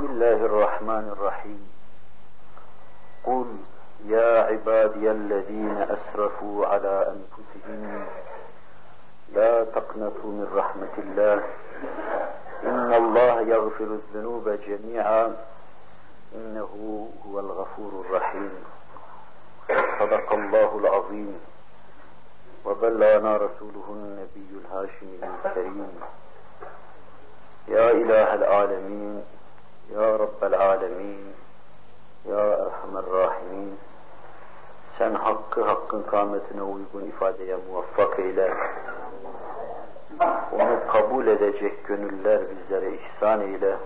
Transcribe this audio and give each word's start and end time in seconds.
بسم 0.00 0.10
الله 0.10 0.32
الرحمن 0.32 1.12
الرحيم. 1.12 1.72
قل 3.24 3.56
يا 4.06 4.42
عبادي 4.42 5.10
الذين 5.10 5.76
أسرفوا 5.76 6.66
على 6.66 7.12
أنفسهم 7.12 8.06
لا 9.32 9.64
تقنطوا 9.64 10.30
من 10.32 10.48
رحمة 10.56 10.94
الله. 10.98 11.42
إن 12.64 12.94
الله 12.94 13.40
يغفر 13.40 13.84
الذنوب 13.84 14.48
جميعا. 14.48 15.36
إنه 16.34 17.08
هو 17.26 17.40
الغفور 17.40 18.04
الرحيم. 18.06 18.52
صدق 20.00 20.32
الله 20.32 20.78
العظيم. 20.78 21.40
وبلغنا 22.64 23.36
رسوله 23.36 23.86
النبي 23.88 24.48
الهاشمي 24.64 25.18
الكريم. 25.22 25.92
يا 27.68 27.90
إله 27.90 28.34
العالمين. 28.34 29.39
Ya 29.94 30.18
Rabbel 30.18 30.54
Alemin, 30.54 31.34
Ya 32.28 32.38
Erhamer 32.38 33.04
Rahimin, 33.12 33.78
sen 34.98 35.14
hakkı 35.14 35.64
hakkın 35.64 36.02
kâmetine 36.02 36.62
uygun 36.62 37.06
ifadeye 37.08 37.56
muvaffak 37.56 38.18
eyle. 38.18 38.54
Onu 40.52 40.92
kabul 40.92 41.26
edecek 41.26 41.86
gönüller 41.86 42.40
bizlere 42.50 42.92
ihsan 42.94 43.40
eyle. 43.40 43.76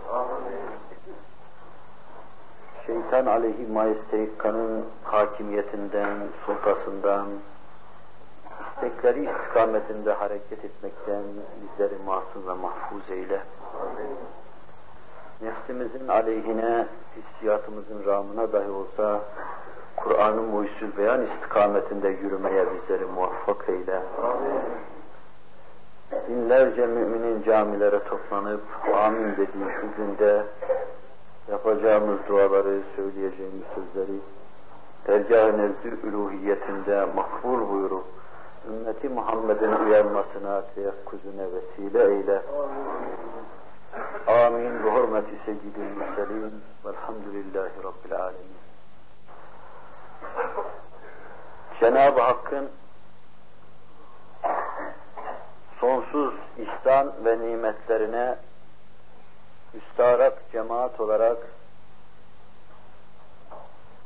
Şeytan 2.86 3.26
aleyhi 3.26 3.66
majestelikkanın 3.66 4.84
hakimiyetinden, 5.04 6.18
sultasından, 6.46 7.26
istekleri 8.60 9.30
istikametinde 9.30 10.12
hareket 10.12 10.64
etmekten 10.64 11.22
bizleri 11.62 11.94
mahzun 12.06 12.46
ve 12.48 12.52
mahfuz 12.52 13.10
eyle. 13.10 13.40
Amin. 13.80 14.43
Nefsimizin 15.42 16.08
aleyhine, 16.08 16.86
hissiyatımızın 17.16 18.04
ramına 18.06 18.52
dahi 18.52 18.70
olsa 18.70 19.20
Kur'an-ı 19.96 20.42
muysül 20.42 20.96
beyan 20.96 21.26
istikametinde 21.26 22.08
yürümeye 22.08 22.66
bizleri 22.74 23.04
muvaffak 23.04 23.68
eyle. 23.68 24.02
Binlerce 26.28 26.86
müminin 26.86 27.42
camilere 27.42 28.04
toplanıp 28.04 28.62
amin 28.94 29.32
dediği 29.32 29.72
şu 29.80 29.86
günde 29.96 30.42
yapacağımız 31.50 32.18
duaları, 32.28 32.80
söyleyeceğimiz 32.96 33.64
sözleri 33.74 34.18
dergâh-ı 35.06 35.58
nevzi 35.58 36.06
üluhiyetinde 36.06 37.06
makbul 37.16 37.68
buyurup 37.70 38.04
ümmeti 38.68 39.08
Muhammed'in 39.08 39.72
uyanmasına, 39.72 40.62
teyakkuzuna 40.74 41.42
vesile 41.52 42.14
eyle. 42.14 42.42
Amin. 44.26 44.84
Bi 44.84 44.88
hurmeti 44.88 45.38
seyyidil 45.44 45.96
murselin 45.96 46.62
velhamdülillahi 46.84 47.84
rabbil 47.84 48.16
alemin. 48.20 48.64
Cenab-ı 51.80 52.20
Hakk'ın 52.20 52.70
sonsuz 55.80 56.34
ihsan 56.58 57.12
ve 57.24 57.38
nimetlerine 57.38 58.36
müstarak 59.74 60.32
cemaat 60.52 61.00
olarak 61.00 61.38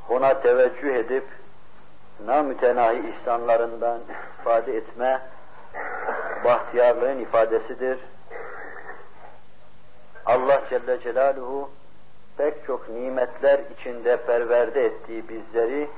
ona 0.09 0.41
teveccüh 0.41 0.95
edip 0.95 1.27
namütenahi 2.25 3.09
ihsanlarından 3.09 3.99
ifade 4.41 4.77
etme 4.77 5.21
bahtiyarlığın 6.43 7.19
ifadesidir. 7.19 7.99
Allah 10.29 10.61
Celle 10.69 11.01
Celaluhu 11.01 11.69
pek 12.37 12.65
çok 12.65 12.89
nimetler 12.89 13.59
içinde 13.59 14.17
perverde 14.17 14.85
ettiği 14.85 15.29
bizleri 15.29 15.89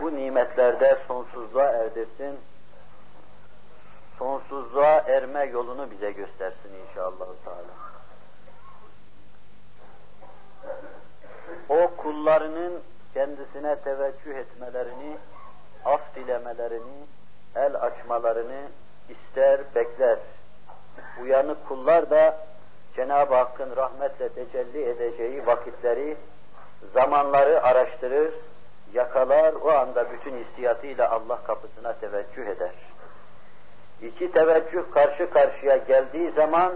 bu 0.00 0.16
nimetlerde 0.16 0.98
sonsuzluğa 1.08 1.66
erdirsin, 1.66 2.38
sonsuzluğa 4.18 5.04
erme 5.06 5.44
yolunu 5.44 5.90
bize 5.90 6.10
göstersin 6.10 6.70
inşallah. 6.88 7.26
Teala. 7.44 7.74
O 11.68 11.96
kullarının 11.96 12.80
kendisine 13.14 13.76
teveccüh 13.76 14.34
etmelerini, 14.36 15.16
af 15.84 16.14
dilemelerini, 16.14 17.06
el 17.56 17.74
açmalarını 17.74 18.62
ister, 19.08 19.60
bekler. 19.74 20.18
Uyanık 21.22 21.68
kullar 21.68 22.10
da 22.10 22.49
Cenab-ı 22.96 23.34
Hakk'ın 23.34 23.76
rahmetle 23.76 24.28
tecelli 24.28 24.88
edeceği 24.88 25.46
vakitleri, 25.46 26.16
zamanları 26.94 27.62
araştırır, 27.62 28.34
yakalar, 28.92 29.52
o 29.52 29.70
anda 29.70 30.12
bütün 30.12 30.36
istiyatıyla 30.36 31.10
Allah 31.10 31.42
kapısına 31.42 31.92
teveccüh 31.92 32.46
eder. 32.46 32.74
İki 34.02 34.32
teveccüh 34.32 34.92
karşı 34.94 35.30
karşıya 35.30 35.76
geldiği 35.76 36.30
zaman 36.30 36.72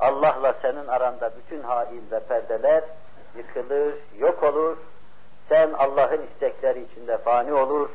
Allah'la 0.00 0.54
senin 0.62 0.86
aranda 0.86 1.30
bütün 1.36 1.62
hail 1.62 2.10
ve 2.10 2.20
perdeler 2.20 2.84
yıkılır, 3.36 3.94
yok 4.18 4.42
olur. 4.42 4.76
Sen 5.48 5.72
Allah'ın 5.72 6.26
istekleri 6.26 6.82
içinde 6.82 7.18
fani 7.18 7.52
olur, 7.52 7.88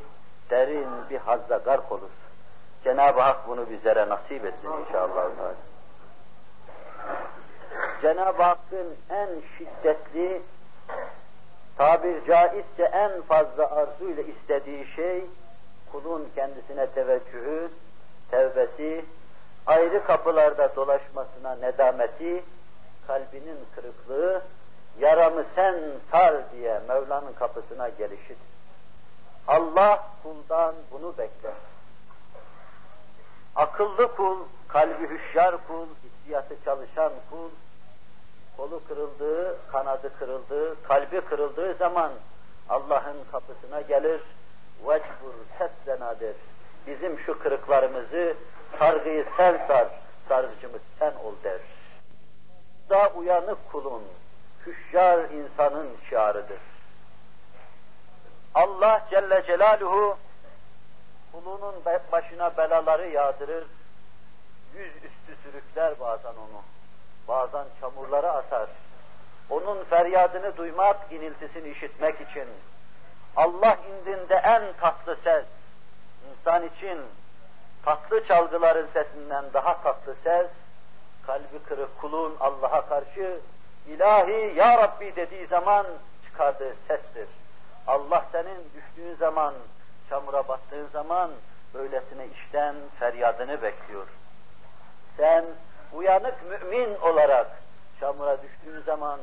derin 0.50 0.88
bir 1.10 1.18
hazza 1.18 1.58
gark 1.58 1.92
olur. 1.92 2.10
Cenab-ı 2.84 3.22
Hak 3.22 3.48
bunu 3.48 3.70
bizlere 3.70 4.10
nasip 4.10 4.46
etsin 4.46 4.72
inşallah. 4.88 5.26
Cenab-ı 8.02 8.44
Hakk'ın 8.44 8.96
en 9.10 9.30
şiddetli, 9.58 10.42
tabir 11.78 12.26
caizse 12.26 12.84
en 12.84 13.22
fazla 13.22 13.72
arzu 13.72 14.10
ile 14.10 14.24
istediği 14.26 14.88
şey, 14.96 15.26
kulun 15.92 16.30
kendisine 16.36 16.88
teveccühü, 16.88 17.70
tevbesi, 18.32 19.06
ayrı 19.66 20.04
kapılarda 20.04 20.76
dolaşmasına 20.76 21.56
nedameti, 21.56 22.44
kalbinin 23.08 23.60
kırıklığı, 23.76 24.42
yaramı 25.00 25.46
sen 25.56 25.76
sar 26.12 26.36
diye 26.52 26.82
Mevla'nın 26.88 27.34
kapısına 27.34 27.90
gelişidir. 27.90 28.38
Allah 29.48 30.08
kuldan 30.24 30.76
bunu 30.92 31.18
bekler. 31.18 31.54
Akıllı 33.56 34.16
kul, 34.16 34.38
kalbi 34.68 35.10
hüşyar 35.10 35.68
kul, 35.68 35.88
hissiyatı 36.04 36.56
çalışan 36.66 37.14
kul, 37.30 37.50
kolu 38.58 38.82
kırıldığı, 38.88 39.58
kanadı 39.72 40.12
kırıldığı, 40.20 40.84
kalbi 40.84 41.22
kırıldığı 41.22 41.74
zaman 41.74 42.12
Allah'ın 42.70 43.18
kapısına 43.32 43.82
gelir, 43.82 44.22
vecbur 44.82 45.34
seslena 45.58 46.20
der. 46.20 46.34
Bizim 46.88 47.20
şu 47.20 47.40
kırıklarımızı, 47.40 48.36
sargıyı 48.80 49.26
sen 49.38 49.68
sar, 49.68 49.88
sargıcımız 50.30 50.82
sen 51.00 51.14
ol 51.16 51.34
der. 51.44 51.60
Da 52.90 53.12
uyanık 53.16 53.72
kulun, 53.72 54.04
hüşyar 54.66 55.30
insanın 55.30 55.88
şiarıdır. 56.10 56.60
Allah 58.56 59.08
Celle 59.10 59.44
Celaluhu 59.48 60.18
kulunun 61.32 61.76
başına 62.12 62.58
belaları 62.58 63.08
yağdırır, 63.08 63.66
yüz 64.76 64.96
üstü 64.96 65.44
sürükler 65.44 66.00
bazen 66.00 66.30
onu 66.30 66.62
bazen 67.28 67.66
çamurlara 67.82 68.34
atar. 68.34 68.70
Onun 69.50 69.84
feryadını 69.84 70.58
duymak, 70.58 70.98
iniltisini 71.12 71.70
işitmek 71.70 72.22
için 72.22 72.48
Allah 73.36 73.78
indinde 73.90 74.36
en 74.36 74.64
tatlı 74.82 75.18
ses, 75.24 75.46
insan 76.32 76.66
için 76.66 77.00
tatlı 77.86 78.28
çalgıların 78.28 78.88
sesinden 78.94 79.46
daha 79.54 79.82
tatlı 79.82 80.16
ses, 80.24 80.48
kalbi 81.28 81.60
kırık 81.70 82.02
kulun 82.02 82.36
Allah'a 82.40 82.90
karşı 82.90 83.40
ilahi 83.88 84.54
ya 84.56 84.78
Rabbi 84.78 85.16
dediği 85.16 85.48
zaman 85.48 85.86
çıkardığı 86.26 86.76
sestir. 86.88 87.28
Allah 87.88 88.26
senin 88.32 88.70
düştüğün 88.76 89.16
zaman, 89.16 89.54
çamura 90.10 90.48
battığın 90.48 90.88
zaman 90.94 91.32
böylesine 91.74 92.28
işten 92.28 92.76
feryadını 93.00 93.62
bekliyor. 93.62 94.08
Sen 95.18 95.46
uyanık 95.94 96.36
mümin 96.50 96.96
olarak 96.96 97.48
çamura 98.00 98.38
düştüğün 98.42 98.82
zaman, 98.86 99.20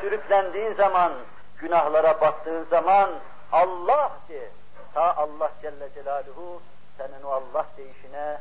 sürüklendiğin 0.00 0.74
zaman, 0.74 1.12
günahlara 1.58 2.20
battığın 2.20 2.64
zaman 2.64 3.10
Allah 3.52 4.12
de. 4.28 4.50
Ta 4.94 5.16
Allah 5.16 5.52
Celle 5.62 5.88
Celaluhu 5.94 6.62
senin 6.98 7.22
o 7.22 7.30
Allah 7.30 7.66
deyişine 7.76 8.40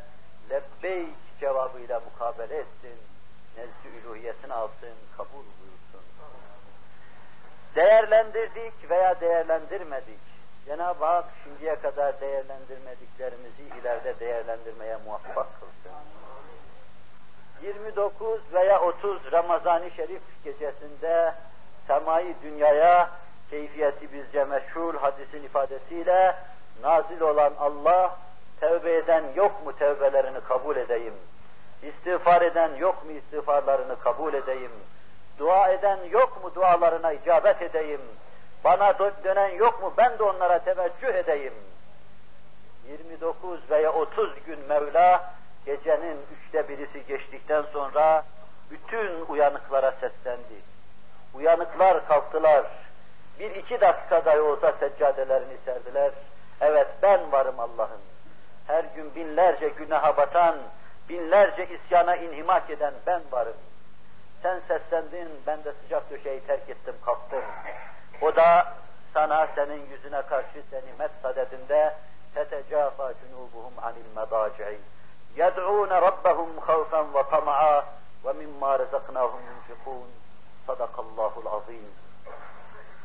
lebbeyk 0.49 1.39
cevabıyla 1.39 1.99
mukabele 1.99 2.57
etsin. 2.57 2.99
Nezd-i 3.57 4.53
alsın, 4.53 4.95
kabul 5.17 5.45
buyursun. 5.59 6.01
Değerlendirdik 7.75 8.89
veya 8.89 9.19
değerlendirmedik. 9.19 10.19
Cenab-ı 10.65 11.05
Hak 11.05 11.25
şimdiye 11.43 11.75
kadar 11.75 12.21
değerlendirmediklerimizi 12.21 13.63
ileride 13.81 14.19
değerlendirmeye 14.19 14.97
muvaffak 15.05 15.47
kılsın. 15.59 15.99
29 17.63 18.41
veya 18.53 18.81
30 18.81 19.31
Ramazan-ı 19.31 19.91
Şerif 19.91 20.21
gecesinde 20.43 21.33
semai 21.87 22.35
dünyaya 22.43 23.09
keyfiyeti 23.49 24.13
bizce 24.13 24.43
meşhur 24.43 24.95
hadisin 24.95 25.43
ifadesiyle 25.43 26.35
nazil 26.83 27.21
olan 27.21 27.53
Allah 27.59 28.17
tevbe 28.59 28.95
eden 28.95 29.23
yok 29.35 29.65
mu 29.65 29.75
tevbelerini 29.75 30.41
kabul 30.47 30.75
edeyim. 30.75 31.13
İstiğfar 31.83 32.41
eden 32.41 32.75
yok 32.75 33.05
mu 33.05 33.11
istiğfarlarını 33.11 33.99
kabul 33.99 34.33
edeyim. 34.33 34.71
Dua 35.39 35.69
eden 35.69 35.99
yok 36.09 36.43
mu 36.43 36.55
dualarına 36.55 37.13
icabet 37.13 37.61
edeyim. 37.61 38.01
Bana 38.63 38.99
dönen 38.99 39.49
yok 39.49 39.81
mu 39.81 39.93
ben 39.97 40.19
de 40.19 40.23
onlara 40.23 40.59
teveccüh 40.59 41.13
edeyim. 41.13 41.53
29 42.87 43.59
veya 43.69 43.93
30 43.93 44.43
gün 44.45 44.59
Mevla 44.69 45.33
Gecenin 45.65 46.17
üçte 46.33 46.69
birisi 46.69 47.05
geçtikten 47.07 47.61
sonra 47.73 48.23
bütün 48.71 49.25
uyanıklara 49.25 49.91
seslendi. 49.91 50.61
Uyanıklar 51.33 52.07
kalktılar. 52.07 52.65
Bir 53.39 53.55
iki 53.55 53.81
dakika 53.81 54.25
dahi 54.25 54.39
olsa 54.39 54.73
seccadelerini 54.79 55.57
serdiler. 55.65 56.11
Evet 56.61 56.87
ben 57.01 57.31
varım 57.31 57.59
Allah'ım. 57.59 58.01
Her 58.67 58.83
gün 58.83 59.15
binlerce 59.15 59.69
günaha 59.69 60.17
batan, 60.17 60.55
binlerce 61.09 61.67
isyana 61.67 62.15
inhimak 62.15 62.69
eden 62.69 62.93
ben 63.07 63.21
varım. 63.31 63.57
Sen 64.43 64.61
seslendin, 64.67 65.29
ben 65.47 65.63
de 65.63 65.73
sıcak 65.83 66.11
döşeyi 66.11 66.39
terk 66.39 66.69
ettim, 66.69 66.95
kalktım. 67.05 67.43
O 68.21 68.35
da 68.35 68.73
sana 69.13 69.47
senin 69.55 69.89
yüzüne 69.89 70.21
karşı 70.21 70.63
seni 70.69 70.93
met 70.99 71.11
sadedinde 71.21 71.93
tetecafa 72.35 73.13
cunubuhum 73.13 73.73
anil 73.81 74.15
medaci'i 74.15 74.79
يدعون 75.36 75.92
ربهم 75.92 76.60
خوفا 76.60 77.00
وطمعا 77.00 77.82
ومما 78.24 78.76
رزقناهم 78.76 79.40
ينفقون 79.50 80.08
صدق 80.68 80.94
الله 81.00 81.32
العظيم 81.42 81.90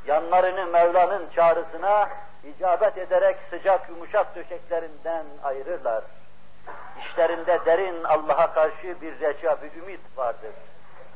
yanlarını 0.08 0.66
Mevla'nın 0.68 1.30
çağrısına 1.36 2.10
icabet 2.44 2.98
ederek 2.98 3.38
sıcak 3.50 3.90
yumuşak 3.90 4.36
döşeklerinden 4.36 5.26
ayırırlar. 5.44 6.04
İşlerinde 7.00 7.66
derin 7.66 8.04
Allah'a 8.04 8.54
karşı 8.54 9.02
bir 9.02 9.20
reca, 9.20 9.58
bir 9.62 9.82
ümit 9.82 10.18
vardır. 10.18 10.54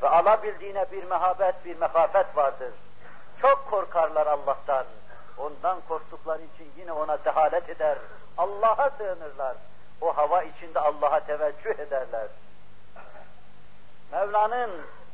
Ve 0.01 0.09
alabildiğine 0.09 0.85
bir 0.91 1.03
mehabet, 1.03 1.65
bir 1.65 1.77
mekafet 1.77 2.37
vardır. 2.37 2.73
Çok 3.41 3.67
korkarlar 3.69 4.27
Allah'tan. 4.27 4.85
Ondan 5.37 5.77
korktukları 5.87 6.41
için 6.41 6.71
yine 6.77 6.91
ona 6.91 7.25
dehalet 7.25 7.69
eder. 7.69 7.97
Allah'a 8.37 8.89
sığınırlar. 8.89 9.55
O 10.04 10.16
hava 10.16 10.42
içinde 10.42 10.80
Allah'a 10.80 11.20
teveccüh 11.20 11.78
ederler. 11.78 12.28
Mevla'nın 14.12 14.70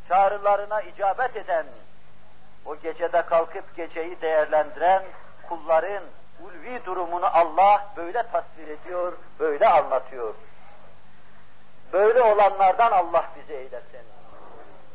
çağrılarına 0.09 0.83
icabet 0.83 1.37
eden, 1.37 1.67
o 2.67 2.77
gecede 2.77 3.23
kalkıp 3.23 3.77
geceyi 3.77 4.21
değerlendiren 4.21 5.03
kulların 5.49 6.03
ulvi 6.45 6.85
durumunu 6.85 7.27
Allah 7.27 7.87
böyle 7.97 8.23
tasvir 8.23 8.69
ediyor, 8.69 9.13
böyle 9.39 9.69
anlatıyor. 9.69 10.35
Böyle 11.93 12.23
olanlardan 12.23 12.93
Allah 12.93 13.25
bizi 13.37 13.53
eylesin. 13.53 14.07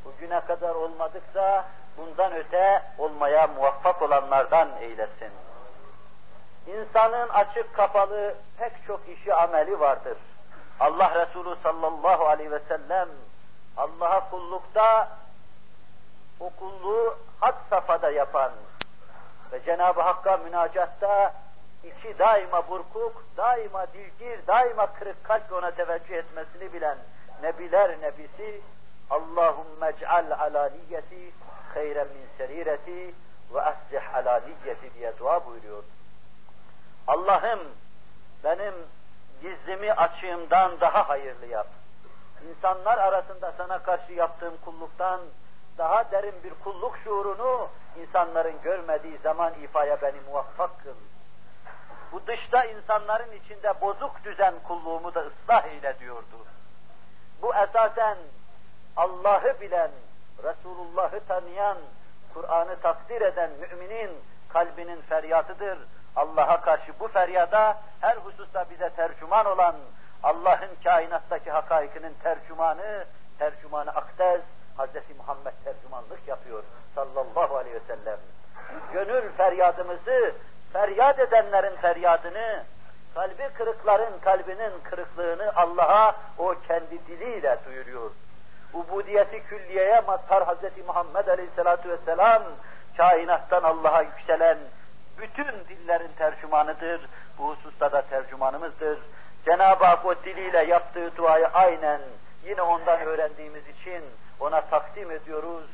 Bugüne 0.05 0.39
kadar 0.39 0.75
olmadıksa 0.75 1.65
bundan 1.97 2.33
öte 2.33 2.83
olmaya 2.97 3.47
muvaffak 3.47 4.01
olanlardan 4.01 4.69
eylesin. 4.81 5.31
İnsanın 6.67 7.29
açık 7.29 7.73
kapalı 7.75 8.35
pek 8.57 8.71
çok 8.87 9.01
işi 9.09 9.33
ameli 9.33 9.79
vardır. 9.79 10.17
Allah 10.79 11.25
Resulü 11.25 11.55
sallallahu 11.63 12.25
aleyhi 12.25 12.51
ve 12.51 12.59
sellem 12.59 13.09
Allah'a 13.77 14.29
kullukta 14.29 15.09
o 16.39 16.49
kulluğu 16.49 17.17
had 17.39 17.55
safhada 17.69 18.09
yapan 18.09 18.51
ve 19.51 19.63
Cenab-ı 19.65 20.01
Hakk'a 20.01 20.37
münacatta 20.37 21.33
içi 21.83 22.19
daima 22.19 22.69
burkuk, 22.69 23.23
daima 23.37 23.87
dilgir, 23.93 24.47
daima 24.47 24.87
kırık 24.93 25.23
kalp 25.23 25.53
ona 25.53 25.71
teveccüh 25.71 26.15
etmesini 26.15 26.73
bilen 26.73 26.97
Nebiler 27.41 28.01
Nebisi 28.01 28.61
Allahümme 29.09 29.87
ec'al 29.87 30.31
alaniyeti 30.31 31.31
hayren 31.73 32.07
min 32.07 32.27
serireti 32.37 33.13
ve 33.53 33.61
aslih 33.61 34.15
alaniyeti 34.15 34.93
diye 34.93 35.17
dua 35.19 35.45
buyuruyor. 35.45 35.83
Allah'ım 37.07 37.59
benim 38.43 38.73
gizlimi 39.41 39.93
açığımdan 39.93 40.79
daha 40.79 41.09
hayırlı 41.09 41.45
yap. 41.45 41.67
İnsanlar 42.49 42.97
arasında 42.97 43.53
sana 43.57 43.83
karşı 43.83 44.13
yaptığım 44.13 44.57
kulluktan 44.65 45.21
daha 45.77 46.11
derin 46.11 46.43
bir 46.43 46.53
kulluk 46.63 46.97
şuurunu 47.03 47.69
insanların 48.01 48.61
görmediği 48.61 49.17
zaman 49.17 49.53
ifaya 49.53 50.01
beni 50.01 50.19
muvaffak 50.29 50.83
kıl. 50.83 50.95
Bu 52.11 52.27
dışta 52.27 52.65
insanların 52.65 53.31
içinde 53.31 53.81
bozuk 53.81 54.23
düzen 54.23 54.53
kulluğumu 54.67 55.13
da 55.15 55.25
ıslah 55.25 55.65
eyle 55.65 55.99
diyordu. 55.99 56.45
Bu 57.41 57.55
esasen 57.55 58.17
Allah'ı 58.97 59.61
bilen, 59.61 59.91
Resulullah'ı 60.43 61.19
tanıyan, 61.27 61.77
Kur'an'ı 62.33 62.79
takdir 62.79 63.21
eden 63.21 63.49
müminin 63.51 64.11
kalbinin 64.49 65.01
feryatıdır. 65.01 65.77
Allah'a 66.15 66.61
karşı 66.61 66.91
bu 66.99 67.07
feryada 67.07 67.77
her 68.01 68.15
hususta 68.15 68.65
bize 68.69 68.89
tercüman 68.89 69.45
olan 69.45 69.75
Allah'ın 70.23 70.69
kainattaki 70.83 71.51
hakaikinin 71.51 72.13
tercümanı, 72.23 73.05
tercümanı 73.39 73.89
akdez, 73.89 74.41
Hz. 74.77 75.17
Muhammed 75.17 75.53
tercümanlık 75.63 76.27
yapıyor 76.27 76.63
sallallahu 76.95 77.57
aleyhi 77.57 77.75
ve 77.75 77.95
sellem. 77.95 78.19
Gönül 78.93 79.31
feryadımızı, 79.37 80.33
feryat 80.73 81.19
edenlerin 81.19 81.75
feryadını, 81.75 82.63
kalbi 83.13 83.49
kırıkların 83.53 84.19
kalbinin 84.21 84.71
kırıklığını 84.83 85.51
Allah'a 85.55 86.15
o 86.37 86.55
kendi 86.67 87.07
diliyle 87.07 87.57
duyuruyor. 87.65 88.11
Ubudiyeti 88.73 89.43
külliyeye 89.43 90.01
mazhar 90.01 90.43
Hz. 90.43 90.87
Muhammed 90.87 91.27
aleyhissalatu 91.27 91.89
vesselam, 91.89 92.43
kainattan 92.97 93.63
Allah'a 93.63 94.01
yükselen 94.01 94.57
bütün 95.17 95.45
dillerin 95.69 96.11
tercümanıdır. 96.17 97.01
Bu 97.37 97.49
hususta 97.49 97.91
da 97.91 98.01
tercümanımızdır. 98.01 98.99
Cenab-ı 99.45 99.85
Hak 99.85 100.05
o 100.05 100.15
diliyle 100.15 100.63
yaptığı 100.63 101.17
duayı 101.17 101.47
aynen 101.47 102.01
yine 102.45 102.61
ondan 102.61 102.99
öğrendiğimiz 102.99 103.63
için 103.67 104.03
ona 104.39 104.61
takdim 104.61 105.11
ediyoruz. 105.11 105.65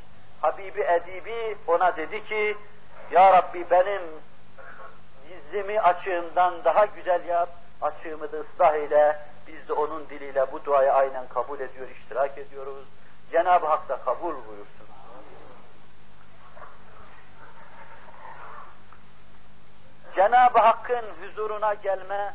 Habibi 0.42 0.82
Edibi 0.82 1.58
ona 1.68 1.98
dedi 1.98 2.26
ki, 2.26 2.58
Ya 3.12 3.34
Rabbi 3.34 3.70
benim 3.72 4.01
gizlimi 5.30 5.82
açığımdan 5.82 6.54
daha 6.63 6.86
güzel 6.86 7.25
yap, 7.25 7.50
açığımı 7.82 8.32
da 8.32 8.38
ıslah 8.38 8.75
ile, 8.75 9.18
biz 9.48 9.68
de 9.68 9.74
onun 9.74 10.10
diliyle 10.10 10.51
bu 10.51 10.65
duayı 10.65 10.94
aynen 10.94 11.27
kabul 11.27 11.60
ediyor, 11.60 11.88
iştirak 11.89 12.38
ediyoruz. 12.38 12.86
Cenab-ı 13.32 13.65
Hak 13.65 13.89
da 13.89 13.98
kabul 13.98 14.34
buyursun. 14.34 14.81
Cenab-ı 20.15 20.60
Hakk'ın 20.60 21.06
huzuruna 21.22 21.74
gelme, 21.74 22.34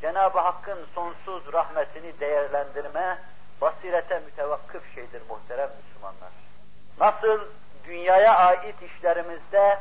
Cenab-ı 0.00 0.38
Hakk'ın 0.38 0.86
sonsuz 0.94 1.52
rahmetini 1.52 2.20
değerlendirme, 2.20 3.18
basirete 3.60 4.18
mütevakkıf 4.18 4.94
şeydir 4.94 5.22
muhterem 5.28 5.70
Müslümanlar. 5.76 6.30
Nasıl 7.00 7.40
dünyaya 7.84 8.36
ait 8.36 8.82
işlerimizde 8.82 9.78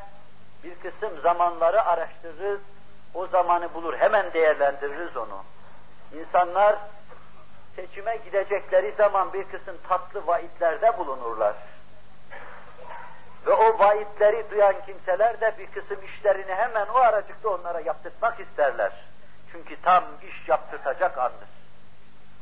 bir 0.64 0.76
kısım 0.76 1.22
zamanları 1.22 1.86
araştırırız, 1.86 2.60
o 3.14 3.28
zamanı 3.28 3.74
bulur, 3.74 3.98
hemen 3.98 4.34
değerlendiririz 4.34 5.18
onu. 5.18 5.44
İnsanlar 6.14 6.76
seçime 7.76 8.16
gidecekleri 8.16 8.94
zaman 8.98 9.34
bir 9.34 9.44
kısım 9.44 9.78
tatlı 9.90 10.28
vaitlerde 10.28 10.98
bulunurlar. 10.98 11.56
Ve 13.46 13.54
o 13.54 13.80
vaidleri 13.80 14.52
duyan 14.52 14.76
kimseler 14.86 15.42
de 15.42 15.54
bir 15.58 15.72
kısım 15.72 16.06
işlerini 16.06 16.56
hemen 16.56 16.88
o 16.88 16.98
aracıkta 16.98 17.50
onlara 17.50 17.80
yaptırmak 17.80 18.40
isterler. 18.40 18.92
Çünkü 19.52 19.82
tam 19.82 20.04
iş 20.24 20.50
yaptırtacak 20.50 21.18
andır. 21.18 21.50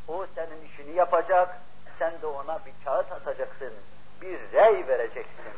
O 0.07 0.25
senin 0.35 0.65
işini 0.65 0.95
yapacak, 0.95 1.57
sen 1.99 2.21
de 2.21 2.27
ona 2.27 2.59
bir 2.65 2.73
kağıt 2.85 3.11
atacaksın, 3.11 3.73
bir 4.21 4.39
rey 4.53 4.87
vereceksin. 4.87 5.53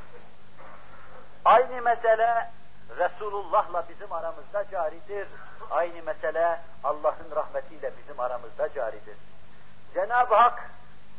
Aynı 1.46 1.82
mesele 1.82 2.50
Resulullah'la 2.98 3.86
bizim 3.90 4.14
aramızda 4.14 4.70
caridir. 4.72 5.28
Aynı 5.72 6.04
mesele 6.04 6.60
Allah'ın 6.84 7.36
rahmetiyle 7.36 7.92
bizim 7.98 8.20
aramızda 8.20 8.74
caridir. 8.74 9.18
Cenab-ı 9.94 10.36
Hak 10.36 10.70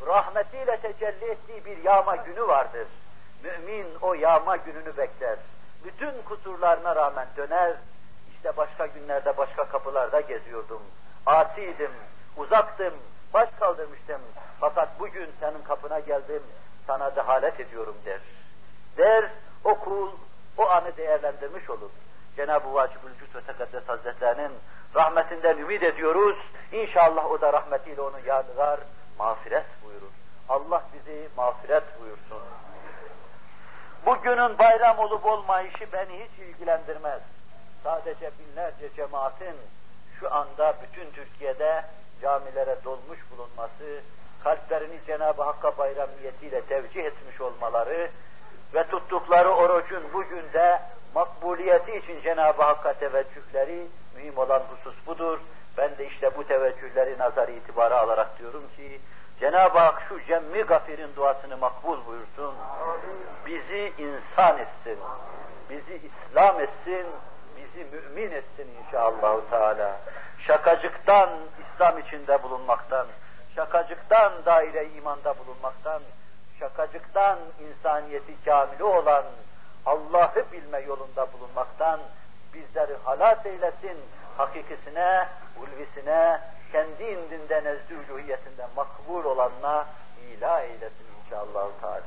rahmetiyle 0.07 0.81
tecelli 0.81 1.25
ettiği 1.25 1.65
bir 1.65 1.85
yağma 1.85 2.17
günü 2.17 2.49
vardır. 2.49 2.87
Mümin 3.43 3.87
o 4.03 4.15
yağma 4.15 4.57
gününü 4.57 4.97
bekler. 4.97 5.37
Bütün 5.85 6.23
kusurlarına 6.23 6.97
rağmen 6.97 7.27
döner. 7.37 7.75
İşte 8.37 8.57
başka 8.57 8.87
günlerde 8.87 9.37
başka 9.37 9.65
kapılarda 9.65 10.21
geziyordum. 10.21 10.83
Asiydim, 11.27 11.91
uzaktım, 12.37 12.95
baş 13.35 13.49
kaldırmıştım. 13.61 14.21
Fakat 14.61 15.01
bugün 15.01 15.31
senin 15.41 15.63
kapına 15.63 16.01
geldim, 16.01 16.43
sana 16.87 17.17
dehalet 17.17 17.61
ediyorum 17.61 17.97
der. 18.05 18.21
Der, 18.97 19.31
o 19.65 19.75
kul 19.75 20.11
o 20.59 20.69
anı 20.69 20.97
değerlendirmiş 20.97 21.71
olur. 21.71 21.91
Cenab-ı 22.37 22.75
Vacibül 22.75 23.15
Cüd 23.19 23.35
ve 23.35 23.41
Tekaddes 23.41 23.89
Hazretlerinin 23.89 24.53
rahmetinden 24.95 25.59
ümit 25.59 25.83
ediyoruz. 25.83 26.37
İnşallah 26.73 27.31
o 27.31 27.41
da 27.41 27.53
rahmetiyle 27.53 28.01
onu 28.01 28.17
yadigar, 28.27 28.81
mağfiret 29.19 29.67
buyurur. 29.85 30.13
Allah 30.49 30.83
bizi 30.95 31.29
mağfiret 31.37 32.01
buyursun. 32.01 32.43
Bugünün 34.07 34.59
bayram 34.59 34.99
olup 34.99 35.27
olmayışı 35.27 35.93
beni 35.93 36.25
hiç 36.25 36.39
ilgilendirmez. 36.39 37.21
Sadece 37.85 38.31
binlerce 38.39 38.95
cemaatin 38.97 39.57
şu 40.21 40.35
anda 40.35 40.75
bütün 40.83 41.11
Türkiye'de 41.11 41.85
camilere 42.23 42.77
dolmuş 42.85 43.19
bulunması, 43.31 44.01
kalplerini 44.45 44.99
Cenab-ı 45.07 45.43
Hakk'a 45.43 45.79
bayram 45.79 46.09
niyetiyle 46.21 46.61
tevcih 46.61 47.05
etmiş 47.05 47.41
olmaları 47.41 48.11
ve 48.75 48.85
tuttukları 48.87 49.49
orucun 49.49 50.03
bugün 50.13 50.53
de 50.53 50.81
makbuliyeti 51.15 51.97
için 51.97 52.23
Cenab-ı 52.23 52.63
Hakk'a 52.63 52.93
teveccühleri 52.93 53.87
mühim 54.17 54.39
olan 54.39 54.63
husus 54.71 55.07
budur. 55.07 55.39
Ben 55.77 55.99
de 55.99 56.07
işte 56.07 56.31
bu 56.37 56.45
teveccühleri 56.47 57.19
nazar 57.19 57.49
itibara 57.49 57.99
alarak 57.99 58.39
diyorum 58.39 58.65
ki 58.77 59.01
Cenab-ı 59.41 59.79
Hak 59.79 60.03
şu 60.09 60.25
cemmi 60.25 60.63
gafirin 60.63 61.17
duasını 61.17 61.57
makbul 61.57 62.07
buyursun. 62.07 62.55
Bizi 63.47 63.93
insan 63.99 64.59
etsin. 64.59 64.99
Bizi 65.71 66.01
İslam 66.07 66.61
etsin. 66.61 67.07
Bizi 67.57 67.85
mümin 67.85 68.31
etsin 68.31 68.69
inşallah 68.85 69.37
Teala. 69.51 69.97
Şakacıktan 70.47 71.31
İslam 71.61 71.99
içinde 71.99 72.43
bulunmaktan, 72.43 73.07
şakacıktan 73.57 74.33
daire 74.47 74.89
imanda 74.97 75.35
bulunmaktan, 75.39 76.03
şakacıktan 76.61 77.39
insaniyeti 77.69 78.45
kamili 78.45 78.85
olan 78.85 79.25
Allah'ı 79.87 80.45
bilme 80.53 80.79
yolunda 80.79 81.27
bulunmaktan 81.33 82.01
bizleri 82.55 82.97
halat 83.05 83.47
eylesin, 83.47 83.99
hakikisine, 84.37 85.29
ulvisine, 85.61 86.41
kendi 86.77 87.05
indinde 87.05 87.65
nezd-i 87.65 87.95
uluhiyetinde 88.13 88.67
makbul 88.77 89.25
olanına 89.25 89.87
ilah 90.31 90.63
eylesin 90.63 91.07
inşallah. 91.25 91.69
Teala. 91.81 92.03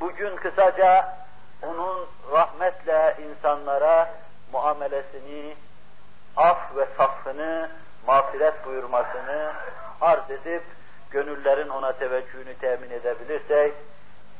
Bugün 0.00 0.36
kısaca 0.36 1.16
onun 1.62 2.06
rahmetle 2.32 3.16
insanlara 3.28 4.10
muamelesini, 4.52 5.56
af 6.36 6.76
ve 6.76 6.86
safhını, 6.96 7.70
mağfiret 8.06 8.66
buyurmasını 8.66 9.52
arz 10.00 10.30
edip 10.30 10.62
gönüllerin 11.10 11.68
ona 11.68 11.92
teveccühünü 11.92 12.58
temin 12.58 12.90
edebilirsek, 12.90 13.74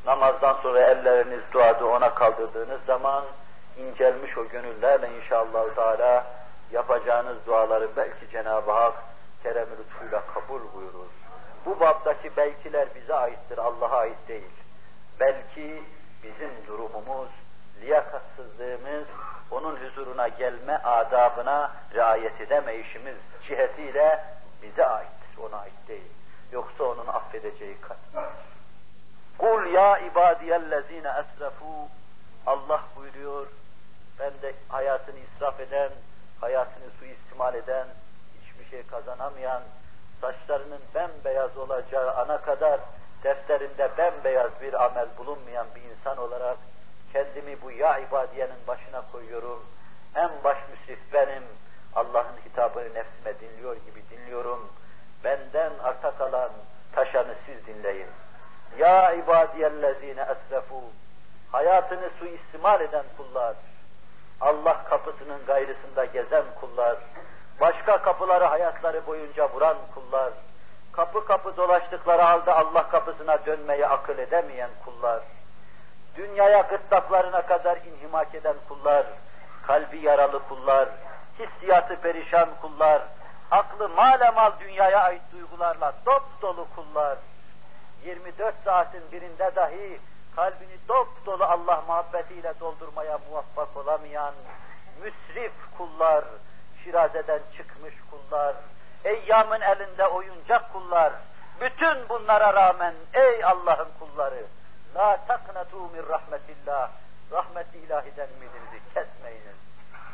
namazdan 0.06 0.56
sonra 0.62 0.80
elleriniz 0.80 1.40
duada 1.52 1.87
ona 1.87 2.14
kaldırdığınız 2.14 2.80
zaman 2.87 3.25
incelmiş 3.78 4.38
o 4.38 4.49
gönüllerle 4.49 5.11
inşallah 5.16 5.75
Teala 5.75 6.26
yapacağınız 6.73 7.37
duaları 7.47 7.97
belki 7.97 8.31
Cenab-ı 8.31 8.71
Hak 8.73 8.95
kerem 9.43 9.69
lütfuyla 9.79 10.23
kabul 10.35 10.61
buyurur. 10.75 11.11
Bu 11.67 11.81
babdaki 11.81 12.37
belkiler 12.37 12.89
bize 12.95 13.15
aittir, 13.15 13.59
Allah'a 13.59 13.99
ait 13.99 14.29
değil. 14.29 14.51
Belki 15.21 15.83
bizim 16.23 16.51
durumumuz, 16.67 17.29
liyakatsızlığımız, 17.81 19.07
onun 19.51 19.77
huzuruna 19.77 20.29
gelme 20.29 20.77
adabına 20.77 21.73
riayet 21.95 22.41
edemeyişimiz 22.41 23.17
cihetiyle 23.49 24.25
bize 24.63 24.87
aittir, 24.87 25.39
ona 25.43 25.57
ait 25.57 25.89
değil. 25.89 26.13
Yoksa 26.53 26.85
onun 26.85 27.07
affedeceği 27.07 27.77
kat. 27.81 27.99
Kul 29.39 29.67
ya 29.67 29.99
ibadiyellezine 29.99 31.09
esrafu 31.09 31.89
Allah 32.47 32.81
buyuruyor, 32.97 33.47
ben 34.19 34.33
de 34.43 34.55
hayatını 34.69 35.17
israf 35.19 35.61
eden, 35.61 35.91
hayatını 36.40 36.90
suistimal 36.99 37.55
eden, 37.55 37.87
hiçbir 38.43 38.71
şey 38.71 38.87
kazanamayan, 38.87 39.62
saçlarının 40.21 40.81
bembeyaz 40.95 41.57
olacağı 41.57 42.14
ana 42.14 42.40
kadar 42.40 42.81
defterinde 43.25 43.90
bembeyaz 43.99 44.50
bir 44.62 44.85
amel 44.85 45.09
bulunmayan 45.19 45.66
bir 45.75 45.83
insan 45.83 46.19
olarak 46.19 46.57
kendimi 47.12 47.62
bu 47.62 47.71
ya 47.71 47.99
ibadiyenin 47.99 48.66
başına 48.66 49.02
koyuyorum. 49.12 49.62
En 50.14 50.31
baş 50.45 50.59
müsrif 50.71 51.12
benim. 51.12 51.43
Allah'ın 51.95 52.37
hitabını 52.45 52.95
nefsime 52.95 53.40
dinliyor 53.40 53.76
gibi 53.76 54.02
dinliyorum. 54.11 54.73
Benden 55.25 55.73
arta 55.83 56.11
kalan 56.11 56.50
taşanı 56.93 57.35
siz 57.47 57.66
dinleyin. 57.66 58.09
Ya 58.78 59.12
ibadiyellezine 59.12 60.21
esrefu. 60.21 60.83
Hayatını 61.52 62.11
suistimal 62.19 62.81
eden 62.81 63.05
kullar. 63.16 63.55
Allah 64.40 64.85
kapısının 64.85 65.47
gayrısında 65.47 66.05
gezen 66.05 66.45
kullar. 66.61 66.97
Başka 67.61 68.02
kapıları 68.02 68.45
hayatları 68.45 69.07
boyunca 69.07 69.49
vuran 69.52 69.76
kullar. 69.95 70.33
Kapı 70.93 71.26
kapı 71.26 71.57
dolaştıkları 71.57 72.23
halde 72.23 72.52
Allah 72.52 72.88
kapısına 72.88 73.47
dönmeyi 73.47 73.87
akıl 73.87 74.19
edemeyen 74.19 74.71
kullar 74.85 75.21
dünyaya 76.16 76.61
gırtlaklarına 76.61 77.43
kadar 77.43 77.76
inhimak 77.76 78.35
eden 78.35 78.57
kullar, 78.69 79.07
kalbi 79.66 79.99
yaralı 79.99 80.49
kullar, 80.49 80.88
hissiyatı 81.38 81.97
perişan 81.97 82.49
kullar, 82.61 83.02
aklı 83.50 83.88
malemal 83.88 84.52
dünyaya 84.61 85.00
ait 85.00 85.23
duygularla 85.33 85.95
dop 86.07 86.43
dolu 86.43 86.66
kullar, 86.76 87.19
24 88.05 88.55
saatin 88.64 89.02
birinde 89.12 89.50
dahi 89.57 90.00
kalbini 90.37 90.78
dop 90.88 91.26
dolu 91.26 91.45
Allah 91.45 91.83
muhabbetiyle 91.87 92.55
doldurmaya 92.61 93.19
muvaffak 93.19 93.76
olamayan 93.76 94.35
müsrif 95.02 95.52
kullar, 95.78 96.25
şirazeden 96.85 97.40
çıkmış 97.57 97.95
kullar, 98.11 98.55
eyyamın 99.05 99.61
elinde 99.61 100.07
oyuncak 100.07 100.73
kullar, 100.73 101.12
bütün 101.61 102.09
bunlara 102.09 102.55
rağmen 102.55 102.95
ey 103.14 103.45
Allah'ın 103.45 103.88
kulları, 103.99 104.47
La 104.97 105.16
taknatu 105.28 105.90
min 105.93 106.09
rahmetillah. 106.09 106.90
Rahmeti 107.33 107.78
ilahiden 107.78 108.28
ümidinizi 108.28 108.81
kesmeyiniz. 108.95 109.57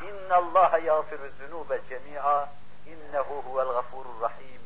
İnna 0.02 0.36
Allah 0.36 0.78
yağfiru 0.78 1.30
zunube 1.38 1.80
cemi'a. 1.88 2.48
İnnehu 2.86 3.42
huvel 3.42 3.72
gafurur 3.72 4.20
rahim. 4.20 4.62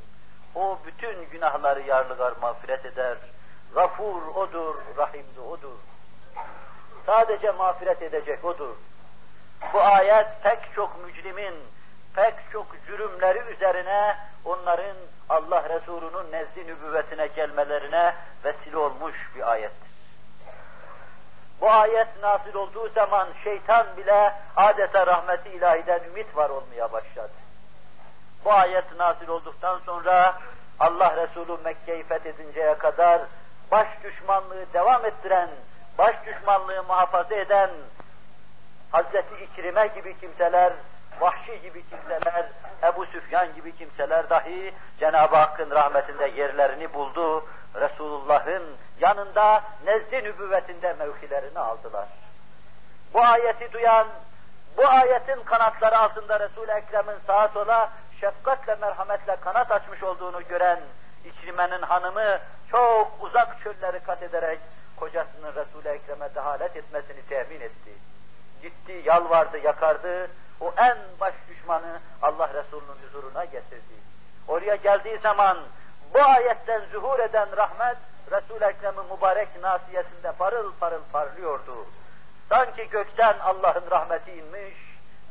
O 0.55 0.79
bütün 0.87 1.31
günahları 1.31 1.81
yarlıgar 1.81 2.33
mağfiret 2.41 2.87
eder. 2.87 3.17
Gafur 3.75 4.23
odur, 4.35 4.75
rahim 4.97 5.27
de 5.37 5.41
odur. 5.41 5.77
Sadece 7.07 7.51
mağfiret 7.51 8.03
edecek 8.03 8.45
odur. 8.45 8.75
Bu 9.73 9.81
ayet 9.81 10.27
pek 10.43 10.59
çok 10.75 11.05
mücrimin, 11.07 11.55
pek 12.15 12.35
çok 12.53 12.67
cürümleri 12.87 13.39
üzerine 13.39 14.17
onların 14.45 14.97
Allah 15.29 15.69
Resulü'nün 15.69 16.33
nezdi 16.33 16.67
nübüvvetine 16.67 17.27
gelmelerine 17.27 18.15
vesile 18.45 18.77
olmuş 18.77 19.31
bir 19.35 19.51
ayettir. 19.51 19.91
Bu 21.61 21.71
ayet 21.71 22.09
nazil 22.23 22.55
olduğu 22.55 22.89
zaman 22.89 23.29
şeytan 23.45 23.87
bile 23.97 24.35
adeta 24.57 25.07
rahmeti 25.07 25.49
ilahiden 25.49 26.01
ümit 26.05 26.37
var 26.37 26.51
olmaya 26.51 26.93
başladı. 26.93 27.33
Bu 28.45 28.53
ayet 28.53 28.97
nazil 28.99 29.29
olduktan 29.29 29.81
sonra 29.87 30.39
Allah 30.79 31.17
Resulü 31.17 31.63
Mekke'yi 31.65 32.03
fethedinceye 32.03 32.79
kadar 32.79 33.21
baş 33.71 33.89
düşmanlığı 34.05 34.73
devam 34.73 35.05
ettiren, 35.05 35.49
baş 35.99 36.17
düşmanlığı 36.27 36.83
muhafaza 36.83 37.35
eden 37.35 37.71
Hazreti 38.93 39.45
İkrime 39.45 39.87
gibi 39.87 40.19
kimseler, 40.21 40.73
Vahşi 41.21 41.61
gibi 41.61 41.83
kimseler, 41.89 42.47
Ebu 42.83 43.07
Süfyan 43.07 43.55
gibi 43.55 43.77
kimseler 43.77 44.31
dahi 44.31 44.75
Cenab-ı 45.01 45.37
Hakk'ın 45.37 45.71
rahmetinde 45.71 46.27
yerlerini 46.27 46.95
buldu 46.95 47.45
Resulullah'ın 47.75 48.63
yanında 49.01 49.63
nezdi 49.85 50.25
nübüvvetinde 50.25 50.93
mevkilerini 50.93 51.59
aldılar. 51.59 52.09
Bu 53.15 53.21
ayeti 53.23 53.73
duyan, 53.73 54.07
bu 54.77 54.89
ayetin 54.89 55.43
kanatları 55.45 55.99
altında 55.99 56.41
Resul-i 56.41 56.71
Ekrem'in 56.71 57.19
sağa 57.27 57.49
sola 57.49 57.91
şefkatle 58.21 58.75
merhametle 58.75 59.37
kanat 59.37 59.71
açmış 59.71 60.03
olduğunu 60.03 60.49
gören 60.49 60.81
İkrime'nin 61.25 61.83
hanımı 61.83 62.39
çok 62.71 63.13
uzak 63.21 63.57
çölleri 63.65 64.01
kat 64.01 64.23
ederek 64.23 64.59
kocasının 64.97 65.55
Resul-i 65.55 65.89
Ekrem'e 65.89 66.35
dehalet 66.35 66.77
etmesini 66.77 67.23
temin 67.29 67.61
etti. 67.61 67.93
Gitti, 68.63 69.03
yalvardı, 69.05 69.59
yakardı, 69.59 70.31
o 70.61 70.73
en 70.77 70.99
baş 71.21 71.35
düşmanı 71.49 72.01
Allah 72.23 72.49
Resulü'nün 72.49 73.07
huzuruna 73.07 73.45
getirdi. 73.45 73.95
Oraya 74.49 74.75
geldiği 74.75 75.19
zaman 75.19 75.59
bu 76.15 76.19
ayetten 76.23 76.83
zuhur 76.93 77.19
eden 77.19 77.57
rahmet, 77.57 77.97
Resul-i 78.31 78.65
Ekrem'in 78.65 79.05
mübarek 79.17 79.49
nasiyesinde 79.63 80.33
parıl 80.39 80.73
parıl 80.81 81.03
parlıyordu. 81.13 81.87
Sanki 82.49 82.89
gökten 82.89 83.39
Allah'ın 83.39 83.91
rahmeti 83.91 84.33
inmiş, 84.33 84.75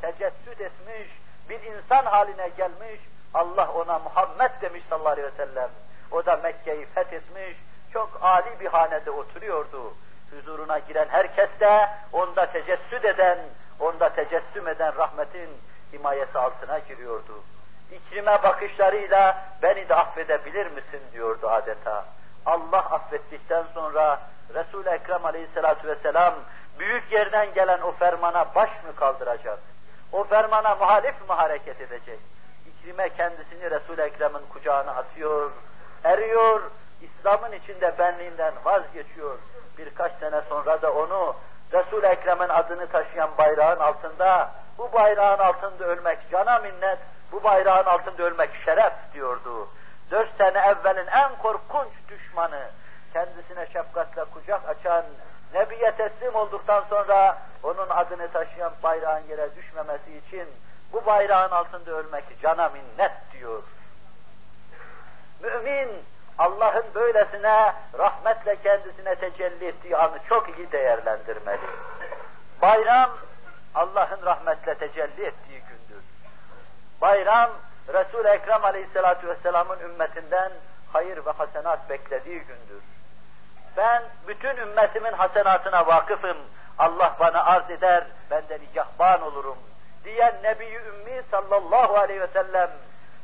tecessüt 0.02 0.62
etmiş, 0.62 1.10
bir 1.50 1.62
insan 1.62 2.06
haline 2.06 2.50
gelmiş, 2.58 3.00
Allah 3.34 3.72
ona 3.72 4.00
Muhammed 4.00 4.52
demiş 4.62 4.84
sallallahu 4.90 5.10
aleyhi 5.10 5.28
ve 5.28 5.46
sellem. 5.46 5.70
O 6.12 6.26
da 6.26 6.36
Mekke'yi 6.36 6.86
fethetmiş, 6.86 7.58
çok 7.94 8.20
âli 8.22 8.60
bir 8.60 8.68
hanede 8.68 9.12
oturuyordu. 9.12 9.94
Huzuruna 10.32 10.80
giren 10.80 11.08
herkes 11.10 11.50
de 11.60 11.90
onda 12.14 12.46
tecessüd 12.46 13.04
eden, 13.04 13.40
onda 13.80 14.10
tecessüm 14.10 14.68
eden 14.68 14.96
rahmetin 14.98 15.50
himayesi 15.94 16.38
altına 16.38 16.80
giriyordu. 16.80 17.44
İkrime 17.92 18.44
bakışlarıyla 18.44 19.46
beni 19.62 19.90
de 19.90 19.96
affedebilir 19.96 20.66
misin 20.66 21.02
diyordu 21.14 21.50
adeta. 21.50 22.06
Allah 22.46 22.80
affettikten 22.80 23.64
sonra 23.74 24.20
Resul-i 24.54 24.90
Ekrem 24.90 25.26
aleyhissalatu 25.26 25.88
vesselam 25.88 26.34
büyük 26.80 27.12
yerden 27.12 27.54
gelen 27.54 27.82
o 27.82 27.92
fermana 27.92 28.56
baş 28.56 28.70
mı 28.70 28.96
kaldıracak? 28.96 29.60
O 30.12 30.24
fermana 30.24 30.76
muhalif 30.76 31.22
mi 31.30 31.36
hareket 31.36 31.82
edecek? 31.82 32.20
İkrime 32.68 33.10
kendisini 33.10 33.72
Resul-i 33.72 34.02
Ekrem'in 34.02 34.46
kucağına 34.54 34.92
atıyor, 34.92 35.52
eriyor, 36.06 36.62
İslam'ın 37.02 37.52
içinde 37.52 37.98
benliğinden 38.00 38.54
vazgeçiyor. 38.66 39.38
Birkaç 39.78 40.12
sene 40.20 40.42
sonra 40.50 40.82
da 40.82 40.94
onu 40.94 41.36
Resul-i 41.74 42.06
Ekrem'in 42.06 42.50
adını 42.50 42.88
taşıyan 42.88 43.30
bayrağın 43.38 43.80
altında, 43.80 44.52
bu 44.78 44.94
bayrağın 44.94 45.40
altında 45.40 45.86
ölmek 45.86 46.20
cana 46.32 46.60
minnet, 46.60 47.00
bu 47.32 47.44
bayrağın 47.44 47.86
altında 47.86 48.24
ölmek 48.24 48.50
şeref 48.66 48.94
diyordu. 49.14 49.68
Dört 50.12 50.38
sene 50.38 50.60
evvelin 50.60 51.08
en 51.08 51.36
korkunç 51.42 51.92
düşmanı, 52.10 52.62
kendisine 53.14 53.68
şefkatle 53.74 54.24
kucak 54.24 54.70
açan, 54.70 55.04
Nebiye 55.56 55.92
teslim 55.92 56.36
olduktan 56.36 56.84
sonra 56.90 57.38
onun 57.64 57.90
adını 57.90 58.32
taşıyan 58.32 58.74
bayrağın 58.84 59.24
yere 59.30 59.56
düşmemesi 59.56 60.18
için 60.18 60.48
bu 60.94 61.06
bayrağın 61.06 61.52
altında 61.52 61.92
ölmek 61.92 62.24
cana 62.42 62.70
minnet 62.70 63.12
diyor. 63.34 63.64
Mümin 65.42 65.90
Allah'ın 66.38 66.86
böylesine 66.96 67.74
rahmetle 68.00 68.56
kendisine 68.64 69.16
tecelli 69.16 69.68
ettiği 69.68 69.98
anı 69.98 70.20
çok 70.30 70.58
iyi 70.58 70.72
değerlendirmeli. 70.72 71.68
Bayram 72.62 73.10
Allah'ın 73.76 74.26
rahmetle 74.26 74.76
tecelli 74.76 75.26
ettiği 75.26 75.60
gündür. 75.60 76.04
Bayram 77.02 77.50
Resul-i 77.94 78.28
Ekrem 78.28 78.66
Aleyhisselatü 78.66 79.28
Vesselam'ın 79.28 79.80
ümmetinden 79.80 80.52
hayır 80.94 81.26
ve 81.26 81.32
hasenat 81.32 81.90
beklediği 81.90 82.40
gündür. 82.40 82.84
Ben 83.78 84.04
bütün 84.28 84.58
ümmetimin 84.58 85.12
hasenatına 85.14 85.88
vakıfım. 85.88 86.38
Allah 86.78 87.16
bana 87.20 87.46
arz 87.46 87.70
eder, 87.70 88.04
ben 88.32 88.42
de 88.50 88.60
olurum. 89.26 89.58
Diyen 90.04 90.36
Nebi-i 90.44 90.76
Ümmi 90.76 91.24
sallallahu 91.32 91.98
aleyhi 91.98 92.22
ve 92.22 92.28
sellem 92.28 92.70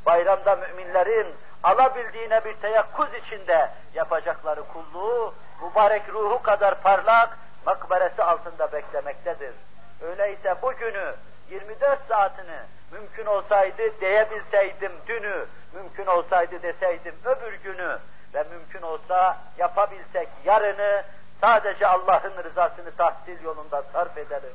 bayramda 0.06 0.56
müminlerin 0.56 1.26
alabildiğine 1.62 2.44
bir 2.44 2.54
teyakkuz 2.54 3.08
içinde 3.14 3.70
yapacakları 3.94 4.62
kulluğu 4.62 5.34
mübarek 5.62 6.08
ruhu 6.08 6.42
kadar 6.42 6.82
parlak 6.82 7.38
makberesi 7.66 8.22
altında 8.22 8.72
beklemektedir. 8.72 9.54
Öyleyse 10.00 10.54
bugünü 10.62 11.14
24 11.50 11.98
saatini 12.08 12.58
mümkün 12.92 13.26
olsaydı 13.26 14.00
diyebilseydim 14.00 14.92
dünü, 15.06 15.46
mümkün 15.72 16.06
olsaydı 16.06 16.62
deseydim 16.62 17.14
öbür 17.24 17.54
günü 17.54 17.98
ve 18.34 18.44
mümkün 18.50 18.82
olsa 18.82 19.36
yapabilsek 19.58 20.28
yarını 20.44 21.02
sadece 21.40 21.86
Allah'ın 21.86 22.44
rızasını 22.44 22.96
tahsil 22.96 23.44
yolunda 23.44 23.82
sarf 23.92 24.18
edelim. 24.18 24.54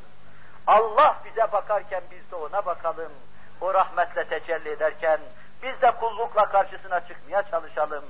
Allah 0.68 1.18
bize 1.26 1.52
bakarken 1.52 2.02
biz 2.12 2.32
de 2.32 2.36
ona 2.36 2.66
bakalım. 2.66 3.12
O 3.62 3.74
rahmetle 3.74 4.24
tecelli 4.24 4.70
ederken 4.70 5.20
biz 5.64 5.82
de 5.82 5.92
kullukla 5.92 6.46
karşısına 6.46 7.08
çıkmaya 7.08 7.44
çalışalım. 7.44 8.06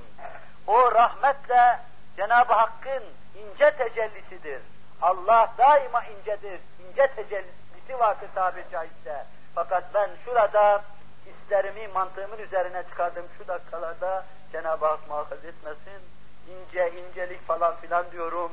O 0.66 0.92
rahmetle 0.92 1.78
Cenab-ı 2.16 2.52
Hakk'ın 2.52 3.04
ince 3.34 3.70
tecellisidir. 3.70 4.60
Allah 5.02 5.54
daima 5.58 6.04
incedir. 6.04 6.60
İnce 6.88 7.06
tecellisi 7.06 7.98
vakı 7.98 8.26
tabiri 8.34 8.64
caizse. 8.72 9.24
Fakat 9.54 9.84
ben 9.94 10.10
şurada 10.24 10.82
hislerimi, 11.26 11.88
mantığımın 11.88 12.38
üzerine 12.38 12.82
çıkardım 12.82 13.24
şu 13.38 13.48
dakikalarda 13.48 14.24
Cenab-ı 14.52 14.86
Hak 14.86 15.08
muhafaz 15.08 15.44
etmesin. 15.44 16.02
İnce, 16.48 16.92
incelik 16.92 17.46
falan 17.46 17.76
filan 17.76 18.10
diyorum. 18.12 18.52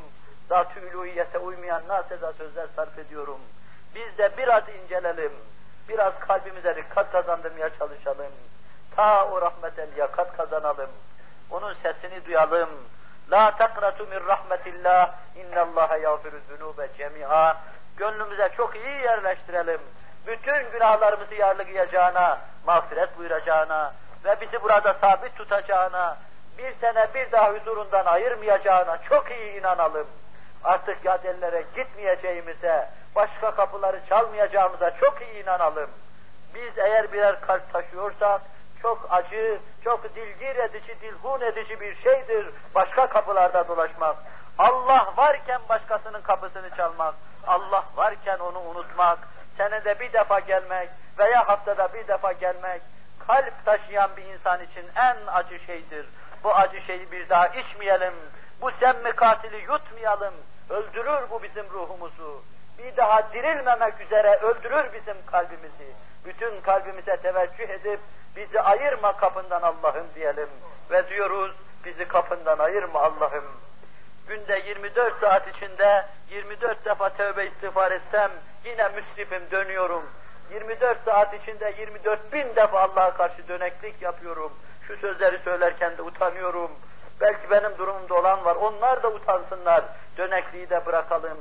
Zat-ı 0.49 1.39
uymayan 1.39 1.88
naseza 1.88 2.34
sözler 2.34 2.67
sarf 2.75 2.99
ediyorum. 2.99 3.39
Biz 3.95 4.17
de 4.17 4.38
biraz 4.38 4.63
incelelim. 4.69 5.34
Biraz 5.89 6.19
kalbimize 6.19 6.75
dikkat 6.75 7.12
kazandırmaya 7.12 7.69
çalışalım. 7.79 8.31
Ta 8.95 9.27
o 9.27 9.41
rahmete 9.41 9.88
liyakat 9.95 10.38
kazanalım. 10.38 10.89
Onun 11.51 11.73
sesini 11.73 12.25
duyalım. 12.25 12.69
La 13.31 13.51
takratu 13.58 14.08
min 14.08 14.27
rahmetillah. 14.27 15.12
İnnallaha 15.36 15.97
yağfiru 15.97 16.39
zunube 16.49 16.89
cemi'a. 16.97 17.58
Gönlümüze 17.97 18.49
çok 18.58 18.75
iyi 18.75 19.01
yerleştirelim. 19.03 19.81
Bütün 20.27 20.71
günahlarımızı 20.71 21.36
yarlıgayacağına, 21.36 22.39
mağfiret 22.65 23.17
buyuracağına 23.17 23.93
ve 24.25 24.41
bizi 24.41 24.63
burada 24.63 24.93
sabit 25.01 25.36
tutacağına, 25.38 26.17
bir 26.58 26.75
sene 26.81 27.08
bir 27.13 27.31
daha 27.31 27.53
huzurundan 27.53 28.05
ayırmayacağına 28.05 28.97
çok 29.10 29.31
iyi 29.31 29.60
inanalım. 29.60 30.08
Artık 30.63 31.05
yad 31.05 31.23
gitmeyeceğimize, 31.75 32.89
başka 33.15 33.55
kapıları 33.55 33.99
çalmayacağımıza 34.10 34.91
çok 34.97 35.21
iyi 35.21 35.43
inanalım. 35.43 35.89
Biz 36.55 36.77
eğer 36.77 37.12
birer 37.12 37.41
kalp 37.41 37.73
taşıyorsak, 37.73 38.41
çok 38.86 39.08
acı, 39.10 39.60
çok 39.84 40.15
dilgir 40.15 40.56
edici, 40.56 41.02
dilhun 41.02 41.41
edici 41.41 41.80
bir 41.80 41.95
şeydir 41.95 42.48
başka 42.76 43.08
kapılarda 43.08 43.67
dolaşmak. 43.67 44.15
Allah 44.58 45.13
varken 45.17 45.62
başkasının 45.69 46.21
kapısını 46.21 46.69
çalmak, 46.78 47.15
Allah 47.48 47.84
varken 47.95 48.39
onu 48.39 48.60
unutmak, 48.60 49.19
senede 49.58 50.00
bir 50.00 50.13
defa 50.13 50.39
gelmek 50.39 50.89
veya 51.17 51.48
haftada 51.48 51.93
bir 51.93 52.08
defa 52.08 52.32
gelmek, 52.32 52.82
kalp 53.28 53.65
taşıyan 53.65 54.10
bir 54.17 54.24
insan 54.24 54.63
için 54.63 54.86
en 54.95 55.17
acı 55.28 55.60
şeydir. 55.60 56.06
Bu 56.43 56.56
acı 56.56 56.82
şeyi 56.82 57.12
bir 57.12 57.30
daha 57.30 57.48
içmeyelim, 57.48 58.13
bu 58.62 58.71
semmi 58.71 59.12
katili 59.12 59.58
yutmayalım, 59.71 60.34
öldürür 60.69 61.30
bu 61.30 61.43
bizim 61.43 61.65
ruhumuzu. 61.74 62.43
Bir 62.78 62.98
daha 62.98 63.34
dirilmemek 63.34 64.02
üzere 64.02 64.36
öldürür 64.36 64.93
bizim 64.93 65.26
kalbimizi. 65.26 65.93
Bütün 66.26 66.62
kalbimize 66.62 67.17
teveccüh 67.17 67.69
edip 67.69 68.00
bizi 68.36 68.62
ayırma 68.62 69.17
kapından 69.17 69.62
Allah'ım 69.62 70.08
diyelim. 70.15 70.50
Ve 70.91 71.10
diyoruz 71.10 71.52
bizi 71.86 72.08
kapından 72.08 72.60
ayırma 72.60 73.00
Allah'ım. 73.00 73.45
Günde 74.28 74.63
24 74.67 75.19
saat 75.21 75.48
içinde 75.56 76.06
24 76.30 76.86
defa 76.86 77.10
tövbe 77.10 77.45
istiğfar 77.45 77.91
etsem 77.91 78.32
yine 78.65 78.89
müsrifim 78.89 79.52
dönüyorum. 79.52 80.04
24 80.52 80.98
saat 81.06 81.34
içinde 81.34 81.76
24 81.80 82.34
bin 82.34 82.56
defa 82.56 82.80
Allah'a 82.80 83.13
karşı 83.17 83.48
döneklik 83.48 84.02
yapıyorum. 84.02 84.52
Şu 84.88 84.98
sözleri 84.98 85.39
söylerken 85.43 85.98
de 85.98 86.02
utanıyorum. 86.02 86.71
Belki 87.21 87.50
benim 87.50 87.78
durumumda 87.78 88.13
olan 88.13 88.45
var. 88.45 88.56
Onlar 88.56 89.04
da 89.04 89.08
utansınlar. 89.08 89.84
Dönekliği 90.17 90.69
de 90.69 90.86
bırakalım. 90.86 91.38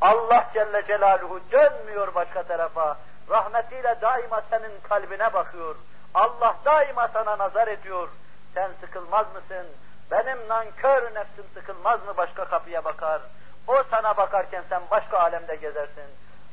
Allah 0.00 0.50
Celle 0.54 0.82
Celaluhu 0.86 1.40
dönmüyor 1.52 2.14
başka 2.14 2.42
tarafa. 2.42 2.98
Rahmetiyle 3.30 3.96
daima 4.00 4.42
senin 4.50 4.80
kalbine 4.88 5.32
bakıyor. 5.32 5.74
Allah 6.14 6.56
daima 6.64 7.08
sana 7.08 7.38
nazar 7.38 7.68
ediyor. 7.68 8.08
Sen 8.54 8.70
sıkılmaz 8.80 9.26
mısın? 9.34 9.66
Benim 10.10 10.48
nankör 10.48 11.02
nefsim 11.14 11.44
sıkılmaz 11.54 12.06
mı 12.06 12.16
başka 12.16 12.44
kapıya 12.44 12.84
bakar? 12.84 13.20
O 13.66 13.82
sana 13.90 14.16
bakarken 14.16 14.64
sen 14.68 14.82
başka 14.90 15.18
alemde 15.18 15.56
gezersin. 15.56 16.04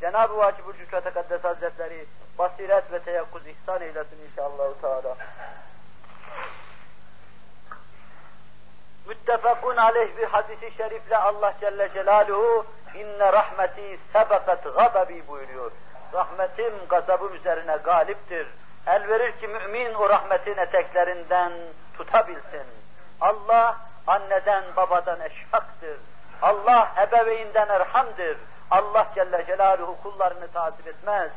Cenab-ı 0.02 0.34
Vacib-ül 0.34 0.78
Cüce 0.78 1.02
Tekaddes 1.02 1.44
Hazretleri 1.44 2.06
basiret 2.38 2.92
ve 2.92 3.00
teyakkuz 3.00 3.48
ihsan 3.48 3.82
eylesin 3.82 4.18
inşallah. 4.32 4.74
Teala. 4.82 5.16
Müttefakun 9.08 9.78
aleyh 9.78 10.18
bir 10.18 10.24
hadisi 10.24 10.72
şerifle 10.78 11.18
Allah 11.18 11.54
Celle 11.62 11.90
Celaluhu 11.94 12.66
inne 12.96 13.34
rahmeti 13.34 14.00
sebekat 14.14 14.64
gadabi 14.64 15.28
buyuruyor. 15.28 15.72
Rahmetim 16.14 16.74
gazabım 16.90 17.36
üzerine 17.36 17.78
galiptir. 17.84 18.48
El 18.88 19.10
verir 19.10 19.32
ki 19.32 19.48
mümin 19.48 19.94
o 19.94 20.10
rahmetin 20.10 20.58
eteklerinden 20.58 21.54
tutabilsin. 21.98 22.66
Allah 23.22 23.78
anneden 24.08 24.64
babadan 24.76 25.22
eşfaktır. 25.22 25.98
Allah 26.42 26.92
ebeveynden 26.98 27.70
erhamdır. 27.70 28.38
Allah 28.72 29.08
Celle 29.16 29.46
Celaluhu 29.46 29.98
kullarını 30.04 30.52
tazip 30.52 30.88
etmez. 30.88 31.32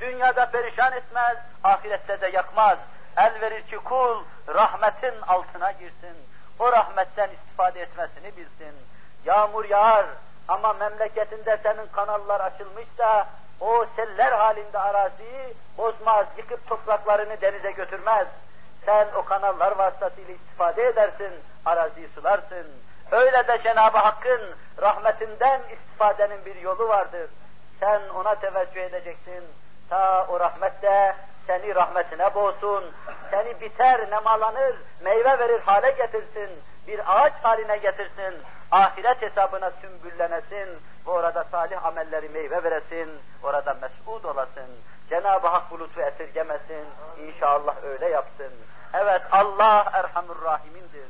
Dünyada 0.00 0.46
perişan 0.46 0.92
etmez, 0.92 1.36
ahirette 1.64 2.20
de 2.20 2.26
yakmaz. 2.28 2.78
El 3.16 3.40
verir 3.40 3.62
ki 3.62 3.76
kul 3.76 4.24
rahmetin 4.54 5.14
altına 5.28 5.70
girsin. 5.72 6.16
O 6.58 6.72
rahmetten 6.72 7.30
istifade 7.30 7.80
etmesini 7.80 8.36
bilsin. 8.36 8.74
Yağmur 9.24 9.64
yağar 9.64 10.06
ama 10.48 10.72
memleketinde 10.72 11.58
senin 11.62 11.86
kanallar 11.86 12.40
açılmışsa 12.40 13.26
o 13.60 13.86
seller 13.96 14.32
halinde 14.32 14.78
araziyi 14.78 15.54
bozmaz, 15.78 16.26
yıkıp 16.36 16.68
topraklarını 16.68 17.40
denize 17.40 17.70
götürmez. 17.70 18.26
Sen 18.86 19.08
o 19.16 19.24
kanallar 19.24 19.78
vasıtasıyla 19.78 20.34
istifade 20.34 20.86
edersin, 20.86 21.32
araziyi 21.64 22.08
sularsın. 22.14 22.66
Öyle 23.10 23.48
de 23.48 23.58
Cenab-ı 23.62 23.98
Hakk'ın 23.98 24.40
rahmetinden 24.82 25.60
istifadenin 25.72 26.44
bir 26.44 26.56
yolu 26.56 26.88
vardır. 26.88 27.30
Sen 27.80 28.00
ona 28.08 28.34
teveccüh 28.34 28.80
edeceksin. 28.80 29.44
Ta 29.90 30.26
o 30.28 30.40
rahmette 30.40 31.16
seni 31.46 31.74
rahmetine 31.74 32.34
boğsun, 32.34 32.84
seni 33.30 33.60
biter, 33.60 34.10
nemalanır, 34.10 34.76
meyve 35.00 35.38
verir 35.38 35.60
hale 35.60 35.90
getirsin, 35.90 36.50
bir 36.86 37.00
ağaç 37.06 37.32
haline 37.42 37.76
getirsin, 37.76 38.34
ahiret 38.74 39.22
hesabına 39.22 39.70
sümbüllenesin 39.70 40.68
ve 41.06 41.10
orada 41.10 41.44
salih 41.50 41.84
amelleri 41.84 42.28
meyve 42.28 42.64
veresin, 42.64 43.10
orada 43.42 43.74
mes'ud 43.74 44.24
olasın. 44.24 44.70
Cenab-ı 45.10 45.46
Hak 45.46 45.70
bu 45.70 45.80
lütfu 45.80 46.00
esirgemesin, 46.00 46.86
inşallah 47.26 47.74
öyle 47.84 48.08
yapsın. 48.08 48.52
Evet 48.94 49.22
Allah 49.32 49.90
Erhamur 49.92 50.42
Rahim'indir. 50.42 51.08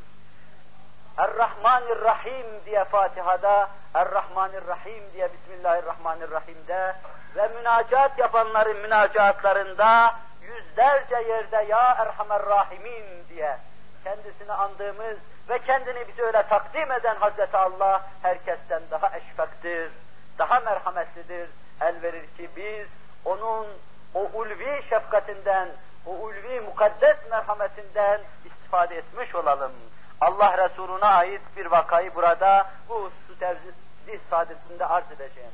Er-Rahmanir-Rahim 1.18 2.46
diye 2.66 2.84
Fatiha'da, 2.84 3.68
Er-Rahmanir-Rahim 3.94 5.02
diye 5.14 5.28
Bismillahirrahmanirrahim'de 5.32 6.94
ve 7.36 7.48
münacat 7.48 8.18
yapanların 8.18 8.76
münacatlarında 8.76 10.14
yüzlerce 10.42 11.28
yerde 11.28 11.66
Ya 11.68 11.96
Erhamer 11.98 12.46
Rahimin 12.46 13.28
diye 13.28 13.56
kendisini 14.04 14.52
andığımız 14.52 15.18
ve 15.48 15.58
kendini 15.58 16.08
bize 16.08 16.22
öyle 16.22 16.42
takdim 16.42 16.92
eden 16.92 17.16
Hazreti 17.16 17.56
Allah 17.56 18.02
herkesten 18.22 18.82
daha 18.90 19.16
eşfaktir, 19.16 19.90
daha 20.38 20.60
merhametlidir. 20.60 21.48
El 21.80 22.02
verir 22.02 22.26
ki 22.36 22.50
biz 22.56 22.86
onun 23.24 23.66
o 24.14 24.30
ulvi 24.34 24.82
şefkatinden, 24.90 25.68
o 26.06 26.10
ulvi 26.10 26.60
mukaddes 26.60 27.16
merhametinden 27.30 28.20
istifade 28.44 28.96
etmiş 28.96 29.34
olalım. 29.34 29.72
Allah 30.20 30.58
Resulüne 30.58 31.04
ait 31.04 31.42
bir 31.56 31.66
vakayı 31.66 32.14
burada 32.14 32.70
bu 32.88 32.94
hususu 32.94 33.38
tevzih 33.38 34.20
saadetinde 34.30 34.86
arz 34.86 35.12
edeceğim. 35.12 35.50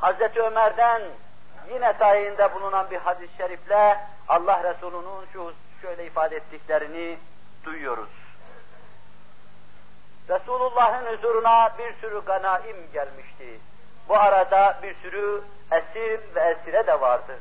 Hazreti 0.00 0.42
Ömer'den 0.42 1.02
yine 1.74 1.98
tayinde 1.98 2.54
bulunan 2.54 2.90
bir 2.90 2.98
hadis-i 2.98 3.36
şerifle 3.36 4.06
Allah 4.28 4.62
Resulü'nün 4.64 5.26
şu 5.32 5.52
şöyle 5.82 6.06
ifade 6.06 6.36
ettiklerini 6.36 7.18
duyuyoruz. 7.64 8.21
Resulullah'ın 10.29 11.05
huzuruna 11.05 11.69
bir 11.77 11.93
sürü 12.01 12.25
ganaim 12.25 12.77
gelmişti. 12.93 13.59
Bu 14.09 14.17
arada 14.17 14.77
bir 14.83 14.95
sürü 14.95 15.41
esir 15.71 16.35
ve 16.35 16.41
esire 16.41 16.87
de 16.87 17.01
vardı. 17.01 17.39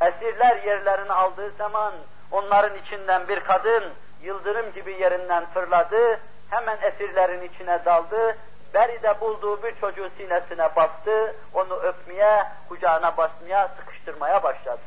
Esirler 0.00 0.56
yerlerini 0.56 1.12
aldığı 1.12 1.50
zaman 1.50 1.92
onların 2.32 2.76
içinden 2.76 3.28
bir 3.28 3.40
kadın 3.40 3.84
yıldırım 4.22 4.72
gibi 4.72 4.92
yerinden 4.92 5.46
fırladı, 5.46 6.20
hemen 6.50 6.78
esirlerin 6.82 7.42
içine 7.42 7.84
daldı, 7.84 8.36
Beri'de 8.74 9.20
bulduğu 9.20 9.62
bir 9.62 9.80
çocuğu 9.80 10.10
sinesine 10.16 10.76
bastı, 10.76 11.34
onu 11.54 11.74
öpmeye, 11.74 12.44
kucağına 12.68 13.16
basmaya, 13.16 13.68
sıkıştırmaya 13.68 14.42
başladı. 14.42 14.80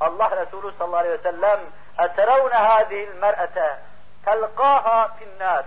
Allah 0.00 0.36
Resulü 0.36 0.72
sallallahu 0.78 0.96
aleyhi 0.96 1.18
ve 1.18 1.22
sellem 1.22 1.60
اَتَرَوْنَ 1.98 2.50
هَذِهِ 2.50 3.06
الْمَرْأَةَ 3.10 3.76
تَلْقَاهَا 4.26 5.08
فِي 5.08 5.24
النَّارِ 5.24 5.64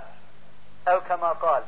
ev 0.86 1.00
kema 1.08 1.38
kal. 1.38 1.62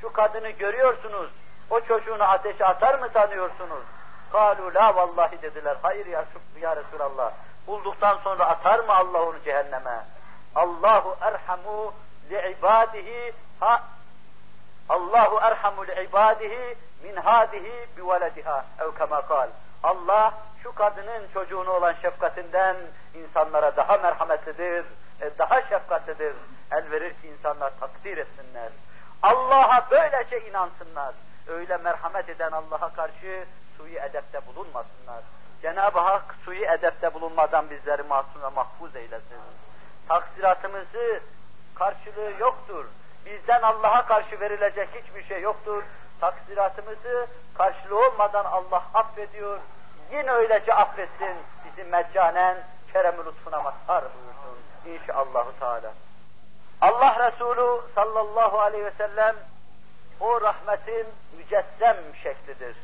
Şu 0.00 0.12
kadını 0.12 0.50
görüyorsunuz, 0.50 1.30
o 1.70 1.80
çocuğunu 1.80 2.22
ateşe 2.22 2.64
atar 2.64 2.98
mı 2.98 3.08
sanıyorsunuz? 3.12 3.84
Kalu 4.32 4.74
la 4.74 4.96
vallahi 4.96 5.42
dediler. 5.42 5.76
Hayır 5.82 6.06
ya, 6.06 6.24
ya 6.60 6.76
Resulallah. 6.76 7.32
Bulduktan 7.66 8.18
sonra 8.24 8.46
atar 8.46 8.78
mı 8.78 8.94
Allah 8.94 9.22
onu 9.22 9.42
cehenneme? 9.44 10.04
Allahu 10.54 11.16
erhamu 11.20 11.92
li 12.30 12.56
ibadihi 12.58 13.32
ha 13.60 13.82
Allahu 14.88 15.38
erhamu 15.42 15.86
li 15.86 16.04
ibadihi 16.04 16.76
min 17.02 17.16
hadihi 17.16 17.86
bi 17.96 18.08
velediha 18.08 18.64
ev 18.80 18.98
kema 18.98 19.22
kal. 19.22 19.48
Allah 19.82 20.34
şu 20.62 20.74
kadının 20.74 21.28
çocuğunu 21.34 21.70
olan 21.70 21.94
şefkatinden 22.02 22.76
insanlara 23.14 23.76
daha 23.76 23.96
merhametlidir, 23.96 24.84
e, 25.20 25.30
daha 25.38 25.62
şefkatlidir. 25.62 26.34
El 26.70 26.90
verir 26.90 27.10
ki 27.10 27.28
insanlar 27.28 27.72
takdir 27.80 28.18
etsinler. 28.18 28.68
Allah'a 29.22 29.90
böylece 29.90 30.48
inansınlar. 30.48 31.14
Öyle 31.46 31.76
merhamet 31.76 32.28
eden 32.28 32.52
Allah'a 32.52 32.92
karşı 32.92 33.44
suyu 33.76 33.98
edepte 33.98 34.46
bulunmasınlar. 34.46 35.22
Cenab-ı 35.62 35.98
Hak 35.98 36.34
suyu 36.44 36.64
edepte 36.64 37.14
bulunmadan 37.14 37.70
bizleri 37.70 38.02
masum 38.02 38.42
ve 38.42 38.48
mahfuz 38.48 38.96
eylesin. 38.96 39.38
Taksiratımızı 40.08 41.20
karşılığı 41.74 42.32
yoktur. 42.40 42.84
Bizden 43.26 43.62
Allah'a 43.62 44.06
karşı 44.06 44.40
verilecek 44.40 44.88
hiçbir 44.94 45.24
şey 45.24 45.40
yoktur. 45.40 45.82
Taksiratımızı 46.20 47.26
karşılığı 47.58 48.06
olmadan 48.06 48.44
Allah 48.44 48.82
affediyor. 48.94 49.58
Yine 50.12 50.30
öylece 50.30 50.74
affetsin. 50.74 51.36
Bizi 51.64 51.88
meccanen 51.88 52.56
kerem-i 52.92 53.24
lütfuna 53.26 53.60
mazhar 53.60 54.04
buyursun. 54.04 54.58
İnşallahü 54.86 55.58
Teala. 55.60 55.92
Allah 56.80 57.32
Resulü 57.32 57.80
sallallahu 57.94 58.60
aleyhi 58.60 58.84
ve 58.84 58.92
sellem 58.98 59.36
o 60.20 60.40
rahmetin 60.40 61.06
mücessem 61.38 61.96
şeklidir. 62.22 62.76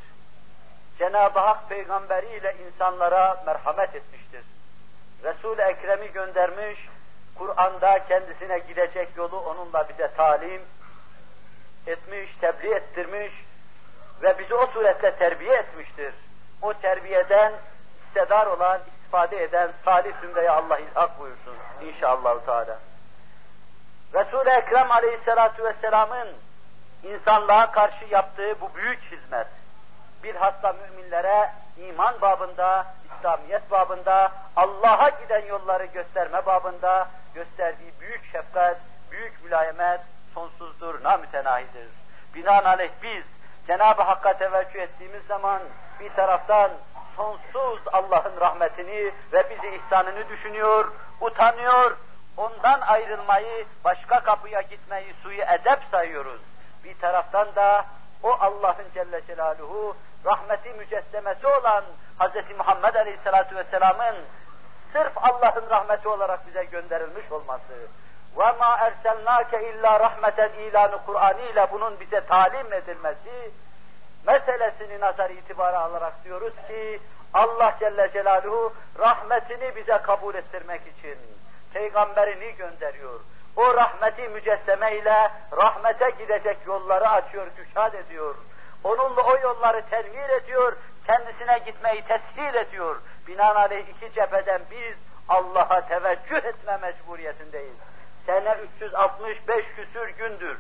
Cenab-ı 0.98 1.38
Hak 1.38 1.68
peygamberiyle 1.68 2.56
insanlara 2.66 3.42
merhamet 3.46 3.94
etmiştir. 3.94 4.42
Resul-i 5.24 5.60
Ekrem'i 5.60 6.12
göndermiş, 6.12 6.88
Kur'an'da 7.38 8.06
kendisine 8.08 8.58
gidecek 8.58 9.08
yolu 9.16 9.40
onunla 9.40 9.88
bize 9.88 10.10
talim 10.16 10.62
etmiş, 11.86 12.30
tebliğ 12.40 12.74
ettirmiş 12.74 13.32
ve 14.22 14.38
bizi 14.38 14.54
o 14.54 14.66
surette 14.66 15.16
terbiye 15.16 15.54
etmiştir. 15.54 16.14
O 16.62 16.72
terbiyeden 16.72 17.52
hissedar 18.06 18.46
olan, 18.46 18.80
istifade 18.96 19.42
eden 19.42 19.72
salih 19.84 20.12
zümreye 20.20 20.50
Allah 20.50 20.78
ilhak 20.78 21.20
buyursun 21.20 21.56
inşallah. 21.82 22.46
Teala. 22.46 22.78
Resul-i 24.14 24.50
Ekrem 24.50 24.90
aleyhissalatu 24.90 25.64
vesselamın 25.64 26.28
insanlığa 27.02 27.70
karşı 27.70 28.04
yaptığı 28.10 28.60
bu 28.60 28.74
büyük 28.74 29.02
hizmet, 29.02 29.46
bir 30.22 30.34
hasta 30.34 30.72
müminlere 30.72 31.50
iman 31.76 32.20
babında, 32.20 32.86
İslamiyet 33.18 33.70
babında, 33.70 34.32
Allah'a 34.56 35.08
giden 35.08 35.46
yolları 35.46 35.84
gösterme 35.84 36.46
babında 36.46 37.08
gösterdiği 37.34 37.92
büyük 38.00 38.32
şefkat, 38.32 38.76
büyük 39.10 39.44
mülayemet 39.44 40.00
sonsuzdur, 40.34 41.04
namütenahidir. 41.04 41.88
Binaenaleyh 42.34 42.90
biz 43.02 43.24
Cenab-ı 43.66 44.02
Hakk'a 44.02 44.32
teveccüh 44.32 44.80
ettiğimiz 44.80 45.22
zaman 45.28 45.60
bir 46.00 46.10
taraftan 46.10 46.70
sonsuz 47.16 47.80
Allah'ın 47.92 48.40
rahmetini 48.40 49.12
ve 49.32 49.50
bizi 49.50 49.76
ihsanını 49.76 50.28
düşünüyor, 50.28 50.92
utanıyor, 51.20 51.96
Ondan 52.36 52.80
ayrılmayı, 52.80 53.66
başka 53.84 54.20
kapıya 54.20 54.60
gitmeyi 54.60 55.14
suyu 55.22 55.42
edep 55.42 55.78
sayıyoruz. 55.90 56.40
Bir 56.84 56.98
taraftan 56.98 57.54
da 57.54 57.84
o 58.22 58.30
Allah'ın 58.40 58.86
Celle 58.94 59.26
Celaluhu 59.26 59.96
rahmeti 60.24 60.68
mücessemesi 60.68 61.46
olan 61.46 61.84
Hz. 62.20 62.58
Muhammed 62.58 62.94
Aleyhisselatü 62.94 63.56
Vesselam'ın 63.56 64.16
sırf 64.92 65.12
Allah'ın 65.16 65.70
rahmeti 65.70 66.08
olarak 66.08 66.46
bize 66.46 66.64
gönderilmiş 66.64 67.32
olması 67.32 67.88
ve 68.38 68.52
ma 68.52 68.76
erselnake 68.78 69.70
illa 69.70 70.00
rahmeten 70.00 70.50
ilanı 70.52 70.98
Kur'an'ı 71.06 71.40
ile 71.40 71.66
bunun 71.72 72.00
bize 72.00 72.20
talim 72.20 72.72
edilmesi 72.72 73.50
meselesini 74.26 75.00
nazar 75.00 75.30
itibara 75.30 75.80
alarak 75.80 76.24
diyoruz 76.24 76.54
ki 76.68 77.00
Allah 77.34 77.74
Celle 77.80 78.12
Celaluhu 78.12 78.72
rahmetini 78.98 79.76
bize 79.76 79.98
kabul 79.98 80.34
ettirmek 80.34 80.80
için 80.98 81.18
peygamberini 81.76 82.56
gönderiyor. 82.56 83.20
O 83.56 83.74
rahmeti 83.74 84.28
mücesseme 84.28 84.96
ile 84.96 85.30
rahmete 85.56 86.10
gidecek 86.18 86.56
yolları 86.66 87.08
açıyor, 87.08 87.46
küşad 87.56 87.92
ediyor. 87.92 88.34
Onunla 88.84 89.22
o 89.22 89.38
yolları 89.38 89.82
tenvir 89.90 90.28
ediyor, 90.28 90.76
kendisine 91.06 91.58
gitmeyi 91.58 92.02
teshil 92.02 92.54
ediyor. 92.54 92.96
Binaenaleyh 93.26 93.88
iki 93.88 94.12
cepheden 94.12 94.62
biz 94.70 94.94
Allah'a 95.28 95.88
teveccüh 95.88 96.36
etme 96.36 96.76
mecburiyetindeyiz. 96.76 97.76
Sene 98.26 98.56
365 98.76 99.64
küsür 99.76 100.08
gündür. 100.08 100.58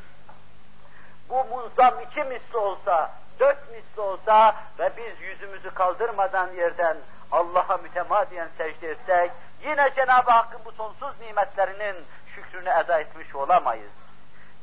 Bu 1.28 1.44
munzam 1.44 1.94
iki 2.00 2.24
misli 2.24 2.56
olsa, 2.56 3.10
dört 3.40 3.70
misli 3.70 4.00
olsa 4.00 4.56
ve 4.78 4.90
biz 4.96 5.20
yüzümüzü 5.20 5.70
kaldırmadan 5.70 6.52
yerden 6.52 6.96
Allah'a 7.32 7.76
mütemadiyen 7.76 8.48
secde 8.58 8.90
etsek, 8.90 9.30
yine 9.64 9.90
Cenab-ı 9.96 10.30
Hakk'ın 10.30 10.60
bu 10.64 10.72
sonsuz 10.72 11.20
nimetlerinin 11.20 11.96
şükrünü 12.34 12.68
eda 12.68 13.00
etmiş 13.00 13.34
olamayız. 13.34 13.92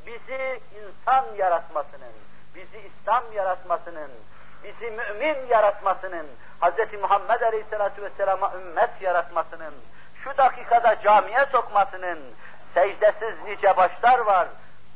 Bizi 0.06 0.60
insan 0.74 1.24
yaratmasının, 1.36 2.12
bizi 2.54 2.78
İslam 2.78 3.24
yaratmasının, 3.32 4.10
bizi 4.64 4.90
mümin 4.90 5.46
yaratmasının, 5.48 6.26
Hz. 6.62 7.00
Muhammed 7.00 7.40
Aleyhisselatü 7.40 8.02
Vesselam'a 8.02 8.52
ümmet 8.54 8.90
yaratmasının, 9.00 9.74
şu 10.24 10.36
dakikada 10.36 11.00
camiye 11.00 11.46
sokmasının, 11.52 12.18
secdesiz 12.74 13.34
nice 13.44 13.76
başlar 13.76 14.18
var, 14.18 14.48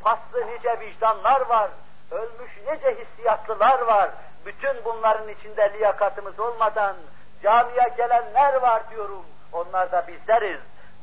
paslı 0.02 0.46
nice 0.46 0.80
vicdanlar 0.80 1.40
var, 1.40 1.70
ölmüş 2.10 2.52
nice 2.66 2.96
hissiyatlılar 2.96 3.80
var. 3.80 4.10
Bütün 4.46 4.84
bunların 4.84 5.28
içinde 5.28 5.72
liyakatımız 5.72 6.40
olmadan 6.40 6.96
camiye 7.42 7.88
gelenler 7.96 8.54
var 8.54 8.90
diyorum. 8.90 9.26
Onlar 9.52 9.92
da 9.92 10.06
bizleriz. 10.08 10.60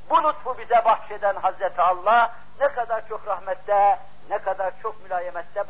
Bu 0.10 0.24
lütfu 0.24 0.58
bize 0.58 0.86
bahşeden 0.86 1.36
Hazreti 1.36 1.82
Allah 1.82 2.34
ne 2.60 2.68
kadar 2.68 3.08
çok 3.10 3.28
rahmette, 3.28 4.00
ne 4.30 4.38
kadar 4.38 4.74
çok 4.82 5.04
mülayemette 5.04 5.64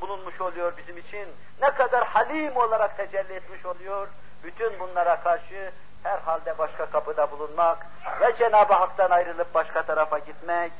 bulunmuş 0.00 0.40
oluyor 0.40 0.72
bizim 0.76 0.98
için, 0.98 1.28
ne 1.62 1.70
kadar 1.70 2.06
halim 2.06 2.56
olarak 2.56 2.96
tecelli 2.96 3.32
etmiş 3.32 3.66
oluyor. 3.66 4.08
Bütün 4.44 4.80
bunlara 4.80 5.20
karşı 5.20 5.72
herhalde 6.02 6.58
başka 6.58 6.86
kapıda 6.86 7.30
bulunmak 7.30 7.86
ve 8.20 8.36
Cenab-ı 8.36 8.74
Hak'tan 8.74 9.10
ayrılıp 9.10 9.54
başka 9.54 9.82
tarafa 9.82 10.18
gitmek, 10.18 10.72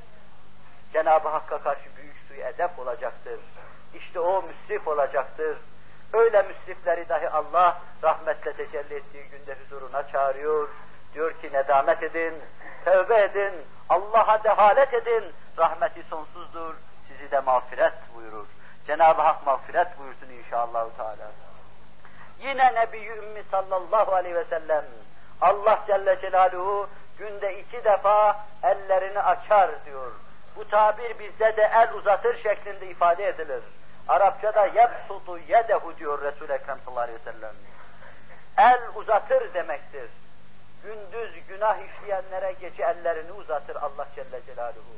Cenab-ı 0.93 1.29
Hakk'a 1.29 1.59
karşı 1.59 1.97
büyük 1.97 2.17
suyu 2.29 2.41
edep 2.41 2.79
olacaktır. 2.79 3.41
İşte 3.95 4.21
o 4.21 4.43
müsrif 4.43 4.89
olacaktır. 4.89 5.57
Öyle 6.13 6.43
müsrifleri 6.43 7.09
dahi 7.09 7.29
Allah 7.29 7.79
rahmetle 8.03 8.53
tecelli 8.53 8.95
ettiği 8.95 9.25
günde 9.25 9.57
huzuruna 9.65 10.09
çağırıyor. 10.09 10.69
Diyor 11.15 11.33
ki 11.33 11.51
nedamet 11.53 12.03
edin, 12.03 12.35
tövbe 12.85 13.23
edin, 13.23 13.53
Allah'a 13.89 14.45
dehalet 14.45 14.95
edin. 14.95 15.25
Rahmeti 15.59 16.03
sonsuzdur, 16.11 16.75
sizi 17.09 17.31
de 17.31 17.41
mağfiret 17.41 17.95
buyurur. 18.15 18.47
Cenab-ı 18.87 19.23
Hak 19.23 19.47
mağfiret 19.47 19.99
buyursun 19.99 20.29
inşallah. 20.45 20.87
Teala. 20.97 21.31
Yine 22.41 22.75
Nebi 22.75 23.07
Ümmi 23.07 23.43
sallallahu 23.51 24.15
aleyhi 24.15 24.35
ve 24.35 24.45
sellem 24.45 24.85
Allah 25.41 25.79
Celle 25.87 26.21
Celaluhu 26.21 26.89
günde 27.19 27.59
iki 27.59 27.85
defa 27.85 28.37
ellerini 28.63 29.21
açar 29.21 29.71
diyor. 29.85 30.13
Bu 30.57 30.69
tabir 30.69 31.19
bizde 31.19 31.57
de 31.57 31.71
el 31.75 31.93
uzatır 31.95 32.43
şeklinde 32.43 32.87
ifade 32.87 33.29
edilir. 33.29 33.63
Arapçada 34.09 34.67
yebsutu 34.67 35.39
yedehu 35.39 35.97
diyor 35.97 36.23
Resul-i 36.23 36.53
Ekrem 36.53 36.79
sallallahu 36.85 37.05
aleyhi 37.05 37.19
ve 37.27 37.33
sellem. 37.33 37.55
El 38.59 38.81
uzatır 38.95 39.55
demektir. 39.55 40.11
Gündüz 40.85 41.31
günah 41.49 41.77
işleyenlere 41.79 42.53
gece 42.61 42.83
ellerini 42.83 43.33
uzatır 43.33 43.77
Allah 43.77 44.07
Celle 44.15 44.41
Celaluhu. 44.47 44.97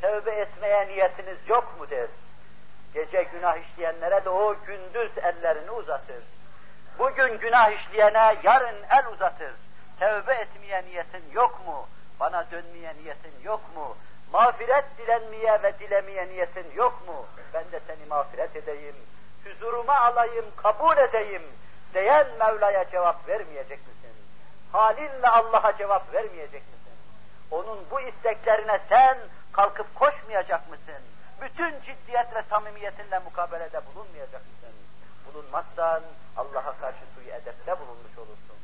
Tevbe 0.00 0.30
etmeye 0.30 0.88
niyetiniz 0.88 1.38
yok 1.48 1.80
mu 1.80 1.90
der. 1.90 2.08
Gece 2.94 3.22
günah 3.22 3.56
işleyenlere 3.56 4.24
de 4.24 4.30
o 4.30 4.56
gündüz 4.66 5.18
ellerini 5.18 5.70
uzatır. 5.70 6.24
Bugün 6.98 7.38
günah 7.38 7.70
işleyene 7.70 8.36
yarın 8.42 8.76
el 8.90 9.06
uzatır. 9.12 9.52
Tevbe 10.00 10.32
etmeye 10.32 10.84
niyetin 10.84 11.24
yok 11.32 11.66
mu? 11.66 11.88
Bana 12.20 12.46
dönmeye 12.50 12.94
niyetin 12.94 13.34
yok 13.44 13.60
mu? 13.76 13.96
Mağfiret 14.32 14.84
dilenmeye 14.98 15.62
ve 15.62 15.78
dilemeye 15.78 16.28
niyetin 16.28 16.66
yok 16.74 17.08
mu? 17.08 17.26
Ben 17.54 17.64
de 17.72 17.80
seni 17.86 18.06
mağfiret 18.08 18.56
edeyim, 18.56 18.96
huzuruma 19.44 20.00
alayım, 20.00 20.44
kabul 20.56 20.96
edeyim 20.96 21.42
diyen 21.94 22.26
Mevla'ya 22.38 22.90
cevap 22.90 23.28
vermeyecek 23.28 23.78
misin? 23.78 23.99
Halinle 24.72 25.28
Allah'a 25.28 25.76
cevap 25.76 26.14
vermeyecek 26.14 26.62
misin? 26.62 26.98
Onun 27.50 27.78
bu 27.90 28.00
isteklerine 28.00 28.80
sen 28.88 29.18
kalkıp 29.52 29.94
koşmayacak 29.94 30.70
mısın? 30.70 31.02
Bütün 31.42 31.80
ciddiyet 31.80 32.34
ve 32.34 32.42
samimiyetinle 32.50 33.18
mukabelede 33.18 33.80
bulunmayacak 33.86 34.42
mısın? 34.42 34.76
Bulunmazsan 35.26 36.02
Allah'a 36.36 36.72
karşı 36.80 37.04
suyu 37.14 37.28
edepte 37.28 37.80
bulunmuş 37.80 38.18
olursun. 38.18 38.56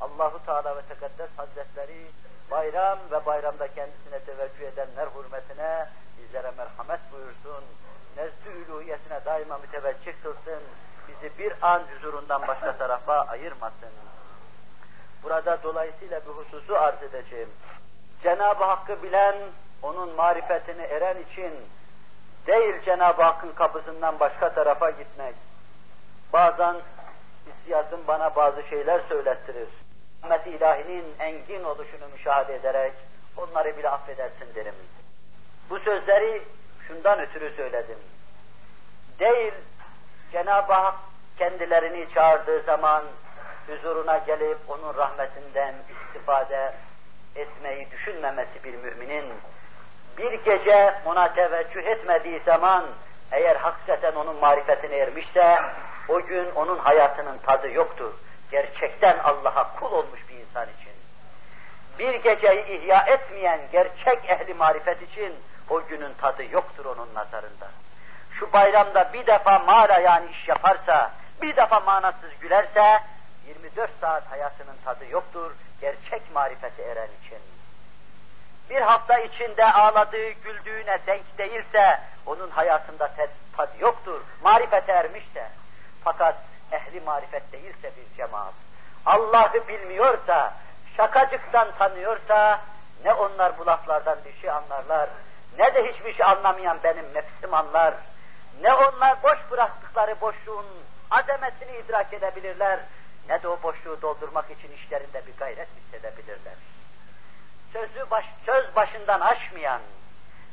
Allahu 0.00 0.46
Teala 0.46 0.76
ve 0.76 0.82
Tekaddes 0.82 1.30
Hazretleri 1.36 2.06
bayram 2.50 2.98
ve 3.10 3.26
bayramda 3.26 3.68
kendisine 3.68 4.20
teveccüh 4.20 4.66
edenler 4.66 5.08
hürmetine 5.16 5.88
bizlere 6.18 6.50
merhamet 6.50 7.00
buyursun. 7.12 7.64
Nezd-i 8.16 8.48
üluhiyetine 8.48 9.24
daima 9.24 9.58
müteveccih 9.58 10.12
kılsın. 10.22 10.62
Bizi 11.08 11.38
bir 11.38 11.54
an 11.62 11.82
huzurundan 11.82 12.48
başka 12.48 12.76
tarafa 12.76 13.20
ayırmasın. 13.20 13.90
Burada 15.22 15.62
dolayısıyla 15.62 16.20
bir 16.20 16.30
hususu 16.30 16.76
arz 16.76 17.02
edeceğim. 17.02 17.48
Cenab-ı 18.22 18.64
Hakk'ı 18.64 19.02
bilen, 19.02 19.36
onun 19.82 20.14
marifetini 20.14 20.82
eren 20.82 21.16
için 21.30 21.52
değil 22.46 22.74
Cenab-ı 22.84 23.22
Hakk'ın 23.22 23.52
kapısından 23.52 24.20
başka 24.20 24.54
tarafa 24.54 24.90
gitmek. 24.90 25.34
Bazen 26.32 26.76
hissiyatım 27.46 28.00
bana 28.06 28.36
bazı 28.36 28.62
şeyler 28.62 29.00
söylettirir 29.08 29.68
rahmet 30.30 30.46
ilahinin 30.46 31.04
engin 31.18 31.64
oluşunu 31.64 32.08
müşahede 32.12 32.54
ederek 32.54 32.92
onları 33.36 33.76
bile 33.76 33.88
affedersin 33.88 34.54
derim. 34.54 34.74
Bu 35.70 35.78
sözleri 35.78 36.42
şundan 36.88 37.20
ötürü 37.20 37.56
söyledim. 37.56 37.98
Değil 39.18 39.52
Cenab-ı 40.32 40.72
Hak 40.72 40.94
kendilerini 41.38 42.06
çağırdığı 42.14 42.62
zaman 42.62 43.04
huzuruna 43.70 44.18
gelip 44.18 44.58
onun 44.68 44.96
rahmetinden 44.96 45.74
istifade 45.90 46.72
etmeyi 47.36 47.90
düşünmemesi 47.90 48.64
bir 48.64 48.74
müminin 48.74 49.24
bir 50.18 50.32
gece 50.32 50.94
ona 51.04 51.34
teveccüh 51.34 51.86
etmediği 51.86 52.40
zaman 52.40 52.84
eğer 53.32 53.56
hakikaten 53.56 54.14
onun 54.14 54.36
marifetine 54.36 54.96
ermişse 54.96 55.58
o 56.08 56.22
gün 56.22 56.50
onun 56.50 56.78
hayatının 56.78 57.38
tadı 57.38 57.70
yoktur 57.70 58.12
gerçekten 58.50 59.18
Allah'a 59.18 59.72
kul 59.76 59.92
olmuş 59.92 60.20
bir 60.28 60.34
insan 60.34 60.66
için, 60.80 60.92
bir 61.98 62.14
geceyi 62.14 62.66
ihya 62.66 63.02
etmeyen 63.02 63.60
gerçek 63.72 64.30
ehli 64.30 64.54
marifet 64.54 65.02
için 65.02 65.34
o 65.70 65.82
günün 65.86 66.14
tadı 66.14 66.44
yoktur 66.44 66.84
onun 66.84 67.14
nazarında. 67.14 67.68
Şu 68.38 68.52
bayramda 68.52 69.12
bir 69.12 69.26
defa 69.26 69.58
mağara 69.58 69.98
yani 69.98 70.30
iş 70.30 70.48
yaparsa, 70.48 71.12
bir 71.42 71.56
defa 71.56 71.80
manasız 71.80 72.30
gülerse, 72.40 73.00
24 73.58 73.90
saat 74.00 74.30
hayatının 74.30 74.76
tadı 74.84 75.06
yoktur 75.10 75.52
gerçek 75.80 76.22
marifeti 76.34 76.82
eren 76.82 77.08
için. 77.24 77.38
Bir 78.70 78.80
hafta 78.80 79.18
içinde 79.18 79.72
ağladığı, 79.72 80.30
güldüğüne 80.30 80.98
denk 81.06 81.38
değilse, 81.38 82.00
onun 82.26 82.50
hayatında 82.50 83.10
tadı 83.56 83.72
yoktur, 83.80 84.20
marifete 84.42 84.92
ermişse. 84.92 85.48
Fakat 86.04 86.36
ehli 86.72 87.00
marifet 87.00 87.52
değilse 87.52 87.90
bir 87.96 88.16
cemaat, 88.16 88.54
Allah'ı 89.06 89.68
bilmiyorsa, 89.68 90.54
şakacıktan 90.96 91.68
tanıyorsa, 91.78 92.60
ne 93.04 93.12
onlar 93.12 93.58
bu 93.58 93.66
laflardan 93.66 94.18
bir 94.24 94.40
şey 94.40 94.50
anlarlar, 94.50 95.08
ne 95.58 95.74
de 95.74 95.92
hiçbir 95.92 96.14
şey 96.14 96.26
anlamayan 96.26 96.78
benim 96.84 97.04
nefsim 97.14 97.54
anlar, 97.54 97.94
ne 98.62 98.74
onlar 98.74 99.22
boş 99.22 99.38
bıraktıkları 99.50 100.20
boşluğun 100.20 100.66
azametini 101.10 101.76
idrak 101.76 102.12
edebilirler, 102.12 102.80
ne 103.28 103.42
de 103.42 103.48
o 103.48 103.62
boşluğu 103.62 104.02
doldurmak 104.02 104.50
için 104.50 104.72
işlerinde 104.72 105.26
bir 105.26 105.36
gayret 105.36 105.68
hissedebilirler. 105.76 106.54
Sözü 107.72 108.10
baş, 108.10 108.24
söz 108.46 108.76
başından 108.76 109.20
aşmayan, 109.20 109.80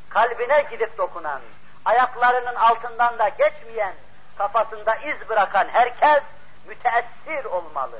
kalbine 0.09 0.65
gidip 0.71 0.97
dokunan, 0.97 1.41
ayaklarının 1.85 2.55
altından 2.55 3.19
da 3.19 3.29
geçmeyen, 3.29 3.93
kafasında 4.37 4.95
iz 4.95 5.29
bırakan 5.29 5.67
herkes 5.67 6.23
müteessir 6.67 7.45
olmalı. 7.45 7.99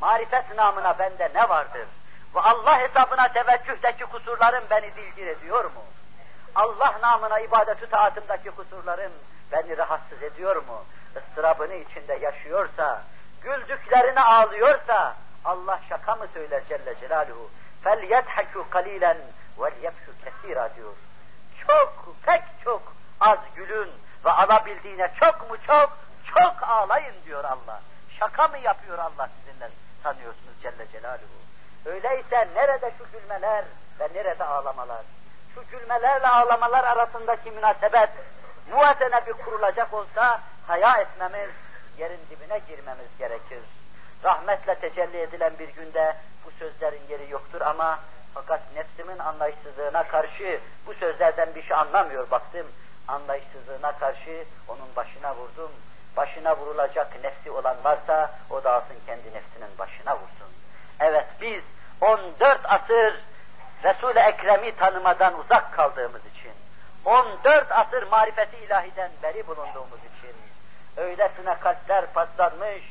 Marifet 0.00 0.56
namına 0.56 0.98
bende 0.98 1.30
ne 1.34 1.48
vardır? 1.48 1.86
Ve 2.34 2.40
Allah 2.40 2.80
hesabına 2.80 3.28
teveccühdeki 3.32 4.04
kusurlarım 4.04 4.64
beni 4.70 4.96
dilgir 4.96 5.26
ediyor 5.26 5.64
mu? 5.64 5.84
Allah 6.54 6.94
namına 7.02 7.40
ibadet-ü 7.40 7.90
taatımdaki 7.90 8.50
kusurlarım 8.50 9.12
beni 9.52 9.76
rahatsız 9.78 10.22
ediyor 10.22 10.56
mu? 10.56 10.84
Istırabını 11.16 11.74
içinde 11.74 12.14
yaşıyorsa, 12.14 13.02
güldüklerini 13.43 14.21
ağlıyorsa, 14.21 15.15
Allah 15.45 15.79
şaka 15.89 16.15
mı 16.15 16.27
söyler 16.33 16.61
Celle 16.69 16.99
Celaluhu? 16.99 17.49
فَلْيَضْحَكُوا 17.85 18.63
قَلِيلًا 18.71 19.15
وَلْيَبْشُوا 19.57 20.15
كَثِيرًا 20.25 20.75
diyor. 20.75 20.93
Çok, 21.67 22.15
pek 22.25 22.41
çok 22.63 22.93
az 23.19 23.37
gülün, 23.55 23.91
ve 24.25 24.31
alabildiğine 24.31 25.11
çok 25.19 25.49
mu 25.49 25.57
çok, 25.67 25.97
çok 26.25 26.63
ağlayın 26.63 27.15
diyor 27.25 27.43
Allah. 27.43 27.81
Şaka 28.19 28.47
mı 28.47 28.57
yapıyor 28.57 28.97
Allah 28.97 29.29
sizinle 29.39 29.69
sanıyorsunuz 30.03 30.61
Celle 30.61 30.87
Celaluhu? 30.91 31.39
Öyleyse 31.85 32.47
nerede 32.55 32.91
şu 32.97 33.11
gülmeler 33.11 33.63
ve 33.99 34.09
nerede 34.13 34.43
ağlamalar? 34.43 35.01
Şu 35.55 35.63
gülmelerle 35.71 36.27
ağlamalar 36.27 36.83
arasındaki 36.83 37.51
münasebet 37.51 38.09
muvatene 38.71 39.25
bir 39.27 39.33
kurulacak 39.33 39.93
olsa 39.93 40.39
haya 40.67 40.97
etmemiz, 40.97 41.49
yerin 41.98 42.20
dibine 42.30 42.58
girmemiz 42.68 43.18
gerekir. 43.18 43.62
Rahmetle 44.24 44.74
tecelli 44.74 45.20
edilen 45.20 45.52
bir 45.58 45.68
günde 45.68 46.16
bu 46.46 46.50
sözlerin 46.58 47.02
yeri 47.08 47.30
yoktur 47.30 47.60
ama 47.60 48.00
fakat 48.34 48.60
nefsimin 48.74 49.18
anlayışsızlığına 49.18 50.02
karşı 50.02 50.60
bu 50.86 50.94
sözlerden 50.94 51.54
bir 51.54 51.62
şey 51.62 51.76
anlamıyor 51.76 52.30
baktım 52.30 52.66
anlayışsızlığına 53.08 53.92
karşı 53.98 54.44
onun 54.68 54.96
başına 54.96 55.36
vurdum. 55.36 55.70
başına 56.16 56.56
vurulacak 56.56 57.24
nefsi 57.24 57.50
olan 57.50 57.76
varsa 57.84 58.30
o 58.50 58.64
da 58.64 58.72
alsın 58.72 58.96
kendi 59.06 59.26
nefsinin 59.26 59.78
başına 59.78 60.14
vursun. 60.14 60.48
Evet 61.00 61.26
biz 61.40 61.62
14 62.00 62.60
asır 62.64 63.14
Resul-i 63.84 64.18
Ekrem'i 64.18 64.76
tanımadan 64.76 65.38
uzak 65.38 65.72
kaldığımız 65.72 66.20
için, 66.26 66.52
14 67.04 67.72
asır 67.72 68.02
marifeti 68.02 68.56
ilahiden 68.56 69.10
beri 69.22 69.46
bulunduğumuz 69.46 69.98
için, 69.98 70.36
öylesine 70.96 71.54
kalpler 71.54 72.06
paslanmış, 72.06 72.82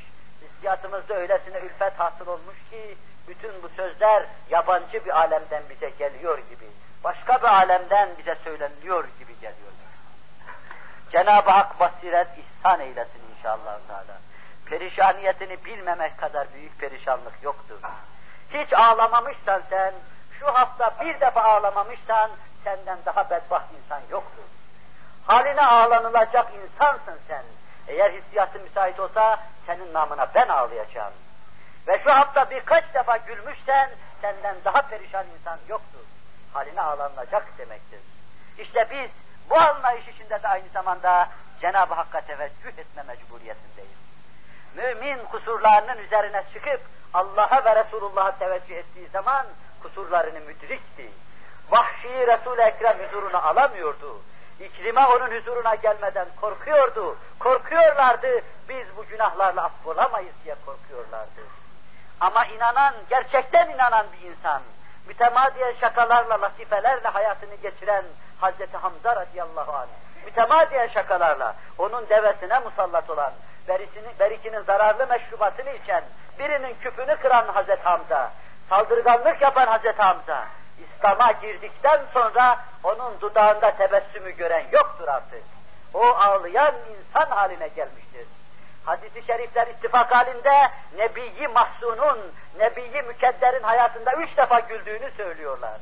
hissiyatımızda 0.42 1.13
öylesine 1.13 1.58
ülfet 1.58 2.00
hasıl 2.00 2.28
olmuş 2.28 2.58
ki, 2.70 2.98
bütün 3.28 3.63
bu 3.63 3.70
sözler 3.70 4.26
yabancı 4.50 5.06
bir 5.06 5.18
alemden 5.18 5.63
bize 5.70 5.89
geliyor 5.89 6.38
gibi, 6.38 6.66
başka 7.04 7.38
bir 7.42 7.48
alemden 7.48 8.10
bize 8.18 8.36
söyleniliyor 8.44 9.04
gibi 9.20 9.34
geliyor. 9.34 9.72
Cenab-ı 11.12 11.50
Hak 11.50 11.80
basiret 11.80 12.28
ihsan 12.38 12.80
eylesin 12.80 13.22
inşallah. 13.38 13.80
Teala. 13.88 14.18
Perişaniyetini 14.66 15.66
bilmemek 15.66 16.18
kadar 16.18 16.54
büyük 16.54 16.80
perişanlık 16.80 17.34
yoktur. 17.44 17.80
Hiç 18.54 18.74
ağlamamışsan 18.74 19.62
sen, 19.70 19.94
şu 20.39 20.48
hafta 20.48 20.94
bir 21.02 21.20
defa 21.20 21.42
ağlamamışsan 21.42 22.32
senden 22.63 22.98
daha 23.06 23.30
bedbaht 23.30 23.66
insan 23.84 24.02
yoktur. 24.12 24.44
Haline 25.26 25.62
ağlanılacak 25.62 26.48
insansın 26.63 27.20
sen. 27.28 27.44
Eğer 27.88 28.12
hissiyatın 28.12 28.62
müsait 28.62 29.00
olsa 29.00 29.39
senin 29.65 29.93
namına 29.93 30.28
ben 30.36 30.48
ağlayacağım. 30.48 31.13
Ve 31.88 32.02
şu 32.04 32.12
hafta 32.12 32.50
birkaç 32.50 32.93
defa 32.93 33.17
gülmüşsen 33.17 33.89
senden 34.22 34.56
daha 34.65 34.82
perişan 34.82 35.26
insan 35.39 35.60
yoktur. 35.69 36.00
Haline 36.54 36.82
ağlanılacak 36.82 37.58
demektir. 37.58 38.00
İşte 38.58 38.88
biz 38.91 39.10
bu 39.50 39.56
anlayış 39.56 40.08
içinde 40.08 40.43
de 40.43 40.48
aynı 40.48 40.69
zamanda 40.74 41.30
Cenab-ı 41.62 41.93
Hakk'a 41.93 42.22
teveccüh 42.22 42.78
etme 42.78 43.04
mecburiyetindeyiz. 43.08 44.04
Mümin 44.76 45.26
kusurlarının 45.26 45.98
üzerine 45.98 46.43
çıkıp 46.54 46.82
Allah'a 47.13 47.65
ve 47.65 47.84
Resulullah'a 47.84 48.38
teveccüh 48.38 48.76
ettiği 48.76 49.08
zaman 49.08 49.46
kusurlarını 49.82 50.39
müdrikti. 50.39 51.12
Vahşi 51.69 52.28
Resul-i 52.28 52.62
Ekrem 52.62 52.98
huzuruna 53.00 53.41
alamıyordu. 53.41 54.22
İkrime 54.60 55.06
onun 55.06 55.39
huzuruna 55.39 55.76
gelmeden 55.76 56.28
korkuyordu. 56.42 57.18
Korkuyorlardı. 57.39 58.42
Biz 58.70 58.88
bu 58.98 59.06
günahlarla 59.06 59.63
affolamayız 59.63 60.34
diye 60.46 60.56
korkuyorlardı. 60.66 61.42
Ama 62.20 62.46
inanan, 62.46 62.94
gerçekten 63.10 63.70
inanan 63.70 64.06
bir 64.13 64.32
insan, 64.32 64.62
mütemadiyen 65.08 65.74
şakalarla, 65.82 66.42
latifelerle 66.42 67.08
hayatını 67.08 67.56
geçiren 67.56 68.06
Hazreti 68.42 68.78
Hamza 68.78 69.16
radıyallahu 69.16 69.74
anh, 69.74 69.88
mütemadiyen 70.26 70.88
şakalarla 70.88 71.56
onun 71.78 72.10
devesine 72.10 72.60
musallat 72.60 73.10
olan, 73.10 73.32
berikinin, 73.68 74.20
berikinin 74.20 74.63
zararlı 74.63 75.08
meşrubatını 75.08 75.70
içen, 75.70 76.04
birinin 76.39 76.76
küpünü 76.82 77.16
kıran 77.16 77.48
Hazreti 77.48 77.84
Hamza, 77.84 78.32
saldırganlık 78.70 79.42
yapan 79.42 79.68
Hazreti 79.68 80.02
Hamza, 80.02 80.48
İslam'a 80.80 81.32
girdikten 81.32 82.02
sonra 82.14 82.60
onun 82.84 83.22
dudağında 83.22 83.72
tebessümü 83.72 84.32
gören 84.32 84.66
yoktur 84.72 85.08
artık. 85.08 85.44
O 85.94 86.06
ağlayan 86.06 86.76
insan 86.90 87.36
haline 87.36 87.68
gelmiştir. 87.68 88.28
Hadis-i 88.86 89.26
şerifler 89.28 89.68
ittifak 89.68 90.16
halinde 90.16 90.70
Nebi-i 90.98 91.48
Mahsun'un, 91.48 92.20
Nebi-i 92.60 93.02
Mükedder'in 93.02 93.64
hayatında 93.64 94.14
üç 94.14 94.38
defa 94.38 94.60
güldüğünü 94.60 95.12
söylüyorlar. 95.18 95.78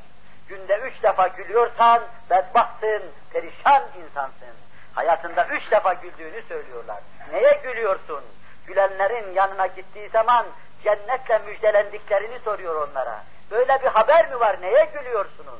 Günde 0.49 0.77
üç 0.77 1.03
defa 1.03 1.27
gülüyorsan 1.27 2.01
bedbahtsın, 2.29 3.03
perişan 3.33 3.83
insansın. 4.03 4.55
Hayatında 4.95 5.47
üç 5.47 5.71
defa 5.71 5.93
güldüğünü 5.93 6.41
söylüyorlar. 6.47 6.99
Neye 7.31 7.59
gülüyorsun? 7.63 8.23
Gülenlerin 8.67 9.33
yanına 9.33 9.67
gittiği 9.67 10.09
zaman 10.09 10.45
cennetle 10.83 11.39
müjdelendiklerini 11.39 12.39
soruyor 12.39 12.87
onlara. 12.87 13.23
Böyle 13.51 13.81
bir 13.81 13.87
haber 13.87 14.29
mi 14.29 14.39
var? 14.39 14.61
Neye 14.61 14.85
gülüyorsunuz? 14.85 15.59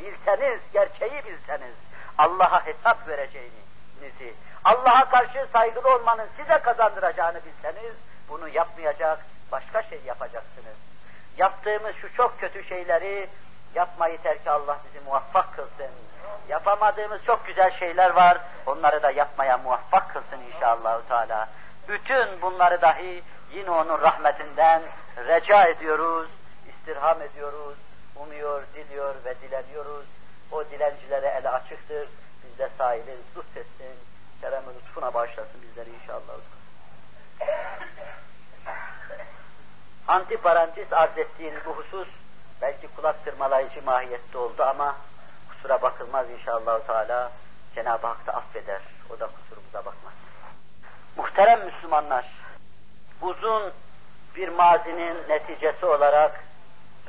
Bilseniz, 0.00 0.60
gerçeği 0.72 1.24
bilseniz, 1.24 1.74
Allah'a 2.18 2.66
hesap 2.66 3.08
vereceğinizi, 3.08 4.34
Allah'a 4.64 5.10
karşı 5.10 5.46
saygılı 5.52 5.94
olmanın 5.94 6.28
size 6.36 6.58
kazandıracağını 6.58 7.40
bilseniz, 7.44 7.94
bunu 8.28 8.48
yapmayacak, 8.48 9.18
başka 9.52 9.82
şey 9.82 10.00
yapacaksınız. 10.06 10.76
Yaptığımız 11.36 11.94
şu 11.96 12.14
çok 12.14 12.40
kötü 12.40 12.64
şeyleri 12.64 13.28
yapmayı 13.74 14.22
terki 14.22 14.50
Allah 14.50 14.78
bizi 14.84 15.04
muvaffak 15.04 15.56
kılsın. 15.56 15.90
Yapamadığımız 16.48 17.24
çok 17.24 17.46
güzel 17.46 17.78
şeyler 17.78 18.10
var, 18.10 18.38
onları 18.66 19.02
da 19.02 19.10
yapmaya 19.10 19.58
muvaffak 19.58 20.12
kılsın 20.12 20.44
inşallah. 20.54 21.00
Teala. 21.08 21.48
Bütün 21.88 22.42
bunları 22.42 22.82
dahi 22.82 23.22
yine 23.52 23.70
onun 23.70 24.00
rahmetinden 24.00 24.82
reca 25.26 25.64
ediyoruz, 25.64 26.30
istirham 26.80 27.22
ediyoruz, 27.22 27.76
umuyor, 28.16 28.62
diliyor 28.74 29.14
ve 29.24 29.34
dileniyoruz. 29.40 30.06
O 30.52 30.64
dilencilere 30.64 31.26
eli 31.26 31.48
açıktır. 31.48 32.08
Biz 32.44 32.58
de 32.58 32.68
sahili 32.78 33.16
lütfetsin. 33.36 33.94
Kerem 34.40 34.62
lütfuna 34.76 35.14
bağışlasın 35.14 35.62
bizleri 35.62 35.90
inşallah. 36.02 36.34
Antiparantez 40.08 40.92
arz 40.92 41.18
ettiğin 41.18 41.54
bu 41.66 41.70
husus 41.70 42.08
belki 42.62 42.88
kulak 42.96 43.24
tırmalayıcı 43.24 43.82
mahiyette 43.82 44.38
oldu 44.38 44.62
ama 44.62 44.96
kusura 45.48 45.82
bakılmaz 45.82 46.30
inşallah 46.30 46.80
Teala. 46.86 47.32
Cenab-ı 47.74 48.06
Hak 48.06 48.26
da 48.26 48.32
affeder. 48.32 48.80
O 49.10 49.20
da 49.20 49.26
kusurumuza 49.26 49.78
bakmaz. 49.78 50.12
Muhterem 51.16 51.64
Müslümanlar, 51.64 52.26
uzun 53.22 53.72
bir 54.36 54.48
mazinin 54.48 55.28
neticesi 55.28 55.86
olarak 55.86 56.49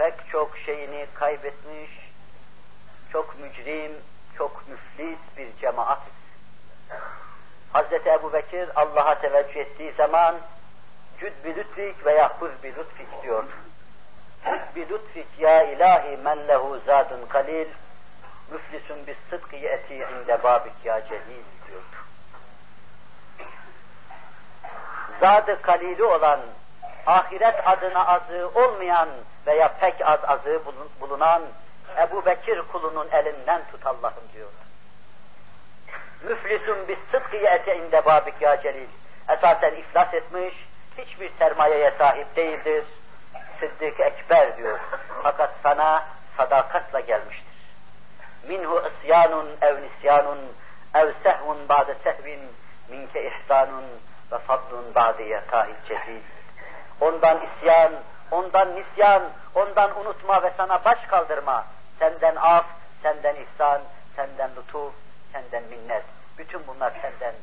pek 0.02 0.14
çok 0.32 0.58
şeyini 0.58 1.06
kaybetmiş, 1.14 1.90
çok 3.12 3.40
mücrim, 3.40 3.92
çok 4.38 4.64
müflis 4.68 5.20
bir 5.38 5.48
cemaat. 5.62 6.00
Hazreti 7.74 8.10
Ebu 8.10 8.34
Bekir 8.34 8.70
Allah'a 8.76 9.22
teveccüh 9.22 9.60
ettiği 9.60 9.92
zaman 9.92 10.36
cüd 11.20 11.34
bi 11.46 11.56
lütfik 11.56 12.06
veya 12.06 12.40
hır 12.40 12.52
bi 12.64 12.76
lütfik 12.76 13.24
diyordu. 13.24 13.52
Cüd 14.46 14.76
bi 14.76 14.90
lütfik 14.90 15.40
ya 15.40 15.64
ilahi 15.64 16.18
men 16.18 16.48
lehu 16.48 16.80
zadun 16.86 17.26
kalil 17.30 17.68
müflisun 18.52 19.08
bis 19.08 19.18
sıdkı 19.30 19.56
yeti 19.56 19.96
inde 19.96 20.44
babik 20.44 20.86
ya 20.86 21.08
celil 21.08 21.44
diyordu. 21.68 21.98
Zadı 25.20 25.62
kalili 25.62 26.04
olan 26.04 26.40
ahiret 27.06 27.68
adına 27.68 28.08
azı 28.08 28.50
olmayan 28.56 29.10
veya 29.48 29.68
pek 29.80 30.02
az 30.02 30.20
azı 30.24 30.62
bulunan 31.02 31.42
Ebu 31.98 32.26
Bekir 32.26 32.62
kulunun 32.72 33.08
elinden 33.12 33.62
tut 33.72 33.86
Allah'ım 33.86 34.24
diyor. 34.34 34.50
Müflisun 36.24 36.88
bis 36.88 36.98
sıdkı 37.12 37.36
yete 37.36 37.78
inde 37.78 38.06
babik 38.06 38.42
ya 38.42 38.62
celil. 38.62 38.88
Esasen 39.30 39.74
iflas 39.74 40.14
etmiş, 40.14 40.54
hiçbir 40.98 41.32
sermayeye 41.40 41.92
sahip 41.98 42.36
değildir. 42.36 42.86
Sıddık 43.60 44.00
Ekber 44.00 44.58
diyor. 44.58 44.80
Fakat 45.24 45.54
sana 45.64 46.06
sadakatla 46.38 47.00
gelmiştir. 47.00 47.46
Minhu 48.48 48.82
isyanun 48.88 49.50
ev 49.62 49.76
nisyanun 49.82 50.40
ev 50.96 51.12
sehvun 51.24 51.70
ba'de 51.70 51.96
sehvin 52.04 52.42
minke 52.90 53.32
ihsanun 53.32 53.86
ve 54.32 54.38
fadlun 54.38 54.96
ba'de 54.96 55.42
cehil. 55.88 56.22
Ondan 57.02 57.40
isyan, 57.46 57.94
ondan 58.32 58.76
nisyan, 58.76 59.24
ondan 59.56 60.00
unutma 60.00 60.44
ve 60.44 60.52
sana 60.58 60.86
baş 60.86 61.00
kaldırma. 61.06 61.66
Senden 62.00 62.36
af, 62.36 62.66
senden 63.04 63.36
ihsan, 63.36 63.82
senden 64.16 64.52
lütuf, 64.56 64.94
senden 65.34 65.64
minnet. 65.64 66.04
Bütün 66.38 66.68
bunlar 66.68 66.94
senden. 67.02 67.34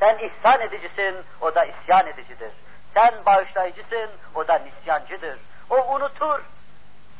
Sen 0.00 0.18
ihsan 0.18 0.60
edicisin, 0.60 1.16
o 1.40 1.54
da 1.54 1.64
isyan 1.64 2.06
edicidir. 2.06 2.50
Sen 2.94 3.14
bağışlayıcısın, 3.26 4.10
o 4.34 4.48
da 4.48 4.58
nisyancıdır. 4.58 5.38
O 5.70 5.94
unutur, 5.94 6.40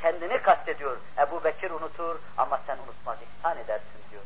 kendini 0.02 0.38
kastediyor. 0.38 0.96
Ebu 1.18 1.44
Bekir 1.44 1.70
unutur 1.70 2.18
ama 2.36 2.60
sen 2.66 2.76
unutmaz, 2.76 3.16
ihsan 3.22 3.58
edersin 3.58 4.00
diyor. 4.10 4.22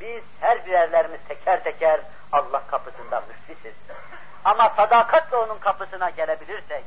Biz 0.00 0.22
her 0.40 0.66
birerlerimiz 0.66 1.20
teker 1.28 1.64
teker 1.64 2.00
Allah 2.32 2.62
kapısında 2.66 3.22
müflisiz. 3.28 3.74
Ama 4.44 4.72
sadakatle 4.76 5.36
onun 5.36 5.58
kapısına 5.58 6.10
gelebilirsek, 6.10 6.84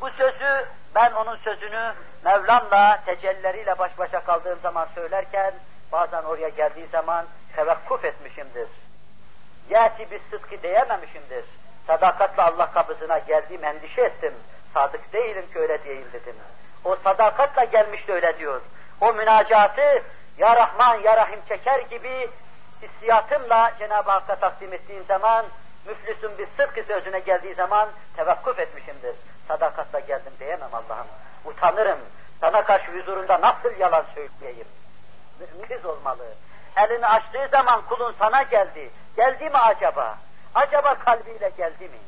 bu 0.00 0.10
sözü, 0.10 0.66
ben 0.94 1.12
onun 1.12 1.36
sözünü 1.36 1.94
Mevlam'la, 2.24 3.02
tecellileriyle 3.06 3.78
baş 3.78 3.98
başa 3.98 4.24
kaldığım 4.24 4.58
zaman 4.62 4.88
söylerken, 4.94 5.54
bazen 5.92 6.22
oraya 6.22 6.48
geldiği 6.48 6.86
zaman 6.86 7.26
tevekkuf 7.56 8.04
etmişimdir. 8.04 8.68
Yati 9.70 10.10
bir 10.10 10.20
sıdkı 10.30 10.62
diyememişimdir. 10.62 11.44
Sadakatle 11.86 12.42
Allah 12.42 12.72
kapısına 12.72 13.18
geldiğim 13.18 13.64
endişe 13.64 14.02
ettim. 14.02 14.34
Sadık 14.74 15.12
değilim 15.12 15.44
ki 15.52 15.58
öyle 15.58 15.84
değil 15.84 16.06
dedim. 16.12 16.36
O 16.84 16.96
sadakatle 17.04 17.64
gelmişti 17.64 18.12
öyle 18.12 18.38
diyor. 18.38 18.60
O 19.00 19.12
münacatı 19.12 20.02
Ya 20.38 20.56
Rahman 20.56 20.94
Ya 20.94 21.16
Rahim 21.16 21.40
çeker 21.48 21.80
gibi 21.80 22.30
hissiyatımla 22.82 23.72
Cenab-ı 23.78 24.10
Hakk'a 24.10 24.36
takdim 24.36 24.72
ettiğim 24.72 25.04
zaman 25.04 25.46
Müflüsün 25.86 26.38
bir 26.38 26.46
sıdkı 26.56 26.82
sözüne 26.82 27.18
geldiği 27.18 27.54
zaman 27.54 27.88
tevakkuf 28.16 28.58
etmişimdir. 28.58 29.14
Sadakatla 29.50 30.00
geldim 30.00 30.32
diyemem 30.40 30.74
Allah'ım. 30.74 31.06
Utanırım. 31.44 31.98
Sana 32.40 32.64
karşı 32.64 32.92
huzurunda 32.92 33.40
nasıl 33.40 33.80
yalan 33.80 34.04
söyleyeyim? 34.14 34.66
Mümkün 35.40 35.88
olmalı. 35.88 36.24
Elini 36.76 37.06
açtığı 37.06 37.48
zaman 37.50 37.82
kulun 37.88 38.14
sana 38.18 38.42
geldi. 38.42 38.90
Geldi 39.16 39.44
mi 39.44 39.56
acaba? 39.56 40.18
Acaba 40.54 40.94
kalbiyle 40.94 41.50
geldi 41.56 41.84
mi? 41.84 41.98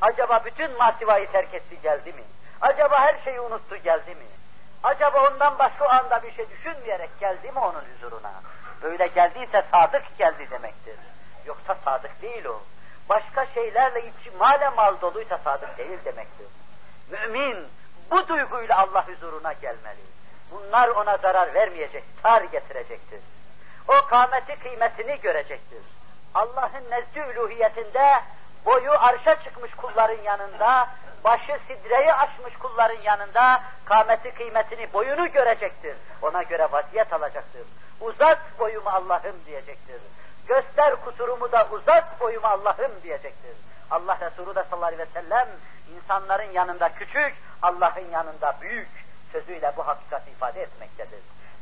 Acaba 0.00 0.42
bütün 0.44 0.78
masivayı 0.78 1.32
terk 1.32 1.54
etti 1.54 1.80
geldi 1.82 2.12
mi? 2.12 2.22
Acaba 2.60 3.00
her 3.00 3.14
şeyi 3.24 3.40
unuttu 3.40 3.76
geldi 3.76 4.14
mi? 4.14 4.26
Acaba 4.82 5.30
ondan 5.30 5.58
başka 5.58 5.88
anda 5.88 6.22
bir 6.22 6.32
şey 6.32 6.50
düşünmeyerek 6.50 7.20
geldi 7.20 7.52
mi 7.52 7.58
onun 7.58 7.84
huzuruna? 7.94 8.32
Böyle 8.82 9.06
geldiyse 9.06 9.64
sadık 9.72 10.18
geldi 10.18 10.50
demektir. 10.50 10.96
Yoksa 11.46 11.76
sadık 11.84 12.22
değil 12.22 12.44
o. 12.44 12.60
Başka 13.08 13.46
şeylerle 13.46 14.00
içi 14.00 14.30
male 14.38 14.68
mal 14.68 15.00
doluysa 15.00 15.38
sadık 15.38 15.78
değil 15.78 15.98
demektir. 16.04 16.46
Mümin 17.10 17.56
bu 18.10 18.28
duyguyla 18.28 18.78
Allah 18.78 19.08
huzuruna 19.08 19.52
gelmeli. 19.52 20.00
Bunlar 20.50 20.88
ona 20.88 21.16
zarar 21.16 21.54
vermeyecek, 21.54 22.04
tar 22.22 22.42
getirecektir. 22.42 23.20
O 23.88 24.06
kâmeti 24.06 24.56
kıymetini 24.56 25.20
görecektir. 25.20 25.82
Allah'ın 26.34 26.90
nezdü 26.90 27.32
üluhiyetinde 27.32 28.20
boyu 28.64 28.92
arşa 28.92 29.42
çıkmış 29.44 29.74
kulların 29.74 30.22
yanında, 30.22 30.88
başı 31.24 31.58
sidreyi 31.68 32.12
aşmış 32.14 32.56
kulların 32.58 33.02
yanında 33.02 33.62
kâmeti 33.84 34.34
kıymetini, 34.34 34.92
boyunu 34.92 35.32
görecektir. 35.32 35.96
Ona 36.22 36.42
göre 36.42 36.68
vaziyet 36.72 37.12
alacaktır. 37.12 37.62
Uzat 38.00 38.38
boyumu 38.58 38.90
Allah'ım 38.90 39.36
diyecektir. 39.46 40.00
Göster 40.46 40.96
kusurumu 40.96 41.52
da 41.52 41.68
uzat 41.70 42.20
boyumu 42.20 42.46
Allah'ım 42.46 42.92
diyecektir. 43.02 43.56
Allah 43.90 44.18
Resulü 44.20 44.54
de 44.54 44.64
sallallahu 44.70 44.86
aleyhi 44.86 45.02
ve 45.02 45.20
sellem 45.20 45.48
insanların 45.96 46.50
yanında 46.52 46.94
küçük, 46.94 47.34
Allah'ın 47.62 48.10
yanında 48.12 48.56
büyük 48.60 48.88
sözüyle 49.32 49.72
bu 49.76 49.86
hakikati 49.86 50.30
ifade 50.30 50.62
etmektedir. 50.62 51.20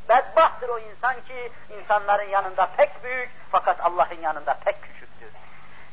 Bedbahttır 0.09 0.69
o 0.69 0.79
insan 0.79 1.15
ki 1.15 1.51
insanların 1.79 2.29
yanında 2.29 2.69
pek 2.77 3.03
büyük 3.03 3.29
fakat 3.51 3.85
Allah'ın 3.85 4.21
yanında 4.21 4.53
pek 4.53 4.81
küçüktür. 4.83 5.29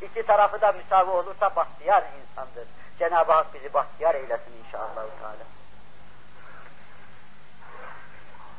İki 0.01 0.26
tarafı 0.26 0.61
da 0.61 0.72
müsavi 0.72 1.11
olursa 1.11 1.57
bahtiyar 1.57 2.05
insandır. 2.22 2.68
Cenab-ı 2.99 3.32
Hak 3.32 3.55
bizi 3.55 3.74
bahtiyar 3.74 4.14
eylesin 4.14 4.53
inşallah. 4.66 4.95
Teala. 4.95 5.47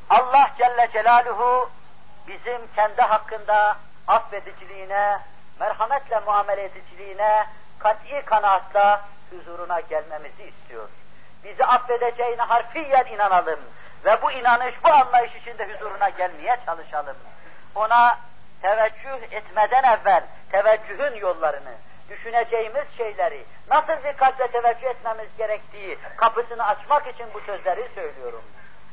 Allah 0.10 0.52
Celle 0.58 0.90
Celaluhu 0.94 1.70
bizim 2.28 2.68
kendi 2.76 3.02
hakkında 3.02 3.78
affediciliğine, 4.08 5.20
merhametle 5.60 6.20
muamele 6.20 6.64
ediciliğine, 6.64 7.48
kat'i 7.80 8.22
kanaatla 8.26 9.02
huzuruna 9.32 9.80
gelmemizi 9.80 10.44
istiyor. 10.44 10.88
Bizi 11.44 11.66
affedeceğine 11.66 12.42
harfiyen 12.42 13.06
inanalım 13.06 13.60
ve 14.06 14.22
bu 14.22 14.32
inanış, 14.32 14.76
bu 14.84 14.90
anlayış 14.90 15.36
içinde 15.36 15.74
huzuruna 15.74 16.10
gelmeye 16.10 16.58
çalışalım. 16.66 17.18
Ona 17.76 18.20
teveccüh 18.62 19.32
etmeden 19.32 19.84
evvel 19.84 20.24
teveccühün 20.52 21.16
yollarını, 21.16 21.74
düşüneceğimiz 22.10 22.86
şeyleri, 22.98 23.46
nasıl 23.70 24.04
bir 24.04 24.14
kalple 24.18 24.48
teveccüh 24.48 24.88
etmemiz 24.88 25.28
gerektiği 25.38 25.98
kapısını 26.18 26.68
açmak 26.68 27.08
için 27.08 27.26
bu 27.34 27.40
sözleri 27.40 27.88
söylüyorum. 27.96 28.44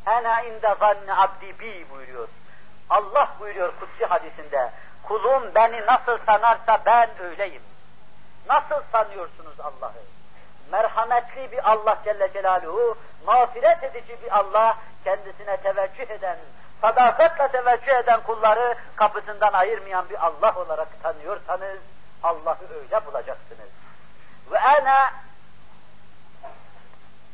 Ena 0.07 0.43
inde 0.43 0.75
zanne 0.81 1.15
abdi 1.15 1.59
bi 1.61 1.87
buyuruyor. 1.91 2.29
Allah 2.91 3.29
buyuruyor 3.41 3.73
kutsi 3.81 4.07
hadisinde. 4.07 4.71
Kulum 5.03 5.55
beni 5.55 5.87
nasıl 5.87 6.19
sanarsa 6.27 6.83
ben 6.87 7.11
öyleyim. 7.23 7.63
Nasıl 8.49 8.83
sanıyorsunuz 8.93 9.61
Allah'ı? 9.61 10.14
Merhametli 10.73 11.53
bir 11.53 11.71
Allah 11.71 11.99
Celle 12.05 12.33
Celaluhu, 12.33 12.99
mağfiret 13.27 13.83
edici 13.83 14.23
bir 14.23 14.39
Allah, 14.39 14.77
kendisine 15.05 15.57
teveccüh 15.57 16.11
eden, 16.11 16.39
sadakatle 16.81 17.49
teveccüh 17.49 17.93
eden 17.93 18.23
kulları 18.23 18.75
kapısından 18.97 19.53
ayırmayan 19.53 20.09
bir 20.09 20.27
Allah 20.27 20.55
olarak 20.57 21.03
tanıyorsanız, 21.03 21.79
Allah'ı 22.23 22.75
öyle 22.81 23.07
bulacaksınız. 23.07 23.71
Ve 24.51 24.59
ana 24.61 25.13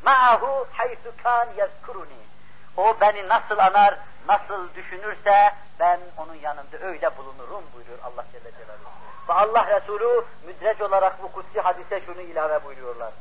ma'ahu 0.04 0.66
haythu 0.72 1.12
kan 1.22 1.48
yazkuruni. 1.56 2.29
O 2.76 2.96
beni 3.00 3.28
nasıl 3.28 3.58
anar, 3.58 3.98
nasıl 4.28 4.74
düşünürse 4.74 5.54
ben 5.80 6.00
onun 6.16 6.34
yanında 6.34 6.78
öyle 6.82 7.16
bulunurum 7.16 7.64
buyuruyor 7.74 7.98
Allah 8.04 8.24
Celle 8.32 8.50
Celaluhu. 8.50 8.90
Ve 9.28 9.32
Allah 9.32 9.80
Resulü 9.80 10.24
müdreç 10.46 10.80
olarak 10.80 11.22
bu 11.22 11.32
kutsi 11.32 11.60
hadise 11.60 12.00
şunu 12.06 12.20
ilave 12.20 12.64
buyuruyorlar. 12.64 13.12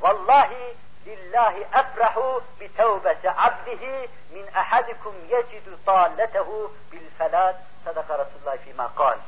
Vallahi 0.00 0.76
lillahi 1.06 1.60
efrahu 1.60 2.42
bi 2.60 2.72
tevbeti 2.72 3.30
abdihi 3.30 4.08
min 4.32 4.46
ahadikum 4.54 5.14
yecidu 5.30 5.78
talletehu 5.86 6.72
bil 6.92 7.10
felat 7.18 7.56
sadaka 7.84 8.18
Resulullah 8.18 8.56
fîmâ 8.56 8.94
kal. 8.94 9.18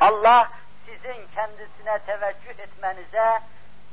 Allah 0.00 0.48
sizin 0.86 1.26
kendisine 1.34 1.98
teveccüh 2.06 2.58
etmenize 2.58 3.40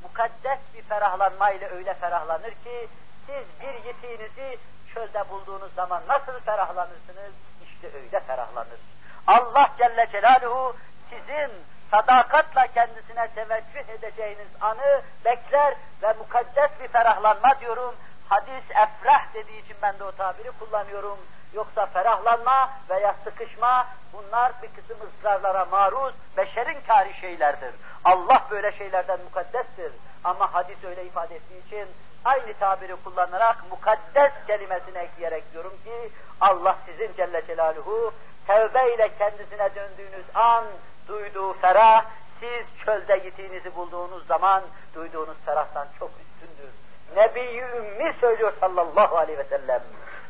mukaddes 0.03 0.59
bir 0.73 0.81
ferahlanma 0.81 1.51
ile 1.51 1.69
öyle 1.69 1.93
ferahlanır 1.93 2.51
ki 2.51 2.87
siz 3.27 3.45
bir 3.61 3.87
yitiğinizi 3.87 4.57
çölde 4.95 5.29
bulduğunuz 5.29 5.73
zaman 5.73 6.01
nasıl 6.07 6.39
ferahlanırsınız? 6.39 7.33
İşte 7.63 7.97
öyle 7.97 8.19
ferahlanır. 8.19 8.79
Allah 9.27 9.69
Celle 9.77 10.07
Celaluhu 10.11 10.75
sizin 11.09 11.51
sadakatla 11.91 12.67
kendisine 12.67 13.27
teveccüh 13.27 13.89
edeceğiniz 13.89 14.47
anı 14.61 15.01
bekler 15.25 15.73
ve 16.01 16.13
mukaddes 16.13 16.69
bir 16.81 16.87
ferahlanma 16.87 17.59
diyorum. 17.59 17.95
Hadis 18.29 18.71
efrah 18.71 19.33
dediği 19.33 19.63
için 19.65 19.77
ben 19.81 19.99
de 19.99 20.03
o 20.03 20.11
tabiri 20.11 20.51
kullanıyorum. 20.51 21.19
Yoksa 21.53 21.85
ferahlanma 21.85 22.69
veya 22.89 23.15
sıkışma 23.23 23.87
bunlar 24.13 24.53
bir 24.61 24.67
kısım 24.67 24.97
ısrarlara 25.07 25.65
maruz, 25.65 26.13
beşerin 26.37 26.81
kari 26.87 27.13
şeylerdir. 27.13 27.75
Allah 28.03 28.47
böyle 28.51 28.71
şeylerden 28.71 29.19
mukaddestir. 29.19 29.91
Ama 30.23 30.53
hadis 30.53 30.83
öyle 30.83 31.05
ifade 31.05 31.35
ettiği 31.35 31.65
için 31.67 31.87
aynı 32.25 32.53
tabiri 32.59 32.95
kullanarak 33.03 33.57
mukaddes 33.71 34.31
kelimesini 34.47 34.97
ekleyerek 34.97 35.53
diyorum 35.53 35.73
ki 35.83 36.11
Allah 36.41 36.75
sizin 36.85 37.13
Celle 37.17 37.45
Celaluhu 37.47 38.13
tevbe 38.47 38.93
ile 38.95 39.09
kendisine 39.17 39.75
döndüğünüz 39.75 40.25
an 40.33 40.65
duyduğu 41.07 41.53
ferah 41.53 42.05
siz 42.39 42.85
çölde 42.85 43.21
yitiğinizi 43.25 43.75
bulduğunuz 43.75 44.27
zaman 44.27 44.63
duyduğunuz 44.95 45.37
ferahtan 45.45 45.87
çok 45.99 46.09
üstündür. 46.09 46.73
Nebi-i 47.15 47.59
Ümmi 47.59 48.15
söylüyor 48.19 48.53
sallallahu 48.59 49.17
aleyhi 49.17 49.39
ve 49.39 49.43
sellem. 49.43 49.81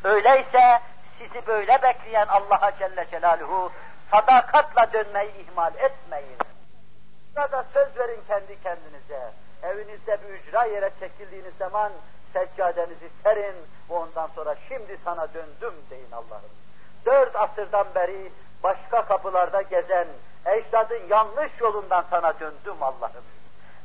Öyleyse 0.04 0.80
sizi 1.18 1.46
böyle 1.46 1.82
bekleyen 1.82 2.26
Allah'a 2.26 2.78
Celle 2.78 3.06
Celaluhu 3.10 3.72
sadakatla 4.10 4.92
dönmeyi 4.92 5.32
ihmal 5.32 5.74
etmeyin. 5.74 6.38
Burada 7.36 7.64
söz 7.72 7.98
verin 7.98 8.20
kendi 8.28 8.62
kendinize. 8.62 9.30
Evinizde 9.66 10.18
bir 10.22 10.34
ücra 10.34 10.64
yere 10.64 10.90
çekildiğiniz 11.00 11.54
zaman 11.58 11.92
seccadenizi 12.32 13.10
serin 13.22 13.56
ve 13.90 13.94
ondan 13.94 14.28
sonra 14.34 14.54
şimdi 14.68 14.98
sana 15.04 15.28
döndüm 15.34 15.74
deyin 15.90 16.12
Allah'ım. 16.12 16.50
Dört 17.06 17.36
asırdan 17.36 17.86
beri 17.94 18.32
başka 18.62 19.04
kapılarda 19.04 19.62
gezen, 19.62 20.06
ecdadın 20.46 21.00
yanlış 21.08 21.52
yolundan 21.60 22.04
sana 22.10 22.40
döndüm 22.40 22.82
Allah'ım. 22.82 23.24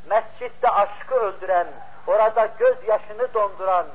Mescitte 0.09 0.69
aşkı 0.69 1.15
öldüren, 1.15 1.67
orada 2.07 2.45
gözyaşını 2.45 3.33
donduran, 3.33 3.85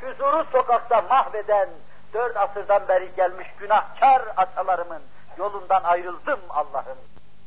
huzuru 0.00 0.44
sokakta 0.52 1.02
mahveden, 1.02 1.68
dört 2.14 2.36
asırdan 2.36 2.88
beri 2.88 3.14
gelmiş 3.16 3.48
günahkar 3.58 4.22
atalarımın 4.36 5.02
yolundan 5.38 5.82
ayrıldım 5.82 6.40
Allah'ım. 6.48 6.98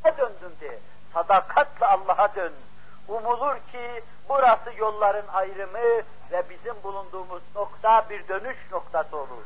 Ne 0.04 0.16
döndüm 0.16 0.52
de, 0.60 0.78
sadakatle 1.14 1.86
Allah'a 1.86 2.34
dön. 2.34 2.52
Umulur 3.10 3.54
ki 3.54 4.02
burası 4.28 4.70
yolların 4.76 5.28
ayrımı 5.32 6.02
ve 6.32 6.42
bizim 6.50 6.82
bulunduğumuz 6.82 7.42
nokta 7.54 8.04
bir 8.10 8.28
dönüş 8.28 8.56
noktası 8.72 9.16
olur. 9.16 9.44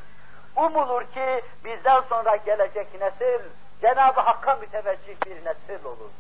Umulur 0.57 1.03
ki 1.03 1.43
bizden 1.65 2.01
sonra 2.01 2.37
gelecek 2.37 3.01
nesil 3.01 3.41
Cenab-ı 3.81 4.21
Hakk'a 4.21 4.57
müteveccih 4.57 5.17
bir 5.27 5.45
nesil 5.45 5.85
olur. 5.85 6.11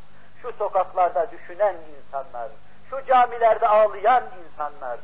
Şu 0.42 0.52
sokaklarda 0.52 1.30
düşünen 1.30 1.76
insanlar, 1.98 2.48
şu 2.90 3.06
camilerde 3.06 3.68
ağlayan 3.68 4.24
insanlar, 4.44 4.98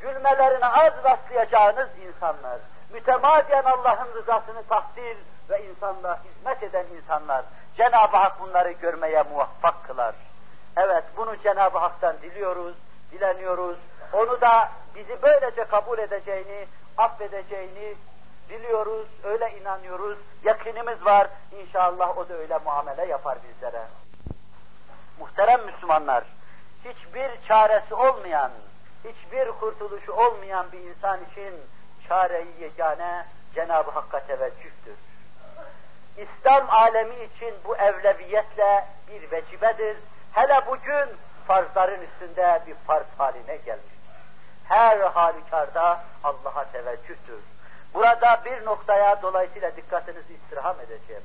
gülmelerine 0.00 0.66
az 0.66 0.92
rastlayacağınız 1.04 1.88
insanlar, 2.06 2.58
mütemadiyen 2.92 3.64
Allah'ın 3.64 4.14
rızasını 4.14 4.62
tahsil 4.68 5.16
ve 5.50 5.64
insanlığa 5.64 6.18
hizmet 6.24 6.62
eden 6.62 6.86
insanlar, 6.96 7.44
Cenab-ı 7.76 8.16
Hak 8.16 8.40
bunları 8.40 8.70
görmeye 8.70 9.22
muvaffak 9.22 9.84
kılar. 9.86 10.14
Evet, 10.76 11.04
bunu 11.16 11.36
Cenab-ı 11.36 11.78
Hak'tan 11.78 12.16
diliyoruz, 12.22 12.74
dileniyoruz. 13.12 13.76
Onu 14.12 14.40
da 14.40 14.70
bizi 14.94 15.22
böylece 15.22 15.64
kabul 15.64 15.98
edeceğini, 15.98 16.66
affedeceğini 16.98 17.94
biliyoruz, 18.50 19.06
öyle 19.24 19.58
inanıyoruz, 19.60 20.18
yakinimiz 20.44 21.04
var. 21.04 21.28
İnşallah 21.52 22.18
o 22.18 22.28
da 22.28 22.34
öyle 22.34 22.58
muamele 22.58 23.06
yapar 23.06 23.38
bizlere. 23.48 23.82
Muhterem 25.20 25.64
Müslümanlar, 25.64 26.24
hiçbir 26.84 27.30
çaresi 27.48 27.94
olmayan, 27.94 28.50
hiçbir 29.04 29.50
kurtuluşu 29.50 30.12
olmayan 30.12 30.72
bir 30.72 30.80
insan 30.80 31.20
için 31.30 31.54
çare-i 32.08 32.62
yegane 32.62 33.26
Cenab-ı 33.54 33.90
Hakk'a 33.90 34.20
teveccühtür. 34.20 34.96
İslam 36.16 36.70
alemi 36.70 37.14
için 37.14 37.54
bu 37.64 37.76
evleviyetle 37.76 38.88
bir 39.08 39.30
vecibedir. 39.30 39.96
Hele 40.36 40.66
bugün 40.66 41.16
farzların 41.46 42.02
üstünde 42.02 42.62
bir 42.66 42.74
farz 42.74 43.06
haline 43.18 43.56
gelmiştir. 43.56 43.98
Her 44.68 44.98
halükarda 44.98 46.00
Allah'a 46.24 46.64
teveccühtür. 46.72 47.40
Burada 47.94 48.40
bir 48.44 48.64
noktaya 48.64 49.22
dolayısıyla 49.22 49.76
dikkatinizi 49.76 50.34
istirham 50.34 50.76
edeceğim. 50.80 51.22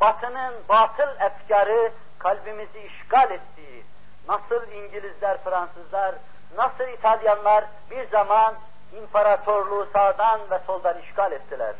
Batının 0.00 0.54
batıl 0.68 1.20
efkarı 1.20 1.92
kalbimizi 2.18 2.78
işgal 2.78 3.30
ettiği, 3.30 3.84
nasıl 4.28 4.72
İngilizler, 4.72 5.38
Fransızlar, 5.44 6.14
nasıl 6.56 6.88
İtalyanlar 6.88 7.64
bir 7.90 8.08
zaman 8.08 8.54
imparatorluğu 8.92 9.88
sağdan 9.92 10.40
ve 10.50 10.58
soldan 10.66 10.98
işgal 10.98 11.32
ettiler. 11.32 11.74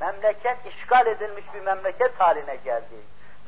Memleket 0.00 0.66
işgal 0.66 1.06
edilmiş 1.06 1.44
bir 1.54 1.60
memleket 1.60 2.20
haline 2.20 2.56
geldi. 2.56 2.96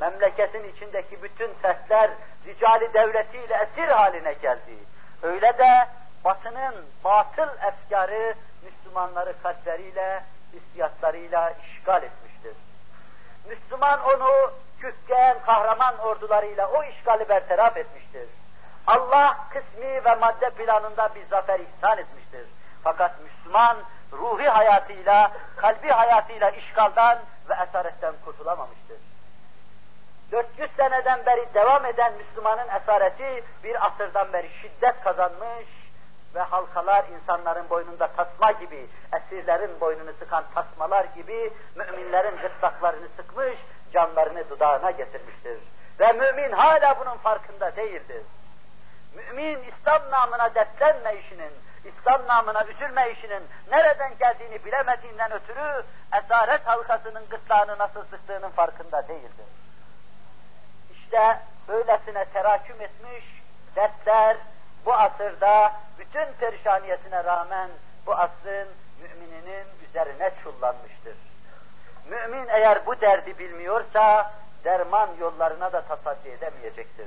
Memleketin 0.01 0.65
içindeki 0.65 1.23
bütün 1.23 1.55
fertler 1.55 2.11
ricali 2.47 2.95
devletiyle 2.95 3.55
esir 3.55 3.89
haline 3.89 4.33
geldi. 4.33 4.77
Öyle 5.23 5.59
de 5.59 5.89
batının 6.25 6.75
batıl 7.05 7.49
efkarı 7.67 8.35
Müslümanları 8.63 9.43
kalpleriyle, 9.43 10.23
hissiyatlarıyla 10.53 11.51
işgal 11.51 12.03
etmiştir. 12.03 12.55
Müslüman 13.49 14.01
onu 14.05 14.53
kükken 14.81 15.37
kahraman 15.47 15.99
ordularıyla 15.99 16.67
o 16.67 16.85
işgali 16.85 17.29
bertaraf 17.29 17.77
etmiştir. 17.77 18.29
Allah 18.87 19.39
kısmi 19.51 20.05
ve 20.05 20.15
madde 20.15 20.51
planında 20.51 21.15
bir 21.15 21.27
zafer 21.27 21.61
ihsan 21.61 21.99
etmiştir. 21.99 22.47
Fakat 22.85 23.21
Müslüman 23.21 23.77
ruhi 24.13 24.49
hayatıyla, 24.49 25.33
kalbi 25.57 25.89
hayatıyla 25.89 26.51
işgaldan 26.51 27.19
ve 27.49 27.55
esaretten 27.55 28.15
kurtulamamıştır. 28.25 28.97
400 30.33 30.71
seneden 30.77 31.27
beri 31.27 31.55
devam 31.55 31.87
eden 31.87 32.13
Müslümanın 32.15 32.69
esareti 32.69 33.45
bir 33.65 33.87
asırdan 33.87 34.33
beri 34.33 34.51
şiddet 34.63 35.01
kazanmış 35.05 35.67
ve 36.35 36.41
halkalar 36.41 37.05
insanların 37.05 37.71
boynunda 37.71 38.07
tasma 38.07 38.53
gibi, 38.53 38.87
esirlerin 39.13 39.81
boynunu 39.81 40.13
sıkan 40.19 40.45
tasmalar 40.55 41.05
gibi 41.05 41.53
müminlerin 41.75 42.37
gırtlaklarını 42.37 43.09
sıkmış, 43.17 43.59
canlarını 43.93 44.51
dudağına 44.51 44.91
getirmiştir. 44.91 45.59
Ve 46.01 46.13
mümin 46.13 46.53
hala 46.53 47.01
bunun 47.01 47.17
farkında 47.17 47.77
değildir. 47.77 48.23
Mümin 49.15 49.59
İslam 49.63 50.11
namına 50.11 50.55
dertlenme 50.55 51.17
işinin, 51.17 51.53
İslam 51.85 52.27
namına 52.27 52.65
üzülme 52.65 53.11
işinin 53.11 53.43
nereden 53.71 54.19
geldiğini 54.19 54.65
bilemediğinden 54.65 55.33
ötürü 55.33 55.83
esaret 56.25 56.67
halkasının 56.67 57.29
gırtlağını 57.31 57.79
nasıl 57.79 58.05
sıktığının 58.05 58.51
farkında 58.51 59.09
değildir. 59.09 59.47
İşte 61.13 61.39
böylesine 61.69 62.25
teraküm 62.25 62.81
etmiş 62.81 63.25
dertler 63.77 64.37
bu 64.87 64.95
asırda 64.95 65.73
bütün 65.99 66.33
perişaniyetine 66.41 67.25
rağmen 67.25 67.71
bu 68.07 68.15
asrın 68.15 68.69
mümininin 69.03 69.67
üzerine 69.89 70.31
çullanmıştır. 70.43 71.17
Mümin 72.11 72.49
eğer 72.49 72.87
bu 72.87 73.01
derdi 73.01 73.39
bilmiyorsa 73.39 74.33
derman 74.65 75.09
yollarına 75.21 75.73
da 75.73 75.81
tasaddi 75.81 76.29
edemeyecektir. 76.29 77.07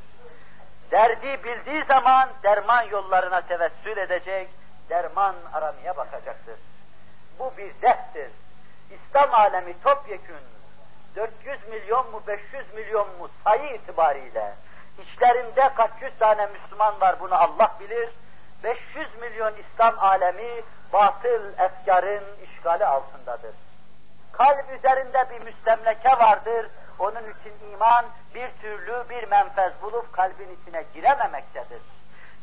Derdi 0.92 1.44
bildiği 1.44 1.84
zaman 1.84 2.30
derman 2.44 2.84
yollarına 2.84 3.42
tevessül 3.42 3.98
edecek, 3.98 4.50
derman 4.90 5.36
aramaya 5.54 5.98
bakacaktır. 5.98 6.56
Bu 7.40 7.54
bir 7.58 7.82
derttir. 7.82 8.32
İslam 8.92 9.34
alemi 9.34 9.82
topyekün 9.84 10.55
400 11.16 11.68
milyon 11.70 12.12
mu 12.12 12.22
500 12.28 12.74
milyon 12.74 13.08
mu 13.20 13.30
sayı 13.44 13.76
itibariyle 13.76 14.54
içlerinde 14.98 15.70
kaç 15.76 15.92
yüz 16.02 16.18
tane 16.20 16.46
Müslüman 16.46 17.02
var 17.02 17.16
bunu 17.20 17.36
Allah 17.36 17.76
bilir. 17.80 18.10
500 18.64 19.16
milyon 19.22 19.54
İslam 19.56 20.00
alemi 20.00 20.64
batıl 20.94 21.54
efkarın 21.58 22.24
işgali 22.44 22.86
altındadır. 22.86 23.56
Kalp 24.32 24.72
üzerinde 24.78 25.26
bir 25.30 25.46
müstemleke 25.46 26.10
vardır. 26.10 26.68
Onun 27.00 27.22
için 27.22 27.72
iman 27.72 28.06
bir 28.36 28.50
türlü 28.62 29.10
bir 29.10 29.28
menfez 29.28 29.74
bulup 29.82 30.14
kalbin 30.14 30.58
içine 30.62 30.84
girememektedir. 30.94 31.82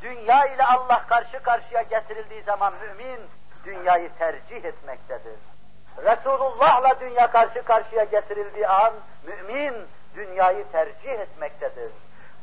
Dünya 0.02 0.46
ile 0.46 0.64
Allah 0.64 1.06
karşı 1.06 1.42
karşıya 1.42 1.82
getirildiği 1.82 2.42
zaman 2.42 2.74
mümin 2.74 3.20
dünyayı 3.64 4.10
tercih 4.18 4.64
etmektedir. 4.64 5.51
Resulullah'la 5.98 7.00
dünya 7.00 7.30
karşı 7.30 7.62
karşıya 7.62 8.04
getirildiği 8.04 8.68
an 8.68 8.92
mümin 9.26 9.74
dünyayı 10.14 10.64
tercih 10.72 11.10
etmektedir. 11.10 11.90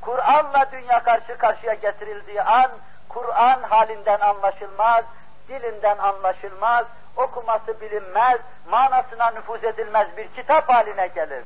Kur'an'la 0.02 0.72
dünya 0.72 1.04
karşı 1.04 1.38
karşıya 1.38 1.74
getirildiği 1.74 2.42
an 2.42 2.72
Kur'an 3.10 3.62
halinden 3.62 4.20
anlaşılmaz, 4.20 5.06
dilinden 5.50 5.98
anlaşılmaz, 5.98 6.86
okuması 7.18 7.82
bilinmez, 7.82 8.40
manasına 8.70 9.32
nüfuz 9.32 9.64
edilmez 9.64 10.08
bir 10.18 10.28
kitap 10.28 10.70
haline 10.70 11.08
gelir. 11.08 11.44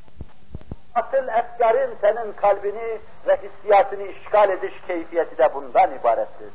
Asıl 0.96 1.28
efkarın 1.28 1.98
senin 2.02 2.34
kalbini 2.34 3.00
ve 3.28 3.38
hissiyatını 3.44 4.04
işgal 4.04 4.50
ediş 4.50 4.74
keyfiyeti 4.88 5.38
de 5.38 5.54
bundan 5.54 5.92
ibarettir. 5.96 6.50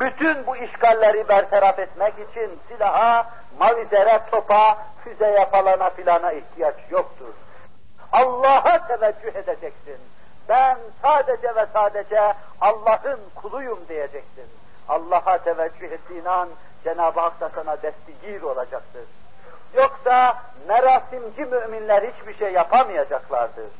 Bütün 0.00 0.46
bu 0.46 0.56
işgalleri 0.56 1.28
bertaraf 1.28 1.78
etmek 1.78 2.14
için 2.14 2.58
silaha, 2.68 3.26
mavizere, 3.58 4.20
topa, 4.30 4.78
füzeye 5.04 5.46
falana 5.46 5.90
filana 5.90 6.32
ihtiyaç 6.32 6.74
yoktur. 6.90 7.34
Allah'a 8.12 8.86
teveccüh 8.86 9.34
edeceksin. 9.34 9.98
Ben 10.48 10.78
sadece 11.02 11.54
ve 11.54 11.66
sadece 11.72 12.34
Allah'ın 12.60 13.20
kuluyum 13.34 13.78
diyeceksin. 13.88 14.46
Allah'a 14.88 15.38
teveccüh 15.38 15.92
ettiğin 15.92 16.24
an 16.24 16.48
Cenab-ı 16.84 17.20
Hak 17.20 17.40
da 17.40 17.50
sana 17.54 17.82
destigir 17.82 18.42
olacaktır. 18.42 19.04
Yoksa 19.74 20.38
merasimci 20.68 21.44
müminler 21.44 22.02
hiçbir 22.02 22.38
şey 22.38 22.52
yapamayacaklardır. 22.52 23.70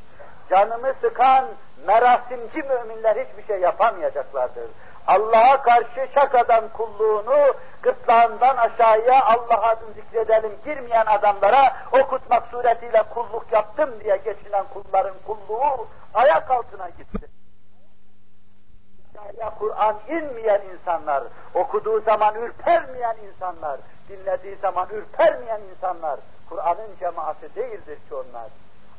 Canımı 0.49 0.93
sıkan 1.01 1.45
merasimci 1.87 2.63
müminler 2.63 3.15
hiçbir 3.15 3.47
şey 3.47 3.59
yapamayacaklardır. 3.59 4.69
Allah'a 5.07 5.61
karşı 5.61 6.07
şakadan 6.13 6.69
kulluğunu 6.69 7.53
gırtlağından 7.81 8.57
aşağıya 8.57 9.25
Allah 9.25 9.61
adını 9.61 9.93
zikredelim 9.93 10.51
girmeyen 10.65 11.05
adamlara 11.05 11.75
okutmak 11.91 12.47
suretiyle 12.47 13.03
kulluk 13.03 13.45
yaptım 13.51 13.89
diye 14.03 14.17
geçinen 14.17 14.65
kulların 14.73 15.15
kulluğu 15.25 15.87
ayak 16.13 16.51
altına 16.51 16.89
gitti. 16.89 17.27
Ya 19.37 19.53
Kur'an 19.59 19.95
inmeyen 20.07 20.61
insanlar, 20.73 21.23
okuduğu 21.53 22.01
zaman 22.01 22.35
ürpermeyen 22.35 23.15
insanlar, 23.27 23.79
dinlediği 24.09 24.55
zaman 24.55 24.87
ürpermeyen 24.89 25.61
insanlar, 25.75 26.19
Kur'an'ın 26.49 26.97
cemaati 26.99 27.55
değildir 27.55 27.95
ki 28.09 28.15
onlar. 28.15 28.49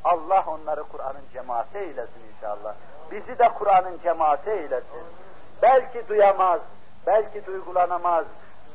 Allah 0.03 0.43
onları 0.47 0.83
Kur'an'ın 0.83 1.23
cemaati 1.33 1.77
eylesin 1.77 2.21
inşallah. 2.35 2.75
Bizi 3.11 3.39
de 3.39 3.49
Kur'an'ın 3.49 3.99
cemaati 4.03 4.49
eylesin. 4.49 5.03
Belki 5.63 6.07
duyamaz, 6.09 6.61
belki 7.07 7.45
duygulanamaz, 7.45 8.25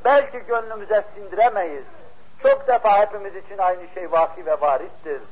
belki 0.05 0.39
gönlümüze 0.39 1.05
sindiremeyiz. 1.15 1.85
Çok 2.43 2.69
defa 2.69 3.01
hepimiz 3.01 3.37
için 3.37 3.59
aynı 3.59 3.89
şey 3.95 4.13
vaki 4.13 4.47
ve 4.47 4.61
varittir. 4.61 5.23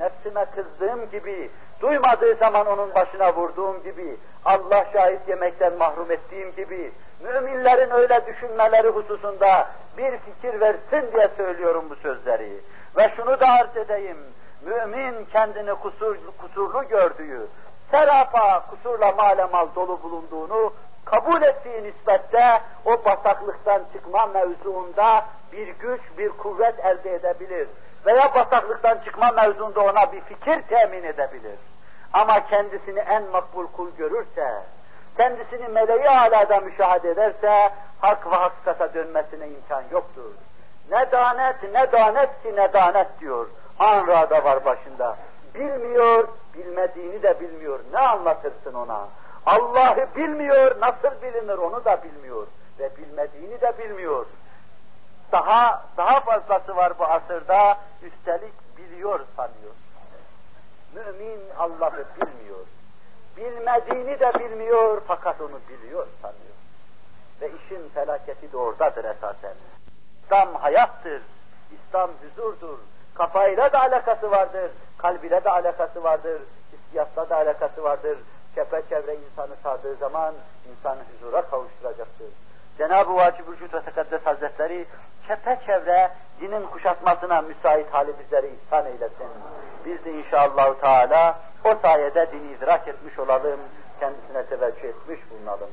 Nefsime 0.00 0.44
kızdığım 0.44 1.10
gibi, 1.10 1.50
duymadığı 1.80 2.34
zaman 2.34 2.66
onun 2.66 2.94
başına 2.94 3.34
vurduğum 3.34 3.82
gibi, 3.82 4.16
Allah 4.44 4.86
şahit 4.92 5.28
yemekten 5.28 5.76
mahrum 5.78 6.10
ettiğim 6.10 6.52
gibi, 6.54 6.92
müminlerin 7.20 7.90
öyle 7.90 8.26
düşünmeleri 8.26 8.88
hususunda 8.88 9.68
bir 9.98 10.18
fikir 10.18 10.60
versin 10.60 11.12
diye 11.12 11.28
söylüyorum 11.36 11.84
bu 11.90 11.96
sözleri. 11.96 12.60
Ve 12.96 13.12
şunu 13.16 13.40
da 13.40 13.46
arz 13.48 13.76
edeyim, 13.76 14.18
mümin 14.62 15.24
kendini 15.24 15.74
kusur, 15.74 16.16
kusurlu 16.38 16.88
gördüğü, 16.88 17.46
serapa 17.90 18.66
kusurla 18.70 19.12
malemal 19.12 19.66
dolu 19.74 20.02
bulunduğunu 20.02 20.72
kabul 21.04 21.42
ettiği 21.42 21.82
nispette 21.82 22.60
o 22.84 23.04
bataklıktan 23.04 23.82
çıkma 23.92 24.26
mevzuunda 24.26 25.24
bir 25.52 25.68
güç, 25.68 26.00
bir 26.18 26.28
kuvvet 26.28 26.84
elde 26.84 27.14
edebilir. 27.14 27.68
Veya 28.06 28.34
bataklıktan 28.34 28.98
çıkma 29.04 29.30
mevzuunda 29.30 29.80
ona 29.80 30.12
bir 30.12 30.20
fikir 30.20 30.62
temin 30.62 31.02
edebilir. 31.02 31.58
Ama 32.12 32.46
kendisini 32.46 32.98
en 32.98 33.22
makbul 33.22 33.66
kul 33.66 33.90
görürse, 33.90 34.62
kendisini 35.16 35.68
meleği 35.68 36.10
alada 36.10 36.60
müşahede 36.60 37.10
ederse, 37.10 37.70
hak 38.00 38.26
ve 38.26 38.36
hakikata 38.36 38.94
dönmesine 38.94 39.48
imkan 39.48 39.82
yoktur. 39.90 40.32
Ne 40.90 41.12
danet, 41.12 41.62
ne 41.72 41.92
danet 41.92 42.42
ki 42.42 42.56
ne 42.56 42.72
danet 42.72 43.20
diyor. 43.20 43.46
Anra'da 43.78 44.44
var 44.44 44.64
başında. 44.64 45.16
Bilmiyor, 45.54 46.28
bilmediğini 46.54 47.22
de 47.22 47.40
bilmiyor. 47.40 47.80
Ne 47.92 47.98
anlatırsın 47.98 48.74
ona? 48.74 49.08
Allah'ı 49.46 50.08
bilmiyor, 50.16 50.80
nasıl 50.80 51.22
bilinir 51.22 51.58
onu 51.58 51.84
da 51.84 52.02
bilmiyor 52.02 52.46
ve 52.78 52.96
bilmediğini 52.96 53.60
de 53.60 53.78
bilmiyor. 53.78 54.26
Daha 55.32 55.84
daha 55.96 56.20
fazlası 56.20 56.76
var 56.76 56.98
bu 56.98 57.04
asırda, 57.04 57.78
üstelik 58.02 58.76
biliyor 58.76 59.20
sanıyor. 59.36 59.74
Mümin 60.94 61.40
Allah'ı 61.58 62.04
bilmiyor. 62.16 62.66
Bilmediğini 63.36 64.20
de 64.20 64.32
bilmiyor 64.34 65.02
fakat 65.06 65.40
onu 65.40 65.60
biliyor 65.68 66.06
sanıyor. 66.22 66.54
Ve 67.40 67.48
işin 67.48 67.88
felaketi 67.88 68.52
de 68.52 68.56
oradadır 68.56 69.04
esasen. 69.04 69.54
İslam 70.24 70.54
hayattır, 70.54 71.22
İslam 71.72 72.10
huzurdur, 72.10 72.78
kafayla 73.14 73.72
da 73.72 73.80
alakası 73.80 74.30
vardır, 74.30 74.70
kalbiyle 74.98 75.44
de 75.44 75.50
alakası 75.50 76.02
vardır, 76.04 76.42
hissiyatla 76.72 77.30
da 77.30 77.36
alakası 77.36 77.82
vardır. 77.82 78.18
Çepeçevre 78.54 79.14
insanı 79.14 79.56
sardığı 79.62 79.94
zaman 79.94 80.34
insanı 80.70 81.00
huzura 81.12 81.42
kavuşturacaktır. 81.42 82.26
Cenab-ı 82.78 83.16
Vacib 83.16 83.48
Vücut 83.48 83.74
ve 83.74 83.80
Tekaddes 83.80 84.26
Hazretleri 84.26 84.86
çepeçevre 85.28 86.10
dinin 86.40 86.66
kuşatmasına 86.66 87.42
müsait 87.42 87.94
hali 87.94 88.18
bizleri 88.18 88.46
ihsan 88.46 88.86
eylesin. 88.86 89.28
Biz 89.84 90.04
de 90.04 90.12
inşallah 90.12 90.74
Teala 90.74 91.38
o 91.64 91.74
sayede 91.82 92.32
dini 92.32 92.52
idrak 92.52 92.88
etmiş 92.88 93.18
olalım, 93.18 93.60
kendisine 94.00 94.46
teveccüh 94.46 94.88
etmiş 94.88 95.20
bulunalım. 95.30 95.70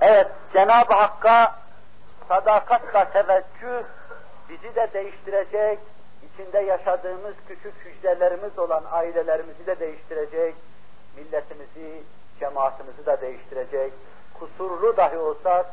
Evet, 0.00 0.26
Cenab-ı 0.52 0.94
Hakk'a 0.94 1.54
sadakatla 2.28 3.04
teveccüh 3.04 3.84
bizi 4.48 4.74
de 4.74 4.88
değiştirecek, 4.92 5.78
içinde 6.36 6.58
yaşadığımız 6.58 7.34
küçük 7.48 7.74
hücrelerimiz 7.84 8.58
olan 8.58 8.84
ailelerimizi 8.90 9.66
de 9.66 9.80
değiştirecek, 9.80 10.54
milletimizi, 11.16 12.02
cemaatimizi 12.40 13.06
de 13.06 13.20
değiştirecek. 13.20 13.92
Kusurlu 14.38 14.96
dahi 14.96 15.18
olsak 15.18 15.66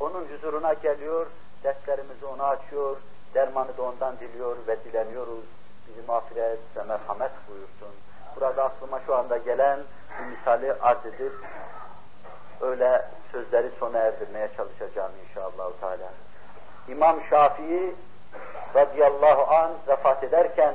onun 0.00 0.24
huzuruna 0.24 0.72
geliyor, 0.72 1.26
dertlerimizi 1.64 2.26
ona 2.26 2.44
açıyor, 2.44 2.96
dermanı 3.34 3.76
da 3.76 3.82
ondan 3.82 4.18
diliyor 4.20 4.56
ve 4.66 4.84
dileniyoruz. 4.84 5.44
Bizi 5.88 6.06
mağfiret 6.06 6.58
ve 6.76 6.82
merhamet 6.82 7.32
buyursun. 7.48 7.96
Burada 8.36 8.64
aklıma 8.64 9.00
şu 9.06 9.14
anda 9.14 9.36
gelen 9.36 9.80
bir 10.18 10.36
misali 10.36 10.72
arz 10.72 11.06
edip 11.06 11.32
öyle 12.60 13.04
sözleri 13.32 13.70
sona 13.80 13.98
erdirmeye 13.98 14.48
çalışacağım 14.56 15.12
inşallah. 15.28 15.72
Teala. 15.80 16.10
İmam 16.88 17.20
Şafii 17.30 17.94
radıyallahu 18.74 19.54
an 19.54 19.70
vefat 19.88 20.24
ederken 20.24 20.74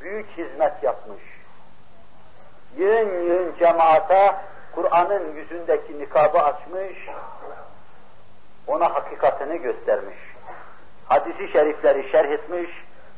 büyük 0.00 0.26
hizmet 0.30 0.82
yapmış. 0.82 1.22
Yığın 2.76 3.22
yığın 3.22 3.54
cemaata 3.58 4.42
Kur'an'ın 4.74 5.32
yüzündeki 5.32 5.98
nikabı 5.98 6.38
açmış, 6.38 7.08
ona 8.66 8.94
hakikatini 8.94 9.58
göstermiş. 9.58 10.16
Hadisi 11.08 11.52
şerifleri 11.52 12.10
şerh 12.10 12.30
etmiş, 12.30 12.70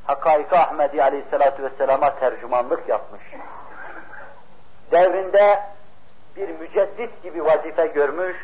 Hakaik 0.06 0.52
Ahmedi 0.52 1.02
Aleyhisselatü 1.02 1.62
Vesselam'a 1.62 2.14
tercümanlık 2.18 2.88
yapmış. 2.88 3.22
Devrinde 4.90 5.60
bir 6.36 6.48
müceddit 6.48 7.22
gibi 7.22 7.44
vazife 7.44 7.86
görmüş, 7.86 8.36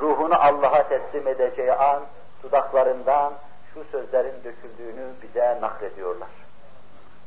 ruhunu 0.00 0.34
Allah'a 0.34 0.88
teslim 0.88 1.28
edeceği 1.28 1.72
an 1.72 2.02
dudaklarından 2.42 3.32
şu 3.73 3.83
sözlerin 3.91 4.43
döküldüğünü 4.43 5.07
bize 5.21 5.57
naklediyorlar. 5.61 6.29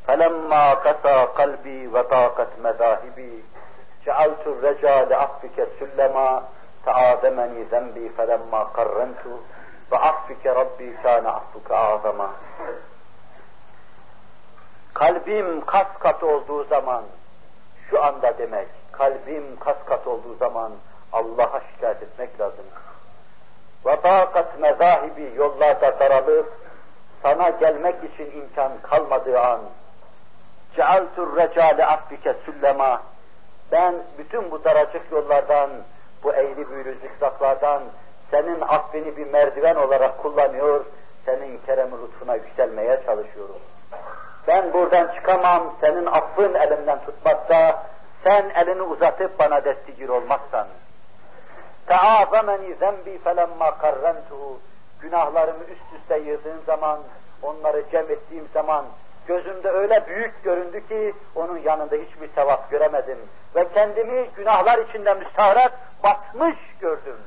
فَلَمَّا 0.06 0.64
قَسَى 0.86 1.16
قَلْبِي 1.38 1.78
وَطَاقَتْ 1.94 2.52
مَذَاهِبِي 2.66 3.34
جَعَلْتُ 4.06 4.44
الرَّجَى 4.52 4.96
لَعَفِّكَ 5.12 5.56
سُلَّمًا 5.78 6.28
تَعَاذَمَنِي 6.86 7.60
ذَنْبِي 7.72 8.06
فَلَمَّا 8.16 8.62
قَرَّنْتُ 8.76 9.22
وَعَفِّكَ 9.90 10.44
رَبِّي 10.60 10.88
كَانَ 11.04 11.24
عَفُّكَ 11.36 11.68
أَعْظَمًا 11.84 12.28
Kalbim 14.94 15.60
kas 15.60 15.86
kat 15.98 16.22
olduğu 16.22 16.64
zaman, 16.64 17.04
şu 17.90 18.04
anda 18.04 18.38
demek, 18.38 18.68
kalbim 18.92 19.56
kas 19.60 19.76
kat 19.86 20.06
olduğu 20.06 20.34
zaman 20.34 20.72
Allah'a 21.12 21.60
şikayet 21.60 22.02
etmek 22.02 22.40
lazım. 22.40 22.64
ve 23.85 24.01
takat 24.01 24.59
mezahibi 24.59 25.31
yollarda 25.35 25.99
daralıp 25.99 26.53
sana 27.23 27.49
gelmek 27.49 27.95
için 28.03 28.41
imkan 28.41 28.71
kalmadığı 28.81 29.39
an 29.39 29.59
cealtur 30.75 31.37
recale 31.37 31.85
affike 31.85 32.33
süllema 32.45 33.01
ben 33.71 33.95
bütün 34.17 34.51
bu 34.51 34.63
daracık 34.63 35.11
yollardan, 35.11 35.69
bu 36.23 36.33
eğri 36.33 36.69
büğrü 36.69 36.97
zikzaklardan 37.01 37.83
senin 38.31 38.61
affini 38.61 39.17
bir 39.17 39.27
merdiven 39.27 39.75
olarak 39.75 40.17
kullanıyor, 40.17 40.85
senin 41.25 41.57
kerem 41.65 41.91
lütfuna 41.91 42.35
yükselmeye 42.35 43.01
çalışıyorum. 43.05 43.59
Ben 44.47 44.73
buradan 44.73 45.15
çıkamam, 45.15 45.73
senin 45.81 46.05
affın 46.05 46.53
elimden 46.53 46.99
tutmakta, 47.05 47.83
sen 48.23 48.49
elini 48.55 48.81
uzatıp 48.81 49.39
bana 49.39 49.65
destigir 49.65 50.09
olmazsan. 50.09 50.67
Teazameni 51.87 52.75
zembi 52.75 53.17
felemma 53.17 53.77
karrentuhu. 53.77 54.59
Günahlarımı 55.01 55.63
üst 55.63 56.01
üste 56.01 56.17
yığdığım 56.17 56.63
zaman, 56.65 56.99
onları 57.41 57.83
cem 57.91 58.11
ettiğim 58.11 58.47
zaman 58.53 58.85
gözümde 59.27 59.69
öyle 59.69 60.07
büyük 60.07 60.43
göründü 60.43 60.87
ki 60.87 61.13
onun 61.35 61.57
yanında 61.57 61.95
hiçbir 61.95 62.29
sevap 62.35 62.71
göremedim. 62.71 63.17
Ve 63.55 63.67
kendimi 63.73 64.29
günahlar 64.35 64.77
içinde 64.77 65.13
müstahrat 65.13 65.71
batmış 66.03 66.57
gördüm. 66.79 67.17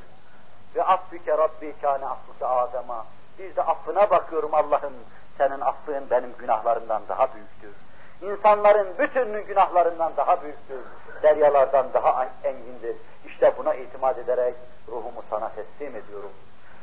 Ve 0.76 0.82
affike 0.82 1.38
Rabbi 1.38 1.74
kâne 1.82 2.06
affısı 2.06 2.48
Adem'a. 2.48 3.06
Bir 3.38 3.56
de 3.56 3.62
affına 3.62 4.10
bakıyorum 4.10 4.54
Allah'ım. 4.54 4.92
Senin 5.38 5.60
affın 5.60 6.10
benim 6.10 6.32
günahlarımdan 6.38 7.02
daha 7.08 7.28
büyüktür. 7.34 7.74
İnsanların 8.22 8.98
bütününün 8.98 9.46
günahlarından 9.46 10.12
daha 10.16 10.42
büyüktür. 10.42 10.80
Deryalardan 11.22 11.86
daha 11.94 12.28
engindir. 12.44 12.96
İşte 13.40 13.52
buna 13.58 13.74
itimat 13.74 14.18
ederek 14.18 14.54
ruhumu 14.88 15.22
sana 15.30 15.48
teslim 15.48 15.96
ediyorum. 15.96 16.30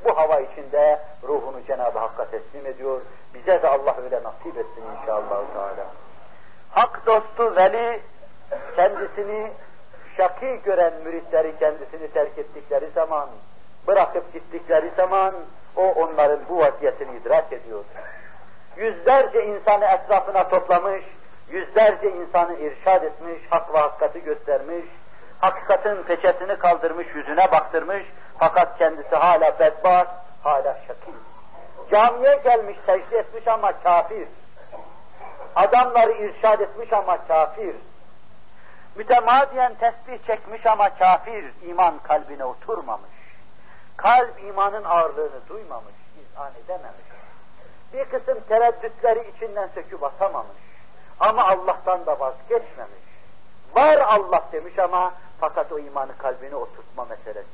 Bu 0.05 0.17
hava 0.17 0.39
içinde 0.39 0.99
ruhunu 1.23 1.63
Cenab-ı 1.67 1.99
Hakk'a 1.99 2.25
teslim 2.25 2.65
ediyor. 2.65 3.01
Bize 3.33 3.61
de 3.61 3.67
Allah 3.67 3.95
öyle 4.03 4.23
nasip 4.23 4.57
etsin 4.57 4.83
inşallah. 5.01 5.43
Teala. 5.53 5.85
Hak 6.71 7.05
dostu 7.05 7.55
veli 7.55 8.01
kendisini 8.75 9.51
şaki 10.17 10.59
gören 10.65 10.93
müritleri 11.03 11.59
kendisini 11.59 12.11
terk 12.11 12.37
ettikleri 12.37 12.89
zaman, 12.89 13.29
bırakıp 13.87 14.33
gittikleri 14.33 14.91
zaman 14.97 15.33
o 15.75 15.91
onların 15.91 16.39
bu 16.49 16.57
vaziyetini 16.57 17.17
idrak 17.17 17.53
ediyor. 17.53 17.83
Yüzlerce 18.77 19.45
insanı 19.45 19.85
etrafına 19.85 20.49
toplamış, 20.49 21.03
yüzlerce 21.49 22.11
insanı 22.11 22.53
irşad 22.59 23.03
etmiş, 23.03 23.41
hak 23.49 23.73
ve 23.73 23.77
hakikati 23.77 24.23
göstermiş, 24.23 24.85
hakikatin 25.41 26.03
peçetini 26.03 26.55
kaldırmış, 26.55 27.07
yüzüne 27.15 27.51
baktırmış, 27.51 28.03
fakat 28.39 28.77
kendisi 28.77 29.15
hala 29.15 29.59
bedbaht, 29.59 30.07
hala 30.43 30.77
şakil. 30.87 31.13
Camiye 31.91 32.35
gelmiş, 32.35 32.77
secde 32.85 33.17
etmiş 33.17 33.47
ama 33.47 33.71
kafir. 33.83 34.27
Adamları 35.55 36.11
irşad 36.11 36.59
etmiş 36.59 36.93
ama 36.93 37.27
kafir. 37.27 37.75
Mütemadiyen 38.95 39.73
tesbih 39.75 40.27
çekmiş 40.27 40.65
ama 40.65 40.89
kafir, 40.89 41.45
iman 41.61 41.99
kalbine 42.03 42.45
oturmamış. 42.45 43.09
Kalp 43.97 44.43
imanın 44.43 44.83
ağırlığını 44.83 45.47
duymamış, 45.49 45.93
izan 46.21 46.51
edememiş. 46.63 47.07
Bir 47.93 48.05
kısım 48.05 48.39
tereddütleri 48.49 49.31
içinden 49.35 49.69
söküp 49.75 50.03
atamamış. 50.03 50.57
Ama 51.19 51.47
Allah'tan 51.47 52.05
da 52.05 52.19
vazgeçmemiş. 52.19 53.07
Var 53.75 53.97
Allah 53.97 54.43
demiş 54.51 54.79
ama 54.79 55.13
fakat 55.39 55.71
o 55.71 55.79
imanı 55.79 56.17
kalbine 56.17 56.55
oturtma 56.55 57.05
meselesi. 57.05 57.49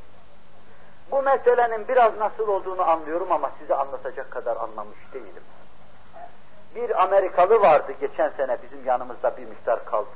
Bu 1.11 1.21
meselenin 1.21 1.87
biraz 1.87 2.17
nasıl 2.17 2.47
olduğunu 2.47 2.89
anlıyorum 2.89 3.31
ama 3.31 3.51
size 3.59 3.75
anlatacak 3.75 4.31
kadar 4.31 4.57
anlamış 4.57 4.97
değilim. 5.13 5.43
Bir 6.75 7.03
Amerikalı 7.03 7.61
vardı 7.61 7.93
geçen 8.01 8.29
sene 8.29 8.57
bizim 8.63 8.85
yanımızda 8.85 9.37
bir 9.37 9.45
miktar 9.45 9.85
kaldı. 9.85 10.09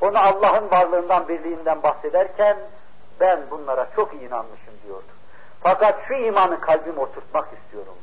Onu 0.00 0.18
Allah'ın 0.18 0.70
varlığından, 0.70 1.28
birliğinden 1.28 1.82
bahsederken 1.82 2.56
ben 3.20 3.40
bunlara 3.50 3.88
çok 3.96 4.14
inanmışım 4.14 4.74
diyordu. 4.86 5.12
Fakat 5.60 5.94
şu 6.08 6.14
imanı 6.14 6.60
kalbime 6.60 7.00
oturtmak 7.00 7.48
istiyorum. 7.52 7.94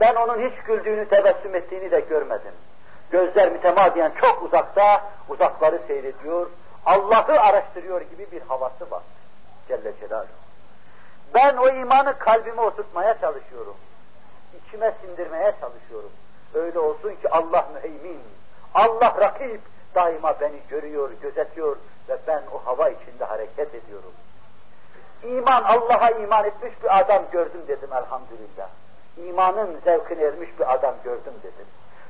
Ben 0.00 0.14
onun 0.14 0.50
hiç 0.50 0.64
güldüğünü, 0.64 1.08
tebessüm 1.08 1.54
ettiğini 1.54 1.90
de 1.90 2.00
görmedim. 2.00 2.52
Gözler 3.10 3.52
mütemadiyen 3.52 4.12
çok 4.20 4.42
uzakta, 4.42 5.02
uzakları 5.28 5.80
seyrediyor, 5.86 6.46
Allah'ı 6.86 7.40
araştırıyor 7.40 8.00
gibi 8.00 8.26
bir 8.32 8.42
havası 8.42 8.90
var. 8.90 9.02
Celle 9.68 9.92
Celaluhu. 10.00 10.28
Ben 11.34 11.56
o 11.56 11.68
imanı 11.68 12.18
kalbime 12.18 12.62
oturtmaya 12.62 13.20
çalışıyorum. 13.20 13.76
İçime 14.58 14.94
sindirmeye 15.00 15.54
çalışıyorum. 15.60 16.10
Öyle 16.54 16.78
olsun 16.78 17.10
ki 17.10 17.30
Allah 17.30 17.68
müheymin, 17.74 18.20
Allah 18.74 19.14
rakip 19.20 19.60
daima 19.94 20.40
beni 20.40 20.60
görüyor, 20.68 21.10
gözetiyor 21.22 21.76
ve 22.08 22.18
ben 22.26 22.42
o 22.52 22.66
hava 22.66 22.88
içinde 22.88 23.24
hareket 23.24 23.74
ediyorum. 23.74 24.12
İman, 25.24 25.62
Allah'a 25.62 26.10
iman 26.10 26.44
etmiş 26.44 26.72
bir 26.82 26.98
adam 26.98 27.22
gördüm 27.32 27.60
dedim 27.68 27.92
elhamdülillah. 27.92 28.68
İmanın 29.16 29.80
zevkine 29.84 30.22
ermiş 30.22 30.48
bir 30.58 30.72
adam 30.74 30.94
gördüm 31.04 31.34
dedim. 31.42 31.66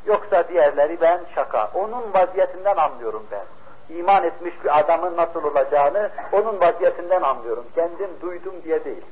Yoksa 0.07 0.49
diğerleri 0.49 1.01
ben 1.01 1.20
şaka. 1.35 1.70
Onun 1.75 2.14
vaziyetinden 2.14 2.77
anlıyorum 2.77 3.27
ben. 3.31 3.45
İman 3.89 4.24
etmiş 4.24 4.55
bir 4.64 4.78
adamın 4.78 5.16
nasıl 5.16 5.45
olacağını 5.45 6.11
onun 6.32 6.61
vaziyetinden 6.61 7.22
anlıyorum. 7.22 7.64
Kendim 7.74 8.11
duydum 8.20 8.55
diye 8.64 8.85
değil. 8.85 9.05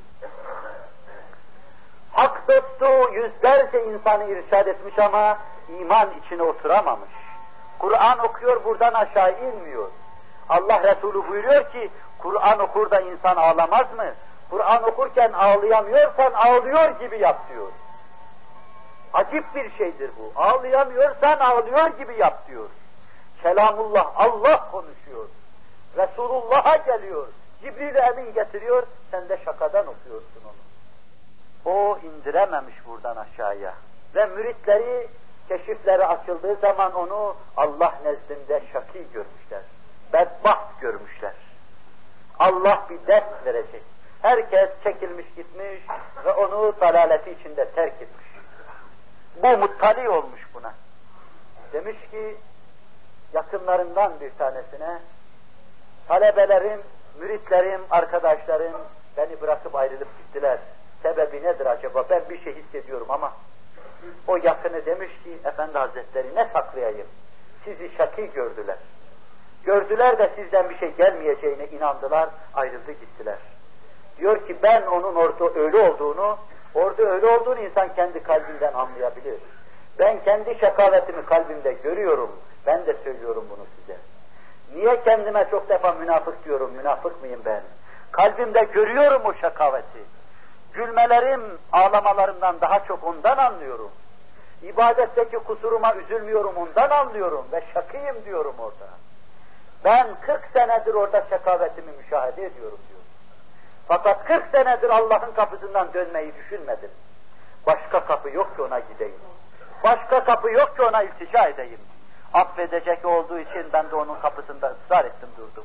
Hak 2.13 2.49
dostu 2.49 3.15
yüzlerce 3.15 3.85
insanı 3.85 4.25
irşad 4.25 4.67
etmiş 4.67 4.99
ama 4.99 5.39
iman 5.81 6.09
içine 6.25 6.43
oturamamış. 6.43 7.11
Kur'an 7.79 8.19
okuyor 8.19 8.65
buradan 8.65 8.95
aşağı 8.95 9.33
inmiyor. 9.33 9.89
Allah 10.49 10.83
Resulü 10.83 11.29
buyuruyor 11.29 11.73
ki 11.73 11.91
Kur'an 12.19 12.59
okur 12.59 12.91
da 12.91 13.01
insan 13.01 13.37
ağlamaz 13.37 13.87
mı? 13.97 14.07
Kur'an 14.51 14.83
okurken 14.83 15.33
ağlayamıyorsan 15.33 16.33
ağlıyor 16.33 17.01
gibi 17.01 17.19
yap 17.19 17.49
diyor. 17.49 17.69
Acip 19.15 19.55
bir 19.55 19.71
şeydir 19.79 20.11
bu. 20.19 20.41
Ağlayamıyorsan 20.41 21.39
ağlıyor 21.39 21.87
gibi 21.87 22.15
yap 22.19 22.49
diyor. 22.49 22.67
Kelamullah, 23.43 24.13
Allah 24.15 24.71
konuşuyor. 24.71 25.29
Resulullah'a 25.97 26.77
geliyor. 26.77 27.29
Cibril 27.63 27.95
Emin 27.95 28.35
getiriyor, 28.35 28.87
sen 29.11 29.29
de 29.29 29.39
şakadan 29.45 29.87
okuyorsun 29.87 30.43
onu. 30.45 30.63
O 31.75 31.99
indirememiş 31.99 32.75
buradan 32.87 33.17
aşağıya. 33.17 33.75
Ve 34.15 34.27
müritleri, 34.27 35.09
keşifleri 35.49 36.07
açıldığı 36.07 36.55
zaman 36.55 36.95
onu 36.95 37.37
Allah 37.57 37.95
nezdinde 38.05 38.63
şaki 38.73 39.07
görmüşler. 39.13 39.63
Bedbaht 40.13 40.81
görmüşler. 40.81 41.35
Allah 42.39 42.87
bir 42.91 43.07
ders 43.07 43.47
verecek. 43.47 43.83
Herkes 44.23 44.71
çekilmiş 44.85 45.27
gitmiş 45.37 45.81
ve 46.25 46.33
onu 46.33 46.75
dalaleti 46.81 47.31
içinde 47.31 47.71
terk 47.71 48.03
etmiş. 48.03 48.27
Bu 49.43 49.59
muttali 49.59 50.09
olmuş 50.09 50.41
buna. 50.55 50.75
Demiş 51.73 51.97
ki 52.11 52.37
yakınlarından 53.33 54.13
bir 54.21 54.31
tanesine 54.39 54.99
talebelerim, 56.09 56.81
müritlerim, 57.21 57.81
arkadaşlarım 57.91 58.73
beni 59.17 59.41
bırakıp 59.41 59.75
ayrılıp 59.75 60.09
gittiler. 60.19 60.59
Sebebi 61.03 61.43
nedir 61.43 61.67
acaba? 61.67 62.05
Ben 62.11 62.23
bir 62.31 62.45
şey 62.45 62.55
hissediyorum 62.55 63.07
ama 63.09 63.33
o 64.27 64.37
yakını 64.37 64.87
demiş 64.87 65.11
ki 65.25 65.39
Efendi 65.45 65.79
Hazretleri 65.79 66.35
ne 66.35 66.49
saklayayım? 66.53 67.07
Sizi 67.65 67.91
şaki 67.97 68.31
gördüler. 68.33 68.77
Gördüler 69.65 70.19
de 70.19 70.31
sizden 70.37 70.71
bir 70.71 70.79
şey 70.79 70.91
gelmeyeceğine 70.91 71.67
inandılar, 71.67 72.29
ayrıldı 72.55 72.93
gittiler. 72.93 73.39
Diyor 74.19 74.47
ki 74.47 74.57
ben 74.63 74.83
onun 74.83 75.15
orada 75.15 75.61
öyle 75.61 75.79
olduğunu, 75.79 76.39
orada 76.75 77.03
öyle 77.03 77.27
olduğunu 77.27 77.61
insan 77.61 77.95
kendi 77.95 78.23
kalbinden 78.23 78.73
anlayabilir. 78.73 79.35
Ben 79.99 80.25
kendi 80.25 80.59
şakavetimi 80.61 81.25
kalbimde 81.25 81.73
görüyorum. 81.73 82.31
Ben 82.67 82.87
de 82.87 82.97
söylüyorum 83.05 83.45
bunu 83.51 83.67
size. 83.77 83.97
Niye 84.75 85.03
kendime 85.03 85.47
çok 85.51 85.69
defa 85.69 85.93
münafık 85.93 86.45
diyorum, 86.45 86.71
münafık 86.77 87.23
mıyım 87.23 87.41
ben? 87.45 87.63
Kalbimde 88.13 88.65
görüyorum 88.65 89.23
o 89.25 89.35
şakaveti. 89.35 90.05
Gülmelerim, 90.73 91.43
ağlamalarımdan 91.73 92.61
daha 92.61 92.85
çok 92.85 93.05
ondan 93.05 93.37
anlıyorum. 93.37 93.91
İbadetteki 94.63 95.37
kusuruma 95.37 95.95
üzülmüyorum, 95.95 96.57
ondan 96.57 96.91
anlıyorum 96.91 97.47
ve 97.53 97.63
şakıyım 97.75 98.25
diyorum 98.25 98.55
orada. 98.59 98.89
Ben 99.85 100.07
40 100.27 100.41
senedir 100.53 100.95
orada 100.95 101.25
şakavetimi 101.31 101.93
müşahede 101.93 102.47
ediyorum 102.47 102.79
diyor. 102.89 103.01
Fakat 103.89 104.25
40 104.25 104.45
senedir 104.53 104.91
Allah'ın 104.91 105.33
kapısından 105.33 105.93
dönmeyi 105.95 106.33
düşünmedim. 106.35 106.91
Başka 107.67 108.05
kapı 108.05 108.31
yok 108.31 108.57
ki 108.57 108.63
ona 108.63 108.79
gideyim. 108.79 109.21
Başka 109.85 110.25
kapı 110.25 110.51
yok 110.51 110.77
ki 110.77 110.83
ona 110.83 111.03
iltica 111.03 111.49
edeyim. 111.49 111.81
Affedecek 112.33 113.05
olduğu 113.05 113.39
için 113.39 113.67
ben 113.73 113.91
de 113.91 113.97
onun 113.97 114.15
kapısında 114.15 114.73
ısrar 114.73 115.05
ettim 115.05 115.29
durdum. 115.37 115.65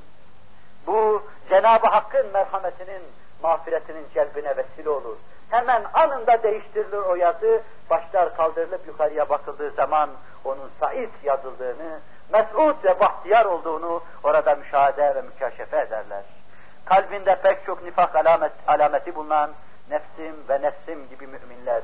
Bu 0.88 1.24
Cenab-ı 1.50 1.88
Hakk'ın 1.88 2.32
merhametinin, 2.34 3.02
mağfiretinin 3.44 4.08
celbine 4.14 4.58
vesile 4.58 4.90
olur. 4.90 5.16
Hemen 5.50 5.84
anında 5.94 6.44
değiştirilir 6.44 6.98
o 6.98 7.16
yazı, 7.16 7.62
başlar 7.90 8.38
kaldırılıp 8.38 8.88
yukarıya 8.88 9.30
bakıldığı 9.30 9.72
zaman 9.72 10.10
onun 10.44 10.72
Said 10.80 11.10
yazıldığını, 11.24 12.00
mes'ud 12.34 12.84
ve 12.84 13.00
bahtiyar 13.00 13.46
olduğunu 13.46 14.04
orada 14.24 14.56
müşahede 14.56 15.16
ve 15.16 15.22
mükaşefe 15.22 15.80
ederler. 15.80 16.24
Kalbinde 16.86 17.36
pek 17.36 17.66
çok 17.66 17.84
nifak 17.84 18.16
alamet, 18.16 18.52
alameti 18.68 19.16
bulunan 19.16 19.52
nefsim 19.90 20.36
ve 20.50 20.62
nefsim 20.62 21.10
gibi 21.10 21.28
müminler. 21.28 21.82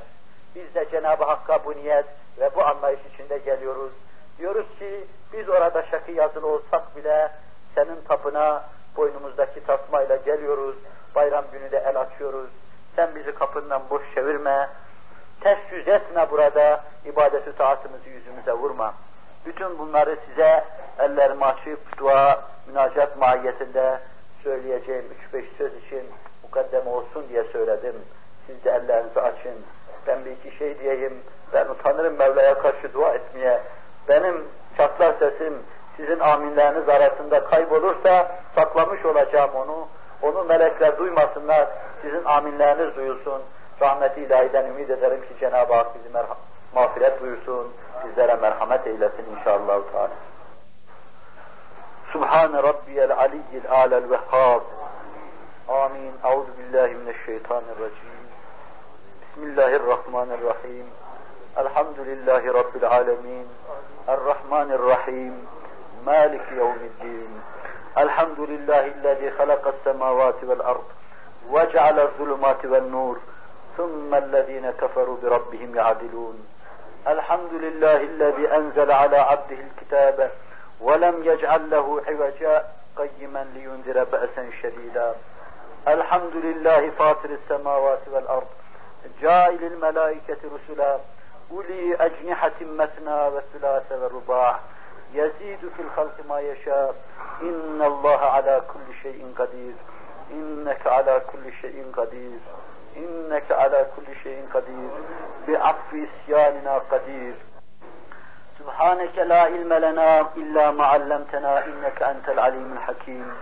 Biz 0.55 0.75
de 0.75 0.89
Cenab-ı 0.91 1.23
Hakk'a 1.23 1.65
bu 1.65 1.71
niyet 1.71 2.05
ve 2.39 2.55
bu 2.55 2.65
anlayış 2.65 2.99
içinde 3.13 3.37
geliyoruz. 3.37 3.91
Diyoruz 4.37 4.65
ki 4.79 5.03
biz 5.33 5.49
orada 5.49 5.83
şakı 5.83 6.11
yazılı 6.11 6.47
olsak 6.47 6.95
bile 6.95 7.31
senin 7.75 8.01
tapına 8.07 8.63
boynumuzdaki 8.97 9.65
tasmayla 9.65 10.15
geliyoruz. 10.15 10.75
Bayram 11.15 11.45
günü 11.51 11.71
de 11.71 11.77
el 11.77 11.99
açıyoruz. 11.99 12.49
Sen 12.95 13.15
bizi 13.15 13.35
kapından 13.35 13.81
boş 13.89 14.01
çevirme. 14.15 14.69
Ters 15.41 15.71
yüz 15.71 15.87
etme 15.87 16.31
burada. 16.31 16.83
ibadeti 17.05 17.57
taatımızı 17.57 18.09
yüzümüze 18.09 18.51
vurma. 18.51 18.93
Bütün 19.45 19.79
bunları 19.79 20.17
size 20.29 20.63
ellerimi 20.99 21.45
açıp 21.45 21.97
dua, 21.97 22.41
münacat 22.67 23.17
mahiyetinde 23.17 23.99
söyleyeceğim 24.43 25.05
üç 25.17 25.33
beş 25.33 25.45
söz 25.57 25.71
için 25.85 26.03
mukaddeme 26.43 26.89
olsun 26.89 27.25
diye 27.29 27.43
söyledim. 27.43 27.95
Siz 28.47 28.63
de 28.63 28.71
ellerinizi 28.71 29.21
açın. 29.21 29.55
Ben 30.07 30.25
bir 30.25 30.31
iki 30.31 30.57
şey 30.57 30.79
diyeyim. 30.79 31.13
Ben 31.53 31.65
utanırım 31.65 32.17
Mevla'ya 32.17 32.59
karşı 32.59 32.93
dua 32.93 33.13
etmeye. 33.13 33.59
Benim 34.09 34.47
çatlar 34.77 35.13
sesim 35.19 35.53
sizin 35.97 36.19
aminleriniz 36.19 36.89
arasında 36.89 37.43
kaybolursa 37.43 38.31
saklamış 38.55 39.05
olacağım 39.05 39.51
onu. 39.55 39.87
Onu 40.21 40.43
melekler 40.43 40.97
duymasınlar. 40.97 41.67
Sizin 42.01 42.25
aminleriniz 42.25 42.95
duyulsun. 42.95 43.41
Rahmeti 43.81 44.21
ilahiden 44.21 44.65
ümit 44.65 44.89
ederim 44.89 45.21
ki 45.21 45.39
Cenab-ı 45.39 45.73
Hak 45.73 45.95
bizi 45.95 46.17
mağfiret 46.75 47.21
buyursun. 47.21 47.73
Bizlere 48.07 48.35
merhamet 48.35 48.87
eylesin 48.87 49.25
inşallah. 49.39 49.79
Teala. 49.91 50.09
Subhan 52.11 52.53
rabbiyel 52.53 53.17
aliyyil 53.17 53.69
alel 53.69 54.09
vehhab. 54.09 54.61
Amin. 55.69 56.13
Euzu 56.23 56.49
billahi 56.57 56.95
mineşşeytanirracim. 56.95 58.13
Bismillahirrahmanirrahim. 59.21 60.85
Elhamdülillahi 61.57 62.47
rabbil 62.47 62.83
alamin. 64.07 64.69
Errahmanirrahim. 64.71 65.31
مالك 66.05 66.51
يوم 66.51 66.77
الدين. 66.81 67.41
الحمد 67.97 68.39
لله 68.39 68.85
الذي 68.87 69.31
خلق 69.31 69.67
السماوات 69.67 70.43
والأرض 70.43 70.83
وجعل 71.49 71.99
الظلمات 71.99 72.65
والنور. 72.65 73.19
ثم 73.77 74.15
الذين 74.15 74.71
كفروا 74.71 75.17
بربهم 75.23 75.75
يعدلون. 75.75 76.47
الحمد 77.07 77.53
لله 77.53 77.95
الذي 77.95 78.55
أنزل 78.55 78.91
على 78.91 79.17
عبده 79.17 79.57
الكتاب 79.59 80.31
ولم 80.81 81.23
يجعل 81.23 81.69
له 81.69 82.01
عوجا 82.07 82.65
قيما 82.97 83.47
لينذر 83.53 84.03
بأسا 84.03 84.49
شديدا. 84.61 85.15
الحمد 85.87 86.35
لله 86.35 86.89
فاطر 86.89 87.29
السماوات 87.29 88.01
والأرض. 88.11 88.47
جائل 89.21 89.63
الملائكة 89.63 90.37
رسلا. 90.55 90.97
أولي 91.50 91.94
أجنحة 91.96 92.52
مثنى 92.60 93.28
وثلاث 93.28 93.92
ورباع 93.92 94.60
يزيد 95.14 95.58
في 95.76 95.82
الخلق 95.82 96.14
ما 96.28 96.40
يشاء 96.40 96.94
إن 97.42 97.82
الله 97.82 98.18
على 98.18 98.62
كل 98.72 98.94
شيء 99.02 99.34
قدير 99.38 99.74
إنك 100.30 100.86
على 100.86 101.22
كل 101.32 101.52
شيء 101.62 101.92
قدير 101.96 102.38
إنك 102.96 103.52
على 103.52 103.86
كل 103.96 104.14
شيء 104.22 104.48
قدير 104.54 104.90
بعفو 105.48 105.96
إسياننا 105.96 106.78
قدير 106.90 107.34
سبحانك 108.58 109.18
لا 109.18 109.40
علم 109.42 109.72
لنا 109.72 110.20
إلا 110.36 110.70
ما 110.70 110.84
علمتنا 110.86 111.64
إنك 111.64 112.02
أنت 112.02 112.28
العليم 112.28 112.72
الحكيم 112.72 113.32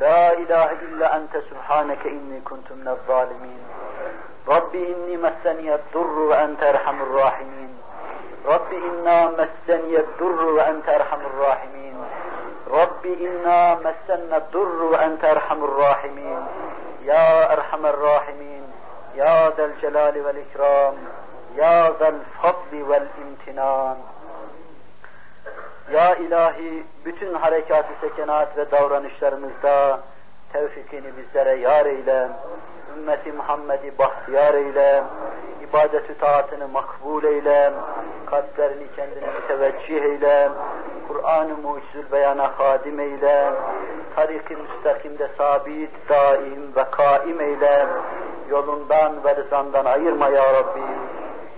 لا 0.00 0.32
إله 0.32 0.72
إلا 0.72 1.16
أنت 1.16 1.36
سبحانك 1.50 2.06
إني 2.06 2.40
كنت 2.40 2.72
من 2.72 2.88
الظالمين 2.88 3.58
Rabbi 4.47 4.77
inni 4.77 5.17
messeniyet 5.17 5.93
durru 5.93 6.29
ve 6.29 6.35
ente 6.35 6.65
erhamur 6.65 7.13
rahimin. 7.13 7.71
Rabbi 8.47 8.75
inna 8.75 9.29
messeniyet 9.29 10.19
durru 10.19 10.55
ve 10.57 10.61
ente 10.61 10.91
erhamur 10.91 11.39
rahimin. 11.39 11.95
Rabbi 12.71 13.09
inna 13.09 13.75
messenne 13.83 14.39
durru 14.53 14.91
ve 14.91 14.95
ente 14.97 15.27
erhamur 15.27 15.77
rahimin. 15.77 16.43
Ya 17.05 17.43
erhamer 17.53 17.97
rahimin. 17.97 18.63
Ya 19.15 19.57
del 19.57 19.71
celali 19.81 20.25
vel 20.25 20.35
ikram. 20.35 20.95
Ya 21.57 21.93
zel 21.99 22.15
fadli 22.41 22.89
vel 22.89 23.07
imtinan. 23.21 23.97
Ya 25.91 26.15
ilahi 26.15 26.83
bütün 27.05 27.33
harekatı 27.33 27.93
sekenat 28.01 28.57
ve 28.57 28.71
davranışlarımızda 28.71 29.99
tevfikini 30.53 31.17
bizlere 31.17 31.55
yar 31.55 31.85
eyle 31.85 32.27
ümmeti 32.97 33.31
Muhammed'i 33.31 33.97
bahtiyar 33.97 34.53
eyle, 34.53 35.03
ibadet-ü 35.69 36.17
taatını 36.17 36.67
makbul 36.67 37.23
eyle, 37.23 37.73
kalplerini 38.25 38.87
kendine 38.95 39.27
müteveccih 39.41 40.03
eyle, 40.03 40.49
Kur'an-ı 41.07 41.57
mucizül 41.57 42.11
beyana 42.11 42.51
hadim 42.57 42.99
eyle, 42.99 43.51
tarik-i 44.15 44.55
müstakimde 44.55 45.27
sabit, 45.37 46.09
daim 46.09 46.75
ve 46.75 46.83
kaim 46.91 47.41
eyle, 47.41 47.85
yolundan 48.49 49.23
ve 49.23 49.35
rızandan 49.35 49.85
ayırma 49.85 50.29
ya 50.29 50.53
Rabbi. 50.53 50.81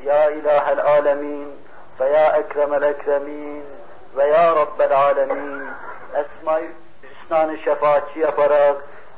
Ya 0.05 0.31
ilahel 0.31 0.81
alemin 0.81 1.47
ve 1.99 2.09
ya 2.09 2.38
ekremel 2.38 2.81
ekremin 2.81 3.63
ve 4.17 4.23
ya 4.23 4.55
rabbel 4.55 4.97
alemin 4.97 5.67
esma-i 6.13 6.71
hüsnanı 7.03 7.57
şefaatçi 7.57 8.19
yaparak, 8.19 8.75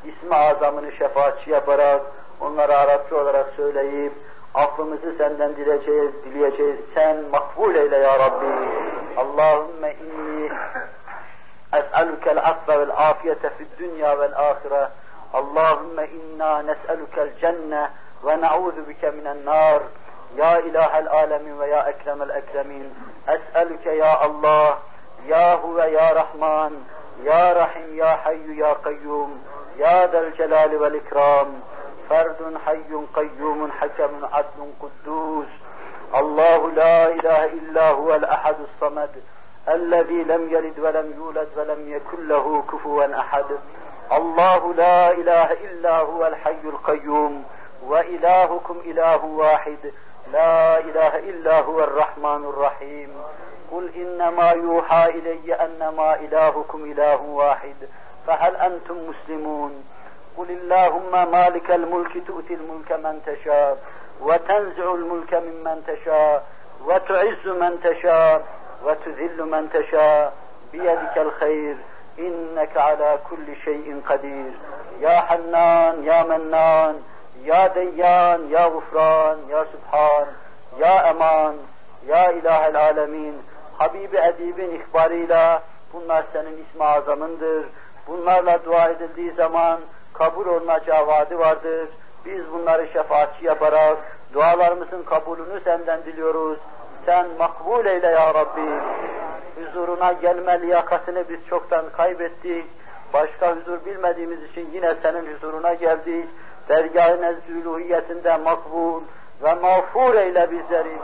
ismi 0.07 0.35
azamını 0.35 0.91
şefaatçi 0.91 1.49
yaparak, 1.51 2.01
onlara 2.41 2.77
Arapça 2.77 3.15
olarak 3.15 3.53
söyleyip, 3.55 4.13
affımızı 4.53 5.15
senden 5.17 5.55
dileyeceğiz, 5.55 6.11
dileyeceğiz. 6.25 6.79
Sen 6.93 7.17
makbul 7.31 7.75
eyle 7.75 7.97
ya 7.97 8.19
Rabbi. 8.19 8.45
Allahümme 9.17 9.93
inni 9.93 10.49
es'alukel 11.73 12.37
affe 12.37 12.79
vel 12.79 12.91
afiyete 13.09 13.49
fid 13.49 13.79
dünya 13.79 14.19
vel 14.19 14.33
ahire. 14.35 14.87
Allahümme 15.33 16.07
inna 16.07 16.61
nes'alukel 16.61 17.29
cenne 17.41 17.89
ve 18.25 18.41
na'udhu 18.41 18.87
bike 18.87 19.11
minen 19.11 19.45
nar. 19.45 19.81
Ya 20.37 20.59
ilahel 20.59 21.09
alemin 21.09 21.59
ve 21.59 21.67
ya 21.67 21.89
ekremel 21.89 22.29
ekremin. 22.29 22.93
Es'aluke 23.27 23.91
ya 23.91 24.19
Allah, 24.19 24.77
ya 25.27 25.57
huve 25.57 25.91
ya 25.91 26.15
Rahman, 26.15 26.73
ya 27.23 27.55
Rahim, 27.55 27.97
ya 27.97 28.25
Hayyu, 28.25 28.53
ya 28.53 28.81
Kayyum, 28.81 29.29
Del 29.79 30.35
Celali 30.37 30.81
vel 30.81 30.93
İkram. 30.93 31.47
فرد 32.09 32.39
حي 32.65 32.91
قيوم 33.15 33.71
حكم 33.79 34.13
عدل 34.33 34.59
قدوس. 34.81 35.51
الله 36.19 36.71
لا 36.81 36.99
إله 37.17 37.45
إلا 37.45 37.89
هو 37.89 38.15
الأحد 38.15 38.55
الصمد 38.67 39.09
الذي 39.69 40.23
لم 40.23 40.53
يلد 40.53 40.79
ولم 40.79 41.13
يولد 41.17 41.49
ولم 41.57 41.81
يكن 41.95 42.27
له 42.27 42.63
كفوا 42.71 43.19
أحد. 43.19 43.45
الله 44.11 44.73
لا 44.73 45.11
إله 45.11 45.49
إلا 45.67 45.99
هو 45.99 46.27
الحي 46.27 46.63
القيوم 46.63 47.43
وإلهكم 47.89 48.77
إله 48.85 49.25
واحد. 49.25 49.83
لا 50.33 50.79
إله 50.79 51.13
إلا 51.29 51.59
هو 51.61 51.83
الرحمن 51.83 52.41
الرحيم. 52.51 53.09
قل 53.71 53.91
إنما 53.95 54.51
يوحى 54.51 55.09
إلي 55.09 55.53
أنما 55.53 56.15
إلهكم 56.15 56.79
إله 56.91 57.21
واحد. 57.21 57.75
فهل 58.26 58.56
أنتم 58.56 58.96
مسلمون 59.08 59.84
قل 60.36 60.50
اللهم 60.50 61.30
مالك 61.30 61.70
الملك 61.70 62.26
تؤتي 62.26 62.54
الملك 62.54 62.92
من 62.92 63.20
تشاء 63.26 63.78
وتنزع 64.20 64.94
الملك 64.94 65.34
ممن 65.34 65.82
تشاء 65.86 66.44
وتعز 66.84 67.46
من 67.46 67.80
تشاء 67.84 68.46
وتذل 68.84 69.44
من 69.44 69.70
تشاء 69.72 70.32
بيدك 70.72 71.18
الخير 71.18 71.76
إنك 72.18 72.76
على 72.76 73.18
كل 73.30 73.56
شيء 73.64 74.02
قدير 74.08 74.52
يا 75.00 75.20
حنان 75.20 76.04
يا 76.04 76.22
منان 76.22 77.02
يا 77.42 77.66
ديان 77.66 78.50
يا 78.50 78.64
غفران 78.66 79.38
يا 79.48 79.64
سبحان 79.72 80.26
يا 80.78 81.10
أمان 81.10 81.58
يا 82.06 82.30
إله 82.30 82.68
العالمين 82.68 83.42
Habibi 83.80 84.16
Edib'in 84.16 84.70
ihbarıyla 84.70 85.62
bunlar 85.92 86.24
senin 86.32 86.64
ismi 86.64 86.84
azamındır. 86.84 87.64
Bunlarla 88.07 88.65
dua 88.65 88.89
edildiği 88.89 89.31
zaman 89.31 89.79
kabul 90.13 90.45
olunacağı 90.45 91.07
vaadi 91.07 91.39
vardır. 91.39 91.89
Biz 92.25 92.51
bunları 92.51 92.87
şefaatçi 92.93 93.45
yaparak 93.45 93.97
dualarımızın 94.33 95.03
kabulünü 95.03 95.59
senden 95.63 96.03
diliyoruz. 96.05 96.59
Sen 97.05 97.27
makbul 97.39 97.85
eyle 97.85 98.07
ya 98.07 98.33
Rabbi. 98.33 98.81
Huzuruna 99.55 100.13
gelme 100.13 100.61
liyakatını 100.61 101.29
biz 101.29 101.39
çoktan 101.49 101.85
kaybettik. 101.97 102.65
Başka 103.13 103.55
huzur 103.55 103.85
bilmediğimiz 103.85 104.43
için 104.43 104.69
yine 104.73 104.93
senin 105.01 105.35
huzuruna 105.35 105.73
geldik. 105.73 106.29
Dergâh-ı 106.69 107.21
nezdülühiyetinde 107.21 108.37
makbul 108.37 109.01
ve 109.43 109.53
mağfur 109.53 110.15
eyle 110.15 110.51
bizleri. 110.51 110.97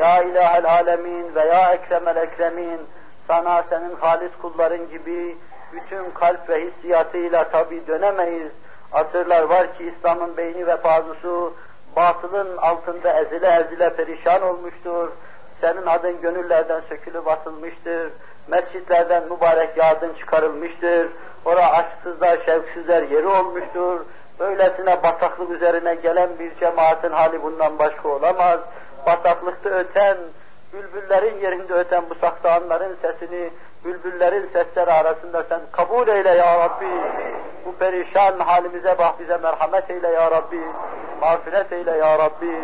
Ya 0.00 0.22
ilahel 0.22 0.70
alemin 0.70 1.34
ve 1.34 1.40
ya 1.40 1.72
ekremel 1.72 2.16
ekremin. 2.16 2.80
Sana 3.26 3.64
senin 3.70 3.96
halis 3.96 4.32
kulların 4.42 4.88
gibi 4.90 5.36
bütün 5.72 6.10
kalp 6.10 6.48
ve 6.48 6.66
hissiyatıyla 6.66 7.50
tabi 7.50 7.86
dönemeyiz. 7.86 8.52
Asırlar 8.92 9.42
var 9.42 9.78
ki 9.78 9.92
İslam'ın 9.96 10.36
beyni 10.36 10.66
ve 10.66 10.76
pazusu 10.76 11.54
batılın 11.96 12.56
altında 12.56 13.20
ezile 13.20 13.48
ezile 13.48 13.96
perişan 13.96 14.42
olmuştur. 14.42 15.08
Senin 15.60 15.86
adın 15.86 16.20
gönüllerden 16.20 16.80
sökülüp 16.88 17.28
atılmıştır. 17.28 18.12
Mescitlerden 18.48 19.24
mübarek 19.24 19.76
yardın 19.76 20.14
çıkarılmıştır. 20.14 21.08
Ora 21.44 21.70
aşksızlar, 21.70 22.38
şevksizler 22.46 23.02
yeri 23.02 23.26
olmuştur. 23.26 24.00
Böylesine 24.40 25.02
bataklık 25.02 25.50
üzerine 25.50 25.94
gelen 25.94 26.38
bir 26.38 26.54
cemaatin 26.54 27.10
hali 27.10 27.42
bundan 27.42 27.78
başka 27.78 28.08
olamaz. 28.08 28.60
Bataklıkta 29.06 29.70
öten, 29.70 30.16
bülbüllerin 30.72 31.40
yerinde 31.40 31.74
öten 31.74 32.04
bu 32.10 32.14
saksanların 32.14 32.96
sesini 33.02 33.50
bülbüllerin 33.84 34.50
sesleri 34.52 34.92
arasında 34.92 35.42
sen 35.48 35.60
kabul 35.72 36.08
eyle 36.08 36.30
ya 36.30 36.58
Rabbi. 36.58 36.90
Bu 37.66 37.74
perişan 37.74 38.38
halimize 38.38 38.98
bak 38.98 39.20
bize 39.20 39.36
merhamet 39.36 39.90
eyle 39.90 40.08
ya 40.08 40.30
Rabbi. 40.30 40.60
Mağfiret 41.20 41.72
eyle 41.72 41.90
ya 41.90 42.18
Rabbi. 42.18 42.56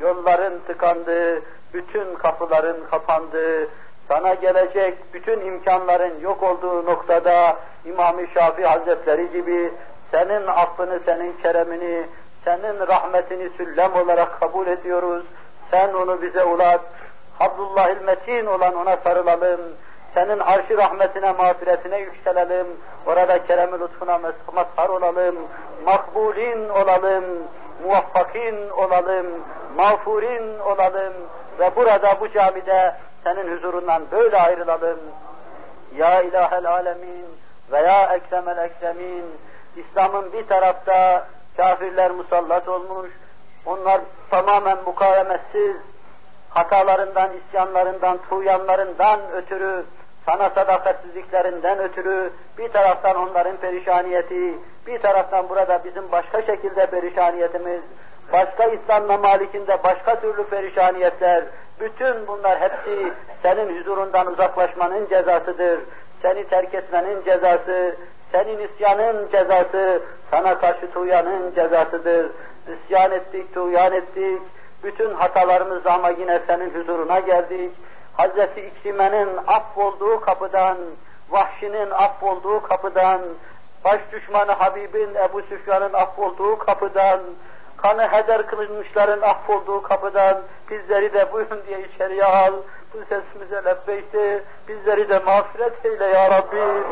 Yolların 0.00 0.60
tıkandığı, 0.66 1.42
bütün 1.74 2.14
kapıların 2.14 2.76
kapandığı, 2.90 3.68
sana 4.08 4.34
gelecek 4.34 5.14
bütün 5.14 5.40
imkanların 5.40 6.20
yok 6.20 6.42
olduğu 6.42 6.86
noktada 6.86 7.56
İmam-ı 7.84 8.26
Şafii 8.34 8.64
Hazretleri 8.64 9.32
gibi 9.32 9.72
senin 10.10 10.46
affını, 10.46 11.00
senin 11.04 11.32
keremini, 11.42 12.06
senin 12.44 12.86
rahmetini 12.86 13.50
süllem 13.56 13.96
olarak 13.96 14.40
kabul 14.40 14.66
ediyoruz. 14.66 15.24
Sen 15.70 15.92
onu 15.92 16.22
bize 16.22 16.44
ulat. 16.44 16.80
Abdullahil 17.40 18.00
Metin 18.04 18.46
olan 18.46 18.74
ona 18.74 18.96
sarılalım 18.96 19.60
senin 20.14 20.38
arş 20.38 20.70
rahmetine, 20.70 21.32
mağfiretine 21.32 21.98
yükselelim. 21.98 22.66
Orada 23.06 23.46
kerem-i 23.46 23.80
lütfuna 23.80 24.18
mazhar 24.54 24.88
olalım. 24.88 25.36
Makbulin 25.84 26.68
olalım. 26.68 27.24
Muvaffakin 27.84 28.70
olalım. 28.70 29.26
Mağfurin 29.76 30.58
olalım. 30.58 31.12
Ve 31.58 31.76
burada 31.76 32.20
bu 32.20 32.28
camide 32.28 32.94
senin 33.24 33.56
huzurundan 33.56 34.02
böyle 34.12 34.36
ayrılalım. 34.36 34.98
Ya 35.96 36.22
ilahel 36.22 36.66
alemin 36.66 37.26
ve 37.72 37.78
ya 37.78 38.14
ekremel 38.14 38.58
ekremin. 38.58 39.24
İslam'ın 39.76 40.32
bir 40.32 40.46
tarafta 40.46 41.26
kafirler 41.56 42.10
musallat 42.10 42.68
olmuş. 42.68 43.10
Onlar 43.66 44.00
tamamen 44.30 44.78
mukavemetsiz, 44.84 45.76
hatalarından, 46.50 47.30
isyanlarından, 47.36 48.18
tuğyanlarından 48.30 49.20
ötürü 49.32 49.84
sana 50.26 50.50
sadakatsizliklerinden 50.50 51.78
ötürü 51.78 52.30
bir 52.58 52.68
taraftan 52.68 53.16
onların 53.16 53.56
perişaniyeti, 53.56 54.54
bir 54.86 54.98
taraftan 54.98 55.48
burada 55.48 55.84
bizim 55.84 56.12
başka 56.12 56.42
şekilde 56.42 56.86
perişaniyetimiz, 56.86 57.80
başka 58.32 58.64
İslam 58.64 59.04
memalikinde 59.04 59.84
başka 59.84 60.20
türlü 60.20 60.44
perişaniyetler, 60.44 61.44
bütün 61.80 62.26
bunlar 62.26 62.60
hepsi 62.60 63.12
senin 63.42 63.80
huzurundan 63.80 64.26
uzaklaşmanın 64.26 65.08
cezasıdır. 65.08 65.80
Seni 66.22 66.44
terk 66.48 66.74
etmenin 66.74 67.24
cezası, 67.24 67.96
senin 68.32 68.68
isyanın 68.68 69.28
cezası, 69.32 70.02
sana 70.30 70.58
karşı 70.58 70.90
tuğyanın 70.90 71.54
cezasıdır. 71.54 72.30
İsyan 72.68 73.12
ettik, 73.12 73.54
tuğyan 73.54 73.92
ettik, 73.92 74.42
bütün 74.84 75.14
hatalarımızla 75.14 75.92
ama 75.92 76.10
yine 76.10 76.40
senin 76.46 76.70
huzuruna 76.70 77.18
geldik 77.18 77.70
Hazreti 78.16 78.60
İkrime'nin 78.60 79.28
affolduğu 79.46 80.20
kapıdan, 80.20 80.76
Vahşi'nin 81.30 81.90
affolduğu 81.90 82.62
kapıdan, 82.62 83.20
baş 83.84 84.00
düşmanı 84.12 84.52
Habib'in, 84.52 85.14
Ebu 85.14 85.42
Süfyan'ın 85.42 85.92
affolduğu 85.92 86.58
kapıdan, 86.58 87.20
kanı 87.76 88.08
heder 88.08 88.46
kılınmışların 88.46 89.20
affolduğu 89.20 89.82
kapıdan 89.82 90.42
bizleri 90.70 91.14
de 91.14 91.32
buyurun 91.32 91.62
diye 91.66 91.80
içeriye 91.80 92.24
al. 92.24 92.52
Bu 92.94 92.98
sesimize 92.98 93.64
lebbeyte, 93.64 94.42
bizleri 94.68 95.08
de 95.08 95.18
mağfiret 95.18 95.86
eyle 95.86 96.04
ya 96.04 96.30
Rabbi. 96.30 96.84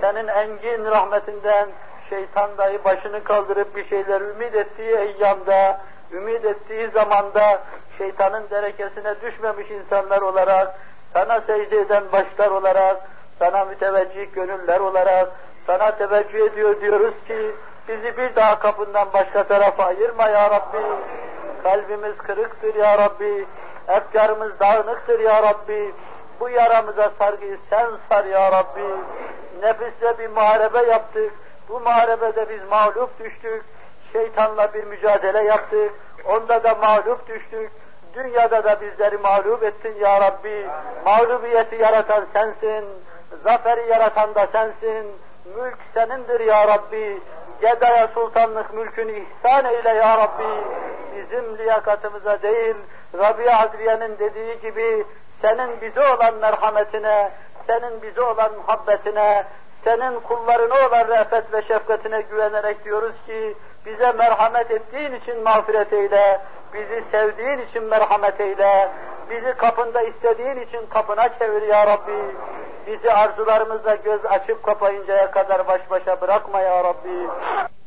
Senin 0.00 0.28
engin 0.28 0.84
rahmetinden 0.84 1.68
şeytan 2.10 2.50
dahi 2.58 2.84
başını 2.84 3.24
kaldırıp 3.24 3.76
bir 3.76 3.88
şeyler 3.88 4.20
ümit 4.20 4.54
ettiği 4.54 4.96
eyyamda, 4.96 5.80
ümit 6.12 6.44
ettiği 6.44 6.88
zamanda 6.88 7.62
şeytanın 8.00 8.50
derekesine 8.50 9.14
düşmemiş 9.20 9.70
insanlar 9.70 10.22
olarak 10.22 10.74
sana 11.12 11.40
secde 11.40 11.80
eden 11.80 12.12
başlar 12.12 12.50
olarak, 12.50 12.96
sana 13.38 13.64
müteveccih 13.64 14.34
gönüller 14.34 14.80
olarak, 14.80 15.28
sana 15.66 15.90
teveccüh 15.90 16.52
ediyor 16.52 16.80
diyoruz 16.80 17.14
ki, 17.28 17.50
bizi 17.88 18.16
bir 18.16 18.36
daha 18.36 18.58
kapından 18.58 19.08
başka 19.12 19.44
tarafa 19.44 19.84
ayırma 19.84 20.28
ya 20.28 20.50
Rabbi. 20.50 20.82
Kalbimiz 21.62 22.16
kırıktır 22.16 22.74
ya 22.74 22.98
Rabbi. 22.98 23.46
Efkarımız 23.88 24.60
dağınıktır 24.60 25.20
ya 25.20 25.42
Rabbi. 25.42 25.94
Bu 26.40 26.48
yaramıza 26.48 27.10
sargıyı 27.18 27.58
sen 27.70 27.86
sar 28.08 28.24
ya 28.24 28.52
Rabbi. 28.52 28.84
Nefisle 29.62 30.18
bir 30.18 30.28
muharebe 30.28 30.78
yaptık. 30.90 31.32
Bu 31.68 31.80
muharebede 31.80 32.48
biz 32.48 32.68
mağlup 32.70 33.18
düştük. 33.18 33.64
Şeytanla 34.12 34.74
bir 34.74 34.84
mücadele 34.84 35.42
yaptık. 35.42 35.92
Onda 36.24 36.64
da 36.64 36.74
mağlup 36.74 37.28
düştük. 37.28 37.70
Dünyada 38.14 38.64
da 38.64 38.80
bizleri 38.80 39.18
mağlup 39.18 39.62
ettin 39.62 39.94
ya 40.00 40.20
Rabbi. 40.20 40.66
Mağlubiyeti 41.04 41.76
yaratan 41.76 42.26
sensin. 42.32 42.84
Zaferi 43.44 43.90
yaratan 43.90 44.34
da 44.34 44.46
sensin. 44.52 45.06
Mülk 45.56 45.78
senindir 45.94 46.40
ya 46.40 46.68
Rabbi. 46.68 47.20
Gedaya 47.60 48.08
sultanlık 48.08 48.74
mülkünü 48.74 49.12
ihsan 49.12 49.64
eyle 49.64 49.88
ya 49.88 50.18
Rabbi. 50.18 50.64
Bizim 51.16 51.58
liyakatımıza 51.58 52.42
değil, 52.42 52.76
Rabia 53.18 53.58
Adriye'nin 53.58 54.18
dediği 54.18 54.60
gibi 54.60 55.04
senin 55.42 55.80
bize 55.80 56.00
olan 56.00 56.34
merhametine, 56.34 57.30
senin 57.66 58.02
bize 58.02 58.22
olan 58.22 58.52
muhabbetine, 58.52 59.44
senin 59.84 60.20
kullarına 60.20 60.74
olan 60.74 61.08
re'fet 61.08 61.52
ve 61.52 61.62
şefkatine 61.62 62.20
güvenerek 62.20 62.84
diyoruz 62.84 63.14
ki 63.26 63.56
bize 63.86 64.12
merhamet 64.12 64.70
ettiğin 64.70 65.14
için 65.14 65.42
mağfiret 65.42 65.92
eyle, 65.92 66.40
bizi 66.74 67.04
sevdiğin 67.10 67.58
için 67.58 67.84
merhamet 67.84 68.40
eyle, 68.40 68.88
bizi 69.30 69.52
kapında 69.56 70.02
istediğin 70.02 70.56
için 70.56 70.86
kapına 70.90 71.38
çevir 71.38 71.62
ya 71.62 71.86
Rabbi. 71.86 72.36
Bizi 72.86 73.12
arzularımızla 73.12 73.94
göz 73.94 74.24
açıp 74.24 74.62
kapayıncaya 74.62 75.30
kadar 75.30 75.66
baş 75.66 75.90
başa 75.90 76.20
bırakma 76.20 76.60
ya 76.60 76.84
Rabbi. 76.84 77.28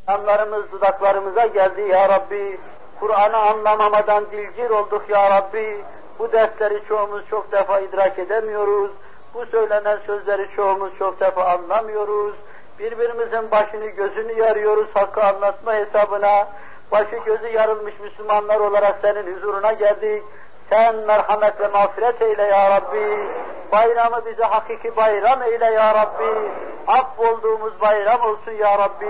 Anlarımız 0.08 0.72
dudaklarımıza 0.72 1.46
geldi 1.46 1.82
ya 1.82 2.10
Rabbi. 2.10 2.60
Kur'an'ı 3.00 3.38
anlamamadan 3.38 4.32
dilgir 4.32 4.70
olduk 4.70 5.10
ya 5.10 5.30
Rabbi. 5.30 5.82
Bu 6.20 6.32
dersleri 6.32 6.84
çoğumuz 6.88 7.30
çok 7.30 7.52
defa 7.52 7.80
idrak 7.80 8.20
edemiyoruz. 8.20 8.92
Bu 9.34 9.46
söylenen 9.46 9.98
sözleri 10.06 10.48
çoğumuz 10.56 10.98
çok 11.00 11.20
defa 11.20 11.44
anlamıyoruz. 11.44 12.36
Birbirimizin 12.80 13.52
başını 13.52 13.86
gözünü 13.86 14.40
yarıyoruz 14.40 14.88
hakkı 14.94 15.24
anlatma 15.24 15.74
hesabına. 15.74 16.48
Başı 16.94 17.16
gözü 17.26 17.48
yarılmış 17.48 18.00
Müslümanlar 18.00 18.60
olarak 18.60 18.96
senin 19.02 19.36
huzuruna 19.36 19.72
geldik. 19.72 20.24
Sen 20.70 20.96
merhamet 20.96 21.60
ve 21.60 21.68
mağfiret 21.68 22.22
eyle 22.22 22.44
ya 22.44 22.70
Rabbi. 22.70 23.28
Bayramı 23.72 24.26
bize 24.26 24.44
hakiki 24.44 24.96
bayram 24.96 25.44
eyle 25.44 25.66
ya 25.66 25.96
Rabbi. 25.96 26.52
Affolduğumuz 26.88 27.82
bayram 27.82 28.22
olsun 28.22 28.52
ya 28.52 28.78
Rabbi. 28.78 29.10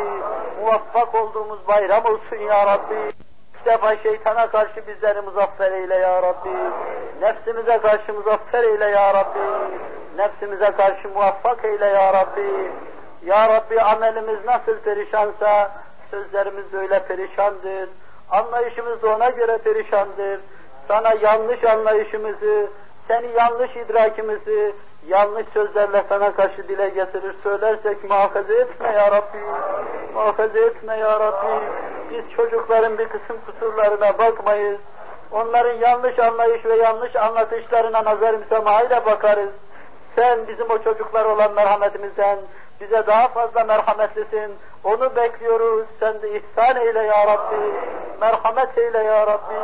Muvaffak 0.62 1.16
olduğumuz 1.16 1.68
bayram 1.68 2.06
olsun 2.06 2.36
ya 2.36 2.66
Rabbi. 2.66 3.12
İlk 3.64 3.66
defa 3.66 3.98
şeytana 3.98 4.48
karşı 4.48 4.88
bizleri 4.88 5.22
muzaffer 5.22 5.72
eyle 5.72 5.96
ya 5.96 6.22
Rabbi. 6.22 6.50
Nefsimize 7.22 7.78
karşı 7.78 8.14
muzaffer 8.14 8.64
eyle 8.64 8.86
ya 8.86 9.14
Rabbi. 9.14 9.74
Nefsimize 10.18 10.72
karşı 10.72 11.10
muvaffak 11.10 11.66
eyle 11.66 11.86
ya 11.86 12.14
Rabbi. 12.14 12.72
Ya 13.26 13.50
Rabbi 13.50 13.82
amelimiz 13.82 14.46
nasıl 14.46 14.80
perişansa 14.80 15.72
sözlerimiz 16.14 16.72
de 16.74 16.78
öyle 16.78 16.99
perişandır. 16.99 17.89
Anlayışımız 18.32 19.01
da 19.01 19.16
ona 19.16 19.30
göre 19.30 19.57
perişandır. 19.57 20.39
Sana 20.88 21.14
yanlış 21.22 21.64
anlayışımızı, 21.64 22.68
seni 23.07 23.28
yanlış 23.38 23.76
idrakimizi, 23.76 24.76
yanlış 25.07 25.45
sözlerle 25.53 26.03
sana 26.09 26.36
karşı 26.36 26.68
dile 26.68 26.89
getirir 26.89 27.36
söylersek 27.43 28.03
muhafaza 28.03 28.53
etme 28.53 28.91
ya 28.91 29.11
Rabbi. 29.11 29.38
Muhafaza 30.14 30.59
etme 30.59 30.97
ya 30.97 31.20
Rabbi. 31.20 31.66
Biz 32.11 32.36
çocukların 32.36 32.97
bir 32.97 33.07
kısım 33.09 33.38
kusurlarına 33.45 34.18
bakmayız. 34.18 34.80
Onların 35.32 35.76
yanlış 35.76 36.20
anlayış 36.20 36.66
ve 36.66 36.76
yanlış 36.76 37.16
anlatışlarına 37.16 38.03
nazar 38.05 38.34
müsamahayla 38.34 39.05
bakarız. 39.05 39.49
Sen 40.16 40.47
bizim 40.47 40.70
o 40.70 40.78
çocuklar 40.84 41.26
olan 41.26 41.53
merhametimizden 41.53 42.39
bize 42.84 43.08
daha 43.08 43.28
fazla 43.28 43.64
merhametlisin. 43.64 44.56
Onu 44.84 45.16
bekliyoruz. 45.16 45.86
Sen 46.00 46.22
de 46.22 46.30
ihsan 46.30 46.76
eyle 46.76 47.00
ya 47.00 47.28
Rabbi. 47.28 47.74
Merhamet 48.22 48.78
eyle 48.78 48.98
ya 48.98 49.28
Rabbi. 49.28 49.56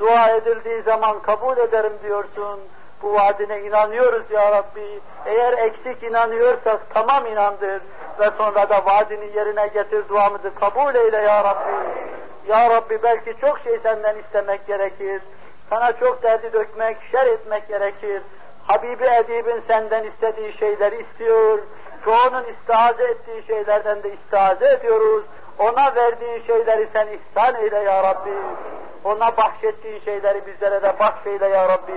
Dua 0.00 0.30
edildiği 0.30 0.82
zaman 0.82 1.22
kabul 1.22 1.56
ederim 1.56 1.92
diyorsun. 2.02 2.60
Bu 3.02 3.14
vaadine 3.14 3.60
inanıyoruz 3.60 4.30
ya 4.30 4.52
Rabbi. 4.52 5.00
Eğer 5.26 5.52
eksik 5.52 6.02
inanıyorsak 6.02 6.80
tamam 6.94 7.26
inandır. 7.26 7.82
Ve 8.20 8.30
sonra 8.38 8.68
da 8.68 8.84
vaadini 8.84 9.36
yerine 9.36 9.66
getir 9.66 10.08
duamızı 10.08 10.54
kabul 10.54 10.94
eyle 10.94 11.16
ya 11.16 11.44
Rabbi. 11.44 11.72
Ya 12.48 12.70
Rabbi 12.70 13.02
belki 13.02 13.34
çok 13.40 13.58
şey 13.58 13.78
senden 13.82 14.18
istemek 14.18 14.66
gerekir. 14.66 15.22
Sana 15.70 15.92
çok 15.92 16.22
derdi 16.22 16.52
dökmek, 16.52 16.96
şer 17.12 17.26
etmek 17.26 17.68
gerekir. 17.68 18.22
Habibi 18.66 19.04
Edib'in 19.04 19.62
senden 19.68 20.04
istediği 20.04 20.52
şeyleri 20.52 21.02
istiyor. 21.02 21.58
Çoğunun 22.04 22.44
istihaze 22.44 23.04
ettiği 23.04 23.46
şeylerden 23.46 24.02
de 24.02 24.12
istihaze 24.14 24.68
ediyoruz. 24.68 25.24
Ona 25.58 25.94
verdiğin 25.94 26.42
şeyleri 26.46 26.88
sen 26.92 27.06
ihsan 27.06 27.54
eyle 27.54 27.78
ya 27.78 28.02
Rabbi. 28.02 28.34
Ona 29.04 29.36
bahşettiğin 29.36 30.00
şeyleri 30.00 30.46
bizlere 30.46 30.82
de 30.82 30.98
bahşeyle 30.98 31.48
ya 31.48 31.68
Rabbi. 31.68 31.92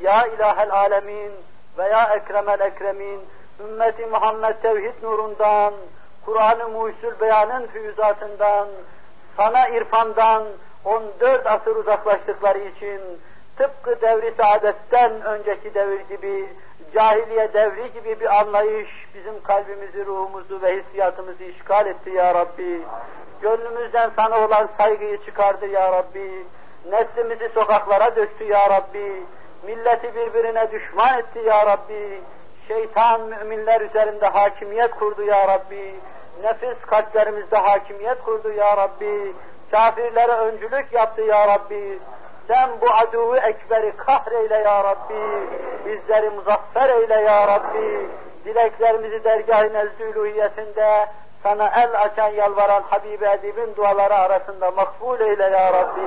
Ya 0.00 0.26
ilahel 0.26 0.70
alemin 0.70 1.32
ve 1.78 1.88
ya 1.88 2.14
ekremel 2.14 2.60
ekremin 2.60 3.20
ümmeti 3.60 4.06
Muhammed 4.06 4.54
tevhid 4.62 5.02
nurundan, 5.02 5.74
Kur'an-ı 6.24 6.68
Muhyüsül 6.68 7.20
Beyan'ın 7.20 7.66
füyüzatından, 7.66 8.68
sana 9.36 9.68
irfandan 9.68 10.44
14 10.84 11.46
asır 11.46 11.76
uzaklaştıkları 11.76 12.58
için 12.58 13.00
tıpkı 13.58 14.00
devri 14.00 14.34
saadetten 14.36 15.22
önceki 15.22 15.74
devir 15.74 16.00
gibi, 16.00 16.48
cahiliye 16.94 17.52
devri 17.52 17.92
gibi 17.92 18.20
bir 18.20 18.40
anlayış 18.40 18.90
bizim 19.14 19.42
kalbimizi, 19.42 20.06
ruhumuzu 20.06 20.62
ve 20.62 20.76
hissiyatımızı 20.76 21.44
işgal 21.44 21.86
etti 21.86 22.10
ya 22.10 22.34
Rabbi. 22.34 22.82
Gönlümüzden 23.42 24.10
sana 24.16 24.46
olan 24.46 24.68
saygıyı 24.78 25.24
çıkardı 25.24 25.66
ya 25.66 25.92
Rabbi. 25.92 26.46
Neslimizi 26.90 27.48
sokaklara 27.54 28.16
döktü 28.16 28.44
ya 28.44 28.70
Rabbi. 28.70 29.22
Milleti 29.66 30.14
birbirine 30.14 30.70
düşman 30.72 31.18
etti 31.18 31.38
ya 31.38 31.66
Rabbi. 31.66 32.20
Şeytan 32.68 33.20
müminler 33.20 33.80
üzerinde 33.80 34.26
hakimiyet 34.26 34.90
kurdu 34.90 35.22
ya 35.22 35.48
Rabbi. 35.48 35.94
Nefis 36.42 36.80
kalplerimizde 36.86 37.56
hakimiyet 37.56 38.22
kurdu 38.22 38.52
ya 38.52 38.76
Rabbi. 38.76 39.32
Kafirlere 39.70 40.32
öncülük 40.32 40.92
yaptı 40.92 41.22
ya 41.22 41.48
Rabbi. 41.48 41.98
Sen 42.48 42.70
bu 42.80 42.86
aduvu 42.90 43.36
ekberi 43.36 43.96
kahreyle 43.96 44.54
ya 44.54 44.84
Rabbi. 44.84 45.48
Bizleri 45.86 46.30
muzaffer 46.30 46.88
eyle 46.90 47.14
ya 47.14 47.48
Rabbi. 47.48 48.08
Dileklerimizi 48.44 49.24
dergâh-ı 49.24 49.72
nezdülühiyetinde 49.72 51.06
sana 51.42 51.72
el 51.76 52.00
açan 52.00 52.28
yalvaran 52.28 52.82
Habibi 52.82 53.24
Edib'in 53.24 53.76
duaları 53.76 54.14
arasında 54.14 54.70
makbul 54.70 55.20
eyle 55.20 55.42
ya 55.42 55.72
Rabbi. 55.72 56.00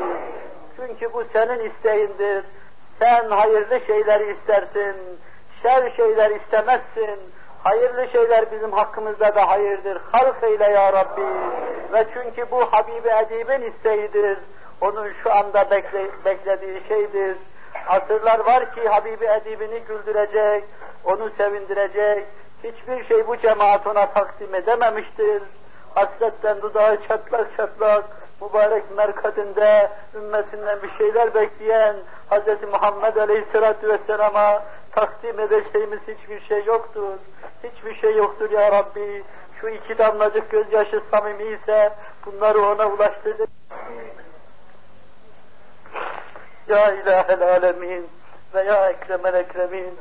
Çünkü 0.75 1.13
bu 1.13 1.23
senin 1.33 1.69
isteğindir. 1.69 2.45
Sen 2.99 3.29
hayırlı 3.29 3.79
şeyleri 3.87 4.33
istersin. 4.33 4.95
Şer 5.63 5.91
şeyler 5.95 6.31
istemezsin. 6.31 7.19
Hayırlı 7.63 8.07
şeyler 8.11 8.51
bizim 8.51 8.71
hakkımızda 8.71 9.35
da 9.35 9.49
hayırdır. 9.49 10.01
Halk 10.11 10.43
eyle 10.43 10.69
ya 10.69 10.93
Rabbi. 10.93 11.21
Ve 11.93 12.05
çünkü 12.13 12.51
bu 12.51 12.61
Habibi 12.71 13.09
Edib'in 13.09 13.71
isteğidir. 13.71 14.37
Onun 14.81 15.13
şu 15.23 15.33
anda 15.33 15.71
bekle, 15.71 16.09
beklediği 16.25 16.81
şeydir. 16.87 17.37
Asırlar 17.87 18.39
var 18.39 18.75
ki 18.75 18.89
Habibi 18.89 19.25
Edib'ini 19.25 19.79
güldürecek, 19.79 20.63
onu 21.03 21.29
sevindirecek. 21.37 22.25
Hiçbir 22.63 23.05
şey 23.05 23.27
bu 23.27 23.37
cemaat 23.37 23.87
ona 23.87 24.05
takdim 24.05 24.55
edememiştir. 24.55 25.43
Hasretten 25.95 26.61
dudağı 26.61 26.97
çatlak 27.07 27.57
çatlak, 27.57 28.05
mübarek 28.41 28.83
merkadinde 28.97 29.89
ümmetinden 30.15 30.83
bir 30.83 30.91
şeyler 30.97 31.33
bekleyen 31.33 31.95
Hz. 32.31 32.71
Muhammed 32.71 33.15
Aleyhisselatü 33.15 33.89
Vesselam'a 33.89 34.63
takdim 34.91 35.39
edeceğimiz 35.39 35.99
hiçbir 36.07 36.41
şey 36.41 36.63
yoktur. 36.65 37.17
Hiçbir 37.63 37.95
şey 37.95 38.15
yoktur 38.15 38.51
ya 38.51 38.71
Rabbi. 38.71 39.23
Şu 39.61 39.69
iki 39.69 39.97
damlacık 39.97 40.51
gözyaşı 40.51 41.01
samimi 41.11 41.43
ise 41.43 41.93
bunları 42.25 42.61
ona 42.61 42.87
ulaştırdı. 42.87 43.45
Ya 46.69 46.93
ilahel 46.93 47.41
alemin 47.41 48.07
ve 48.53 48.63
ya 48.63 48.89
ekremel 48.89 49.33
ekremin. 49.33 49.99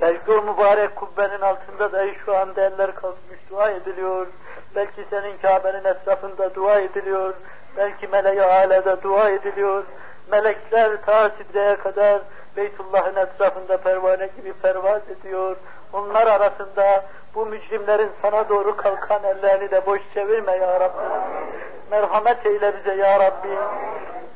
Belki 0.00 0.30
mübarek 0.30 0.96
kubbenin 0.96 1.40
altında 1.40 1.92
da 1.92 2.14
şu 2.24 2.36
anda 2.36 2.60
eller 2.60 2.94
kalkmış 2.94 3.38
dua 3.50 3.70
ediliyor. 3.70 4.26
Belki 4.74 5.04
senin 5.10 5.38
Kabe'nin 5.42 5.84
etrafında 5.84 6.54
dua 6.54 6.80
ediliyor. 6.80 7.34
Belki 7.76 8.06
meleği 8.06 8.42
alede 8.42 9.02
dua 9.02 9.30
ediliyor. 9.30 9.84
Melekler 10.30 11.04
ta 11.06 11.30
sidreye 11.30 11.76
kadar 11.76 12.20
Beytullah'ın 12.56 13.16
etrafında 13.16 13.76
pervane 13.76 14.26
gibi 14.36 14.52
pervaz 14.52 15.02
ediyor. 15.10 15.56
Onlar 15.92 16.26
arasında 16.26 17.04
bu 17.36 17.46
mücrimlerin 17.46 18.10
sana 18.22 18.48
doğru 18.48 18.76
kalkan 18.76 19.24
ellerini 19.24 19.70
de 19.70 19.86
boş 19.86 20.00
çevirme 20.14 20.52
ya 20.52 20.80
Rabbi. 20.80 21.02
Merhamet 21.90 22.46
eyle 22.46 22.74
bize 22.76 22.94
ya 22.94 23.20
Rabbi. 23.20 23.48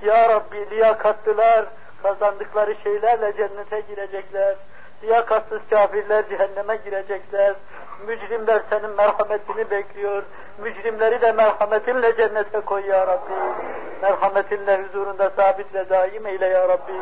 Ya 0.07 0.29
Rabbi 0.29 0.71
liyakatlılar 0.71 1.65
kazandıkları 2.03 2.75
şeylerle 2.83 3.33
cennete 3.37 3.81
girecekler. 3.81 4.57
Liyakatsız 5.03 5.61
kafirler 5.71 6.29
cehenneme 6.29 6.77
girecekler. 6.77 7.55
Mücrimler 8.07 8.63
senin 8.71 8.91
merhametini 8.91 9.71
bekliyor. 9.71 10.23
Mücrimleri 10.59 11.21
de 11.21 11.33
merhametinle 11.33 12.17
cennete 12.17 12.61
koy 12.61 12.87
ya 12.87 13.07
Rabbi. 13.07 13.33
Merhametinle 14.03 14.83
huzurunda 14.83 15.31
sabitle 15.31 15.89
daim 15.89 16.27
eyle 16.27 16.47
ya 16.47 16.69
Rabbi. 16.69 16.93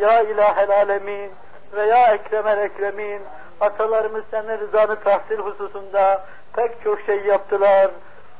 Ya 0.00 0.22
ilahel 0.22 0.70
alemin 0.70 1.30
ve 1.72 1.86
ya 1.86 2.14
ekremel 2.14 2.58
ekremin. 2.58 3.22
Atalarımız 3.60 4.24
senin 4.30 4.58
rızanı 4.58 5.00
tahsil 5.00 5.38
hususunda 5.38 6.24
pek 6.56 6.82
çok 6.84 7.00
şey 7.00 7.20
yaptılar. 7.20 7.90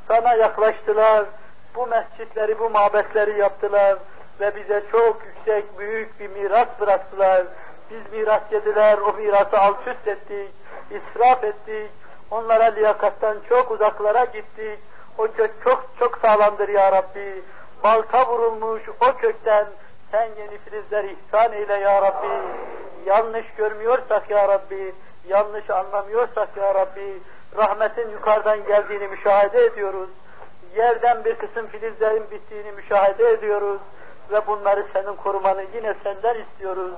Sana 0.08 0.34
yaklaştılar. 0.34 1.24
Bu 1.74 1.86
mescitleri, 1.86 2.58
bu 2.58 2.70
mabetleri 2.70 3.38
yaptılar 3.38 3.98
ve 4.40 4.56
bize 4.56 4.82
çok 4.92 5.16
yüksek, 5.26 5.78
büyük 5.78 6.20
bir 6.20 6.28
miras 6.28 6.68
bıraktılar. 6.80 7.46
Biz 7.90 8.12
miras 8.18 8.42
yediler, 8.50 8.98
o 8.98 9.12
mirası 9.12 9.58
alt 9.58 9.86
üst 9.86 10.08
ettik, 10.08 10.50
israf 10.90 11.44
ettik, 11.44 11.90
onlara 12.30 12.64
liyakattan 12.64 13.36
çok 13.48 13.70
uzaklara 13.70 14.24
gittik. 14.24 14.78
O 15.18 15.22
kök 15.22 15.50
çok 15.64 15.84
çok 15.98 16.18
sağlamdır 16.18 16.68
ya 16.68 16.92
Rabbi. 16.92 17.42
Balta 17.84 18.26
vurulmuş 18.26 18.82
o 19.00 19.16
kökten 19.16 19.66
sen 20.12 20.28
yeni 20.38 20.58
filizler 20.58 21.04
ihsan 21.04 21.52
eyle 21.52 21.74
ya 21.74 22.02
Rabbi. 22.02 22.28
Yanlış 23.06 23.46
görmüyorsak 23.56 24.30
ya 24.30 24.48
Rabbi, 24.48 24.94
yanlış 25.28 25.70
anlamıyorsak 25.70 26.48
ya 26.56 26.74
Rabbi, 26.74 27.20
rahmetin 27.56 28.10
yukarıdan 28.10 28.66
geldiğini 28.66 29.08
müşahede 29.08 29.64
ediyoruz. 29.64 30.08
Yerden 30.76 31.24
bir 31.24 31.34
kısım 31.34 31.66
filizlerin 31.66 32.30
bittiğini 32.30 32.72
müşahede 32.72 33.30
ediyoruz 33.30 33.80
ve 34.32 34.46
bunları 34.46 34.86
senin 34.92 35.16
korumanı 35.16 35.64
yine 35.74 35.94
senden 36.04 36.36
istiyoruz. 36.40 36.92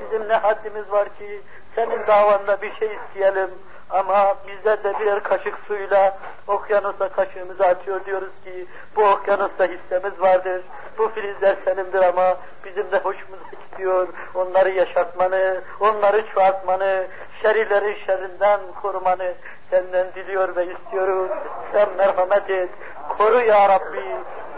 Bizim 0.00 0.28
ne 0.28 0.34
haddimiz 0.34 0.92
var 0.92 1.08
ki 1.18 1.40
senin 1.74 2.06
davanda 2.06 2.62
bir 2.62 2.74
şey 2.74 2.88
isteyelim 2.94 3.50
ama 3.90 4.34
bizler 4.48 4.84
de 4.84 4.98
birer 5.00 5.22
kaşık 5.22 5.58
suyla 5.66 6.18
okyanusa 6.46 7.08
kaşığımızı 7.08 7.66
atıyor 7.66 8.04
diyoruz 8.04 8.32
ki 8.44 8.66
bu 8.96 9.04
okyanusta 9.04 9.64
hissemiz 9.64 10.20
vardır. 10.20 10.62
Bu 10.98 11.08
filizler 11.08 11.56
senindir 11.64 12.02
ama 12.02 12.36
bizim 12.64 12.90
de 12.92 12.98
hoşumuza 12.98 13.44
gidiyor. 13.70 14.08
Onları 14.34 14.70
yaşatmanı, 14.70 15.60
onları 15.80 16.26
çoğaltmanı, 16.34 17.06
şerilerin 17.44 17.96
şerrinden 18.06 18.60
korumanı 18.82 19.32
senden 19.70 20.06
diliyor 20.14 20.56
ve 20.56 20.66
istiyoruz. 20.66 21.30
Sen 21.72 21.88
merhamet 21.98 22.50
et. 22.50 22.70
Koru 23.18 23.40
ya 23.40 23.68
Rabbi. 23.68 24.16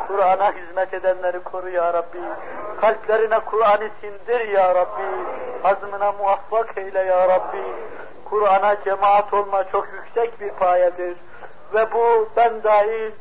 Kur'an'a 0.09 0.53
hizmet 0.53 0.95
edenleri 0.95 1.41
koru 1.41 1.69
ya 1.69 1.93
Rabbi. 1.93 2.19
Kalplerine 2.81 3.41
Kur'an'ı 3.41 3.91
sindir 4.01 4.49
ya 4.49 4.75
Rabbi. 4.75 5.03
Hazmına 5.63 6.13
muvaffak 6.13 6.79
eyle 6.79 6.99
ya 6.99 7.29
Rabbi. 7.29 7.63
Kur'an'a 8.25 8.77
cemaat 8.85 9.35
olma 9.35 9.65
çok 9.65 9.89
yüksek 9.93 10.41
bir 10.41 10.51
payedir. 10.51 11.17
Ve 11.75 11.93
bu 11.93 12.29
ben 12.37 12.63
dahil 12.63 13.13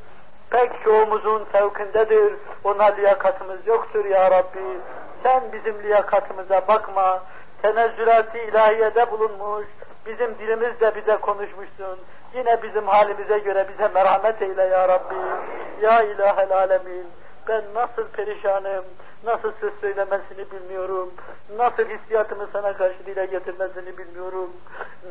pek 0.49 0.83
çoğumuzun 0.83 1.45
fevkindedir. 1.45 2.33
Ona 2.63 2.83
liyakatımız 2.83 3.67
yoktur 3.67 4.05
ya 4.05 4.31
Rabbi. 4.31 4.79
Sen 5.23 5.43
bizim 5.53 5.83
liyakatımıza 5.83 6.67
bakma. 6.67 7.21
Tenezzülat-ı 7.61 8.37
ilahiyede 8.37 9.11
bulunmuş. 9.11 9.65
Bizim 10.05 10.37
dilimizle 10.39 10.95
bize 10.95 11.17
konuşmuşsun. 11.17 11.99
Yine 12.33 12.63
bizim 12.63 12.87
halimize 12.87 13.39
göre 13.39 13.67
bize 13.69 13.87
merhamet 13.87 14.41
eyle 14.41 14.63
ya 14.63 14.87
Rabbi. 14.87 15.15
Ya 15.81 16.01
ilahel 16.01 16.51
alemin. 16.51 17.05
Ben 17.47 17.63
nasıl 17.75 18.07
perişanım, 18.07 18.85
nasıl 19.23 19.51
söz 19.61 19.73
söylemesini 19.81 20.51
bilmiyorum, 20.51 21.13
nasıl 21.57 21.83
hissiyatımı 21.83 22.47
sana 22.53 22.73
karşı 22.73 23.05
dile 23.05 23.25
getirmesini 23.25 23.97
bilmiyorum, 23.97 24.49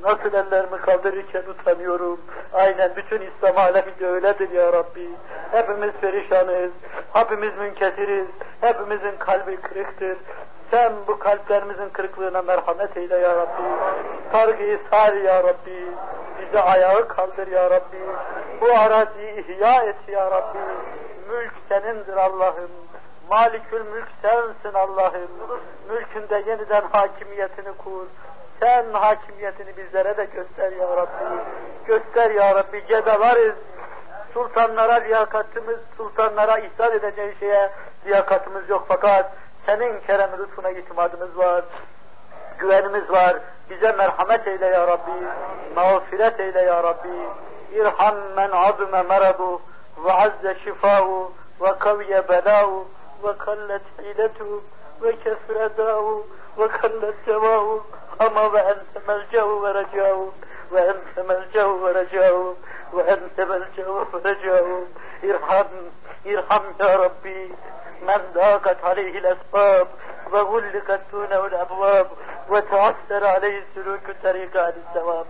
nasıl 0.03 0.35
ellerimi 0.35 0.79
kaldırırken 0.81 1.43
utanıyorum. 1.43 2.21
Aynen 2.53 2.97
bütün 2.97 3.21
İslam 3.21 3.59
alemi 3.59 3.99
de 4.01 4.07
öyledir 4.07 4.51
ya 4.51 4.73
Rabbi. 4.73 5.09
Hepimiz 5.51 5.91
perişanız, 6.01 6.71
hepimiz 7.13 7.57
münkesiriz, 7.59 8.27
hepimizin 8.61 9.17
kalbi 9.19 9.57
kırıktır. 9.57 10.17
Sen 10.75 10.93
bu 11.09 11.19
kalplerimizin 11.19 11.89
kırıklığına 11.89 12.43
merhamet 12.43 12.97
eyle 12.97 13.17
ya 13.17 13.37
Rabbi. 13.37 13.63
Sargıyı 14.33 14.79
sar 14.91 15.13
ya 15.13 15.45
Rabbi. 15.45 15.87
Bize 16.41 16.61
ayağı 16.61 17.09
kaldır 17.09 17.47
ya 17.47 17.71
Rabbi. 17.71 17.97
Bu 18.61 18.67
araziyi 18.79 19.45
ihya 19.45 19.83
et 19.83 19.97
ya 20.09 20.31
Rabbi. 20.31 20.59
Mülk 21.29 21.53
senindir 21.69 22.17
Allah'ım. 22.17 22.71
Malikül 23.31 23.85
mülk 23.85 24.09
sensin 24.23 24.79
Allah'ım. 24.79 25.31
Mülkünde 25.91 26.51
yeniden 26.51 26.83
hakimiyetini 26.93 27.73
kur. 27.79 28.07
Sen 28.61 28.85
hakimiyetini 28.93 29.77
bizlere 29.77 30.17
de 30.17 30.25
göster 30.25 30.73
ya 30.73 30.97
Rabbi. 30.97 31.41
Göster 31.87 32.31
ya 32.31 32.55
Rabbi. 32.55 32.85
Cedalarız. 32.89 33.55
Sultanlara 34.35 34.95
liyakatımız, 34.95 35.79
sultanlara 35.97 36.59
ihsan 36.59 36.93
edeceği 36.93 37.35
şeye 37.41 37.71
liyakatımız 38.07 38.69
yok 38.69 38.85
fakat 38.89 39.33
senin 39.67 40.01
kerem 40.07 40.31
lütfuna 40.39 40.71
itimadımız 40.71 41.39
var. 41.39 41.65
Güvenimiz 42.59 43.11
var. 43.11 43.37
Bize 43.71 43.93
merhamet 43.93 44.47
eyle 44.47 44.67
ya 44.67 44.87
Rabbi. 44.87 45.11
Mağfiret 45.77 46.41
eyle 46.41 46.61
ya 46.61 46.83
Rabbi. 46.83 47.09
İrham 47.73 48.15
men 48.37 48.51
azme 48.51 49.03
meradu 49.03 49.61
ve 50.05 50.13
azze 50.13 50.57
şifau 50.65 51.33
ve 51.61 51.79
kaviye 51.79 52.29
belau 52.29 52.85
ve 53.25 53.39
kallet 53.39 53.83
hiletu 54.03 54.63
ve 55.03 55.17
kesre 55.17 55.77
da'u 55.77 56.27
ve 56.59 56.69
kallet 56.69 57.25
cevau 57.27 57.83
ama 58.19 58.53
ve 58.53 58.59
ente 58.59 59.01
melcehu 59.09 59.63
ve 59.63 59.75
recau 59.75 60.33
ve 60.73 60.81
ente 60.81 61.23
melcehu 61.29 61.87
ve 61.87 61.95
recau 61.95 62.57
melcehu 62.95 64.07
ve 64.13 64.31
recau 64.31 64.87
irham 65.23 65.69
irham 66.25 66.65
ya 66.79 66.99
Rabbi 66.99 67.53
من 68.05 68.21
ضاقت 68.35 68.85
عليه 68.85 69.19
الأسباب 69.19 69.87
وغلقت 70.33 71.01
دونه 71.13 71.47
الأبواب 71.47 72.07
وتعثر 72.49 73.27
عليه 73.27 73.65
سلوك 73.75 74.09
الطريق 74.09 74.57
عن 74.57 74.73
الثواب 74.73 75.27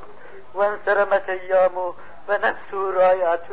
وانسرمت 0.55 1.29
أيامه 1.29 1.95
ونفسه 2.29 2.91
رايعة 2.91 3.49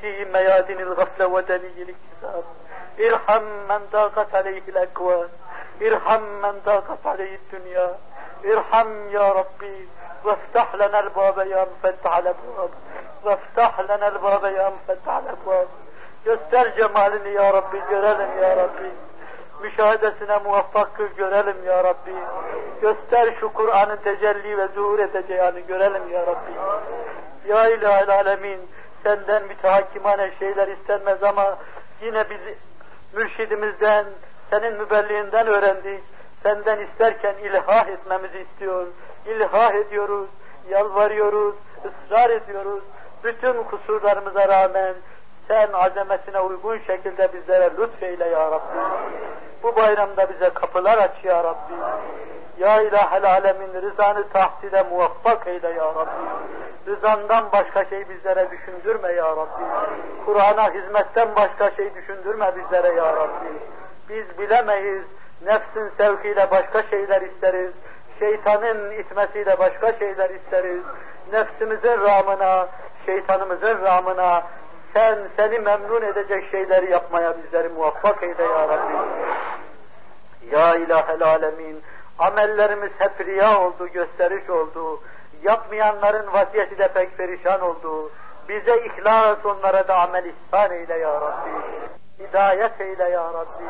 في 0.00 0.24
ميادن 0.24 0.80
الغفلة 0.80 1.26
ودني 1.26 1.82
الاكتساب 1.82 2.44
ارحم 3.00 3.42
من 3.68 3.80
ضاقت 3.92 4.34
عليه 4.34 4.62
الأكوان. 4.68 5.28
ارحم 5.81 6.21
من 6.21 6.61
ضاقت 6.65 7.05
عليه 7.05 7.35
الدنيا 7.35 7.95
ارحم 8.45 9.09
يا 9.09 9.31
ربي 9.31 9.87
وافتح 10.23 10.75
لنا 10.75 10.99
الباب 10.99 11.37
يا 11.37 11.67
مفتح 11.71 12.17
الأبواب 12.17 12.69
وافتح 13.23 13.79
لنا 13.79 14.07
الباب 14.07 14.43
يا 14.45 14.69
مفتح 14.69 15.17
الأبواب 15.17 15.67
Göster 16.25 16.75
cemalini 16.75 17.33
ya 17.33 17.53
Rabbi, 17.53 17.79
görelim 17.89 18.41
ya 18.41 18.57
Rabbi. 18.57 18.91
Müşahedesine 19.61 20.37
muvaffak 20.37 20.95
kıl, 20.95 21.07
görelim 21.17 21.65
ya 21.65 21.83
Rabbi. 21.83 22.13
Göster 22.81 23.33
şu 23.39 23.53
Kur'an'ın 23.53 23.95
tecelli 23.95 24.57
ve 24.57 24.67
zuhur 24.67 24.99
edeceğini 24.99 25.65
görelim 25.67 26.09
ya 26.11 26.21
Rabbi. 26.21 26.51
Ya 27.47 27.69
ilahel 27.69 28.09
alemin, 28.09 28.59
senden 29.03 29.43
mütehakkimane 29.43 30.31
şeyler 30.39 30.67
istenmez 30.67 31.23
ama 31.23 31.57
yine 32.01 32.29
biz 32.29 32.39
mürşidimizden, 33.13 34.05
senin 34.50 34.74
mübelliğinden 34.74 35.46
öğrendik. 35.46 36.02
Senden 36.42 36.78
isterken 36.80 37.34
ilhah 37.34 37.88
etmemizi 37.88 38.38
istiyor. 38.38 38.86
İlhah 39.26 39.74
ediyoruz, 39.74 40.28
yalvarıyoruz, 40.70 41.54
ısrar 41.84 42.30
ediyoruz. 42.30 42.82
Bütün 43.24 43.62
kusurlarımıza 43.62 44.48
rağmen 44.48 44.94
sen 45.48 45.68
azametine 45.72 46.40
uygun 46.40 46.78
şekilde 46.78 47.32
bizlere 47.32 47.70
lütfeyle 47.78 48.28
ya 48.28 48.50
Rabbi. 48.50 48.78
Bu 49.62 49.76
bayramda 49.76 50.30
bize 50.30 50.50
kapılar 50.50 50.98
aç 50.98 51.24
ya 51.24 51.44
Rabbi. 51.44 51.74
Ya 52.58 52.82
ilahel 52.82 53.30
alemin 53.30 53.82
rızanı 53.82 54.28
tahsile 54.28 54.82
muvaffak 54.82 55.46
eyle 55.46 55.68
ya 55.68 55.84
Rabbi. 55.84 56.26
Rızandan 56.86 57.52
başka 57.52 57.84
şey 57.84 58.08
bizlere 58.08 58.50
düşündürme 58.50 59.12
ya 59.12 59.36
Rabbi. 59.36 59.64
Kur'an'a 60.26 60.74
hizmetten 60.74 61.28
başka 61.36 61.70
şey 61.70 61.94
düşündürme 61.94 62.52
bizlere 62.56 62.94
ya 62.94 63.16
Rabbi. 63.16 63.46
Biz 64.08 64.38
bilemeyiz. 64.38 65.04
Nefsin 65.46 65.90
sevkiyle 65.96 66.50
başka 66.50 66.82
şeyler 66.82 67.22
isteriz. 67.22 67.72
Şeytanın 68.18 68.90
itmesiyle 68.90 69.58
başka 69.58 69.92
şeyler 69.92 70.30
isteriz. 70.30 70.82
Nefsimizin 71.32 72.00
ramına, 72.00 72.68
şeytanımızın 73.06 73.82
ramına, 73.82 74.42
sen 74.94 75.18
seni 75.36 75.58
memnun 75.58 76.02
edecek 76.02 76.50
şeyleri 76.50 76.90
yapmaya 76.90 77.34
bizleri 77.38 77.68
muvaffak 77.68 78.22
eyle 78.22 78.42
ya 78.42 78.68
Rabbi. 78.68 78.94
Ya 80.50 80.74
ilahel 80.74 81.22
alemin, 81.22 81.82
amellerimiz 82.18 82.90
hep 82.98 83.26
riya 83.26 83.60
oldu, 83.60 83.88
gösteriş 83.88 84.50
oldu. 84.50 85.00
Yapmayanların 85.42 86.32
vaziyeti 86.32 86.78
de 86.78 86.88
pek 86.88 87.16
perişan 87.16 87.60
oldu. 87.60 88.10
Bize 88.48 88.76
ihlas, 88.76 89.38
onlara 89.44 89.88
da 89.88 89.98
amel 89.98 90.24
ihsan 90.24 90.70
eyle 90.70 90.98
ya 90.98 91.20
Rabbi. 91.20 91.50
Hidayet 92.20 92.80
eyle 92.80 93.04
ya 93.04 93.32
Rabbi. 93.32 93.64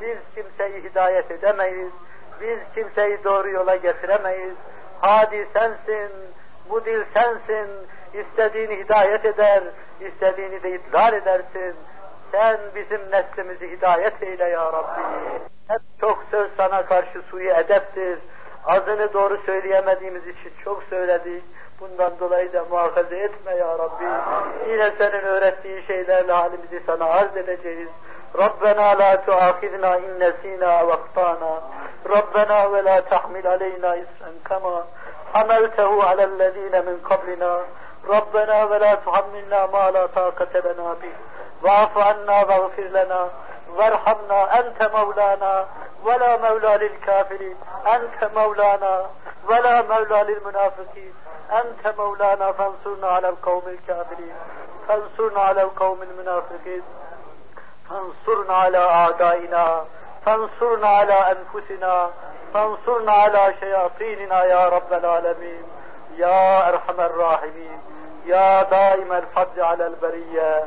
Biz 0.00 0.18
kimseyi 0.34 0.84
hidayet 0.84 1.30
edemeyiz. 1.30 1.92
Biz 2.40 2.58
kimseyi 2.74 3.24
doğru 3.24 3.50
yola 3.50 3.76
getiremeyiz. 3.76 4.54
Hadi 5.00 5.48
sensin, 5.52 6.10
bu 6.70 6.84
dil 6.84 7.04
sensin. 7.14 7.68
İstediğini 8.14 8.76
hidayet 8.76 9.24
eder, 9.24 9.62
istediğini 10.00 10.62
de 10.62 10.70
idlal 10.70 11.12
edersin. 11.12 11.74
Sen 12.32 12.58
bizim 12.74 13.00
neslimizi 13.10 13.70
hidayet 13.70 14.22
eyle 14.22 14.44
ya 14.44 14.72
Rabbi. 14.72 15.02
Hep 15.68 15.80
çok 16.00 16.24
söz 16.30 16.50
sana 16.56 16.86
karşı 16.86 17.22
suyu 17.30 17.50
edeptir. 17.50 18.18
Azını 18.64 19.12
doğru 19.12 19.38
söyleyemediğimiz 19.46 20.26
için 20.26 20.52
çok 20.64 20.82
söyledik. 20.82 21.44
Bundan 21.79 22.11
dolayı 22.19 22.53
da 22.53 22.65
muhafaza 22.69 23.15
etme 23.15 23.55
ya 23.55 23.77
Rabbi. 23.77 24.03
Yine 24.71 24.91
senin 24.97 25.25
öğrettiğin 25.25 25.81
şeylerle 25.81 26.33
halimizi 26.33 26.81
sana 26.85 27.05
arz 27.05 27.37
edeceğiz. 27.37 27.89
ربنا 28.35 28.93
لا 29.01 29.15
تؤاخذنا 29.15 29.97
إن 29.97 30.11
نسينا 30.23 30.81
واخطأنا 30.81 31.61
ربنا 32.05 32.65
ولا 32.65 32.99
تحمل 32.99 33.47
علينا 33.47 33.93
إسرا 33.93 34.31
كما 34.49 34.75
حملته 35.33 36.03
على 36.03 36.23
الذين 36.23 36.85
من 36.87 36.97
قبلنا 37.09 37.59
ربنا 38.09 38.63
ولا 38.63 38.95
تحملنا 38.95 39.65
ما 39.65 39.91
لا 39.91 40.05
طاقة 40.05 40.59
لنا 40.59 40.93
به 41.01 41.13
واعف 41.63 41.97
عنا 41.97 42.37
واغفر 42.49 42.83
لنا 42.83 43.29
وارحمنا 43.76 44.58
أنت 44.58 44.90
مولانا 44.94 45.66
ولا 46.04 46.36
مولى 46.36 46.76
للكافرين 46.76 47.56
أنت 47.86 48.30
مولانا 48.36 49.06
ولا 49.48 49.82
مولى 49.82 50.22
للمنافقين 50.22 51.14
أنت 51.52 51.98
مولانا 51.98 52.52
فانصرنا 52.52 53.08
على 53.08 53.28
القوم 53.28 53.62
الكافرين 53.66 54.34
فانصرنا 54.88 55.40
على 55.40 55.62
القوم 55.62 56.02
المنافقين 56.02 56.82
فانصرنا 57.90 58.54
على 58.54 58.78
أعدائنا 58.78 59.84
فانصرنا 60.26 60.88
على 60.88 61.14
أنفسنا 61.36 62.10
فانصرنا 62.54 63.12
على 63.12 63.54
شياطيننا 63.60 64.44
يا 64.44 64.68
رب 64.68 64.92
العالمين 64.92 65.62
يا 66.16 66.68
أرحم 66.68 67.00
الراحمين 67.00 67.80
يا 68.26 68.62
دائم 68.62 69.12
الفضل 69.12 69.62
على 69.62 69.86
البرية. 69.86 70.64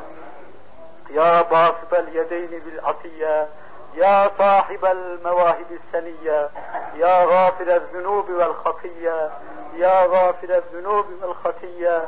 يا 1.10 1.42
باسط 1.42 1.94
اليدين 1.94 2.62
بالعطية 2.64 3.48
يا 3.94 4.30
صاحب 4.38 4.84
المواهب 4.84 5.66
السنية 5.70 6.48
يا 6.96 7.24
غافر 7.24 7.76
الذنوب 7.76 8.30
والخطية 8.30 9.30
يا 9.76 10.06
غافر 10.06 10.56
الذنوب 10.56 11.06
والخطية 11.22 12.02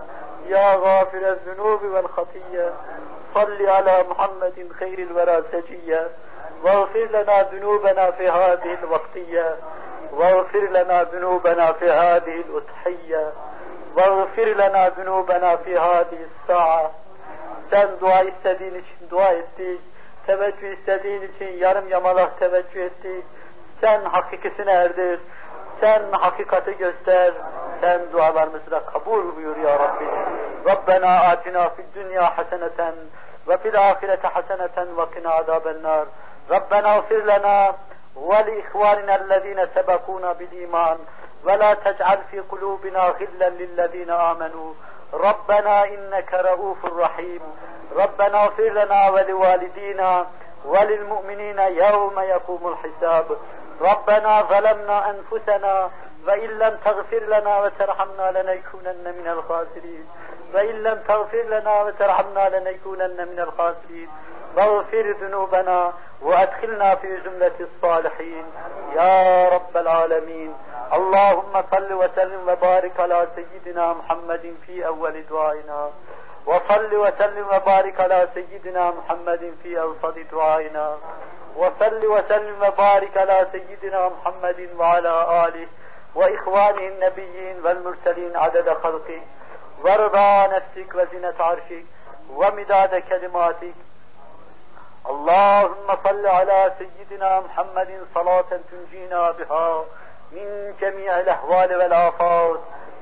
يا 0.47 0.75
غافر 0.77 1.29
الذنوب 1.29 1.83
والخطية 1.83 2.73
صل 3.35 3.67
على 3.67 4.05
محمد 4.11 4.69
خير 4.79 4.99
الورى 4.99 5.43
سجية. 5.53 6.09
واغفر 6.65 7.09
لنا 7.13 7.43
ذنوبنا 7.43 8.11
في 8.11 8.29
هذه 8.29 8.79
الوقتية. 8.83 9.57
واغفر 10.13 10.59
لنا 10.59 11.03
ذنوبنا 11.03 11.73
في 11.73 11.91
هذه 11.91 12.45
الأضحية. 12.49 13.33
واغفر 13.97 14.45
لنا 14.45 14.89
ذنوبنا 14.89 15.57
في 15.57 15.79
هذه 15.79 16.27
الساعة. 16.31 16.91
Sen 17.73 17.89
dua 18.01 18.23
istediğin 18.23 18.75
için 18.75 19.11
dua 19.11 19.29
ettik. 19.29 19.81
Teveccüh 20.27 20.79
istediğin 20.79 21.23
için 21.23 21.59
yarım 21.59 21.89
yamalak 21.89 22.39
teveccüh 22.39 22.81
ettik. 22.81 23.25
Sen 23.81 24.05
hakikisini 24.05 24.71
erdir. 24.71 25.21
Sen 25.81 26.03
hakikati 26.13 26.77
göster. 26.77 27.33
Sen 27.81 28.01
dualarımızı 28.13 28.71
da 28.71 28.81
kabul 28.81 29.37
buyur 29.37 29.57
ya 29.57 29.79
Rabbi. 29.79 30.05
Rabbena 30.69 31.21
atina 31.21 31.69
fid 31.69 31.85
dünya 31.95 32.39
haseneten 32.39 32.95
ve 33.49 33.59
fil 33.59 33.91
ahirete 33.91 34.29
haseneten 34.29 34.97
ve 34.97 35.15
kina 35.15 35.31
azaben 35.31 35.83
nar. 35.83 36.05
Rabbena 36.51 36.99
ufir 36.99 37.25
lana 37.25 37.73
ve 38.17 38.47
li 38.47 38.59
ihvanina 38.59 39.67
sebekuna 39.75 40.39
bil 40.39 40.53
iman 40.63 40.99
ve 41.47 41.59
la 41.59 41.75
tec'al 41.75 42.19
fi 42.31 42.43
kulubina 42.43 43.11
gillen 43.19 43.59
lillezine 43.59 44.13
amenu. 44.13 44.75
ربنا 45.13 45.85
إنك 45.85 46.35
رؤوف 46.35 46.85
رحيم. 46.85 47.41
ربنا 47.97 48.45
اغفر 48.45 48.63
لنا 48.63 49.09
ولوالدينا 49.09 50.27
وللمؤمنين 50.65 51.59
يوم 51.59 52.21
يقوم 52.21 52.69
الحساب. 52.69 53.27
ربنا 53.81 54.43
ظلمنا 54.43 55.11
أنفسنا 55.11 55.91
وإن 56.27 56.59
لم 56.59 56.79
تغفر 56.85 57.19
لنا 57.19 57.61
وترحمنا 57.61 58.43
لنكونن 58.43 59.15
من 59.19 59.29
الخاسرين. 59.29 60.07
وإن 60.55 60.83
لم 60.83 60.99
تغفر 61.09 61.43
لنا 61.43 61.83
وترحمنا 61.83 62.49
لنكونن 62.59 63.29
من 63.29 63.41
الخاسرين. 63.41 64.09
واغفر 64.57 65.17
ذنوبنا 65.21 65.93
وأدخلنا 66.23 66.95
في 66.95 67.17
جملة 67.17 67.53
الصالحين. 67.61 68.45
يا 68.97 69.49
رب 69.49 69.77
العالمين. 69.77 70.55
اللهم 70.93 71.65
صل 71.71 71.93
وسلم 71.93 72.49
وبارك 72.49 73.01
على 73.01 73.29
سيدنا 73.35 73.93
محمد 73.93 74.55
في 74.67 74.87
أول 74.87 75.23
دعائنا. 75.31 75.91
وصل 76.47 76.97
وسلم 76.97 77.47
وبارك 77.53 78.01
على 78.01 78.29
سيدنا 78.35 78.91
محمد 78.91 79.55
في 79.63 79.81
أوسط 79.81 80.15
دعائنا. 80.33 80.99
وصل 81.57 82.07
وسلم 82.07 82.63
وبارك 82.63 83.17
على 83.17 83.47
سيدنا 83.53 84.09
محمد 84.09 84.69
وعلى 84.79 85.47
آله 85.49 85.67
وإخوانه 86.15 86.89
النبيين 86.89 87.67
والمرسلين 87.67 88.37
عدد 88.37 88.73
خلقك 88.83 89.23
ورضا 89.85 90.47
نفسك 90.47 90.95
وزنة 90.95 91.35
عرشك 91.41 91.85
ومداد 92.31 93.03
كلماتك. 93.09 93.75
اللهم 95.11 95.97
صل 96.05 96.27
على 96.27 96.73
سيدنا 96.79 97.41
محمد 97.41 98.07
صلاة 98.15 98.45
تنجينا 98.71 99.31
بها 99.31 99.85
من 100.33 100.75
جميع 100.81 101.21
الأهوال 101.21 101.77
والآفات 101.77 102.61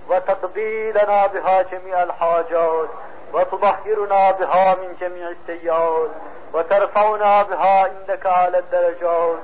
وتقضي 0.09 0.93
لنا 0.93 1.27
بها 1.27 1.63
جميع 1.63 2.03
الحاجات 2.03 2.89
وتطهرنا 3.33 4.31
بها 4.31 4.75
من 4.75 4.97
جميع 5.01 5.29
السيئات 5.29 6.11
وترفعنا 6.53 7.43
بها 7.43 7.85
عندك 7.85 8.27
على 8.27 8.59
الدرجات. 8.59 9.39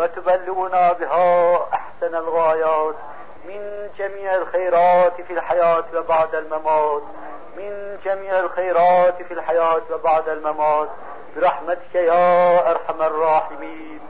وتبلغنا 0.00 0.92
بها 0.92 1.68
أحسن 1.72 2.14
الغايات 2.14 2.94
من 3.44 3.88
جميع 3.98 4.34
الخيرات 4.34 5.20
في 5.20 5.32
الحياة 5.32 5.84
وبعد 5.94 6.34
الممات. 6.34 7.02
من 7.56 7.98
جميع 8.04 8.40
الخيرات 8.40 9.22
في 9.22 9.34
الحياة 9.34 9.82
وبعد 9.92 10.28
الممات. 10.28 10.88
برحمتك 11.36 11.94
يا 11.94 12.70
أرحم 12.70 13.02
الراحمين. 13.02 14.00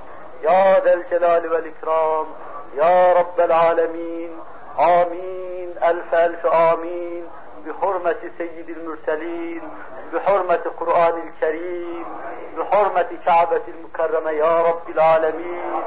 يا 0.43 0.81
ذا 0.81 0.95
الجلال 0.95 1.53
والإكرام. 1.53 2.27
يا 2.75 3.12
رب 3.12 3.41
العالمين. 3.41 4.39
آمين. 4.79 5.75
ألف 5.85 6.15
ألف 6.15 6.47
آمين. 6.47 7.29
بحرمة 7.66 8.31
سيد 8.39 8.69
المرسلين 8.69 9.62
بحرمة 10.12 10.61
القرآن 10.66 11.28
الكريم 11.28 12.05
بحرمة 12.59 13.09
كعبة 13.27 13.62
المكرمة 13.69 14.31
يا 14.31 14.62
رب 14.62 14.89
العالمين 14.89 15.82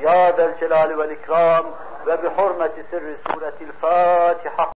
يا 0.00 0.36
ذا 0.36 0.44
الجلال 0.46 0.98
والإكرام 0.98 1.64
وبحرمة 2.06 2.70
سر 2.90 3.16
سورة 3.32 3.54
الفاتحة. 3.60 4.72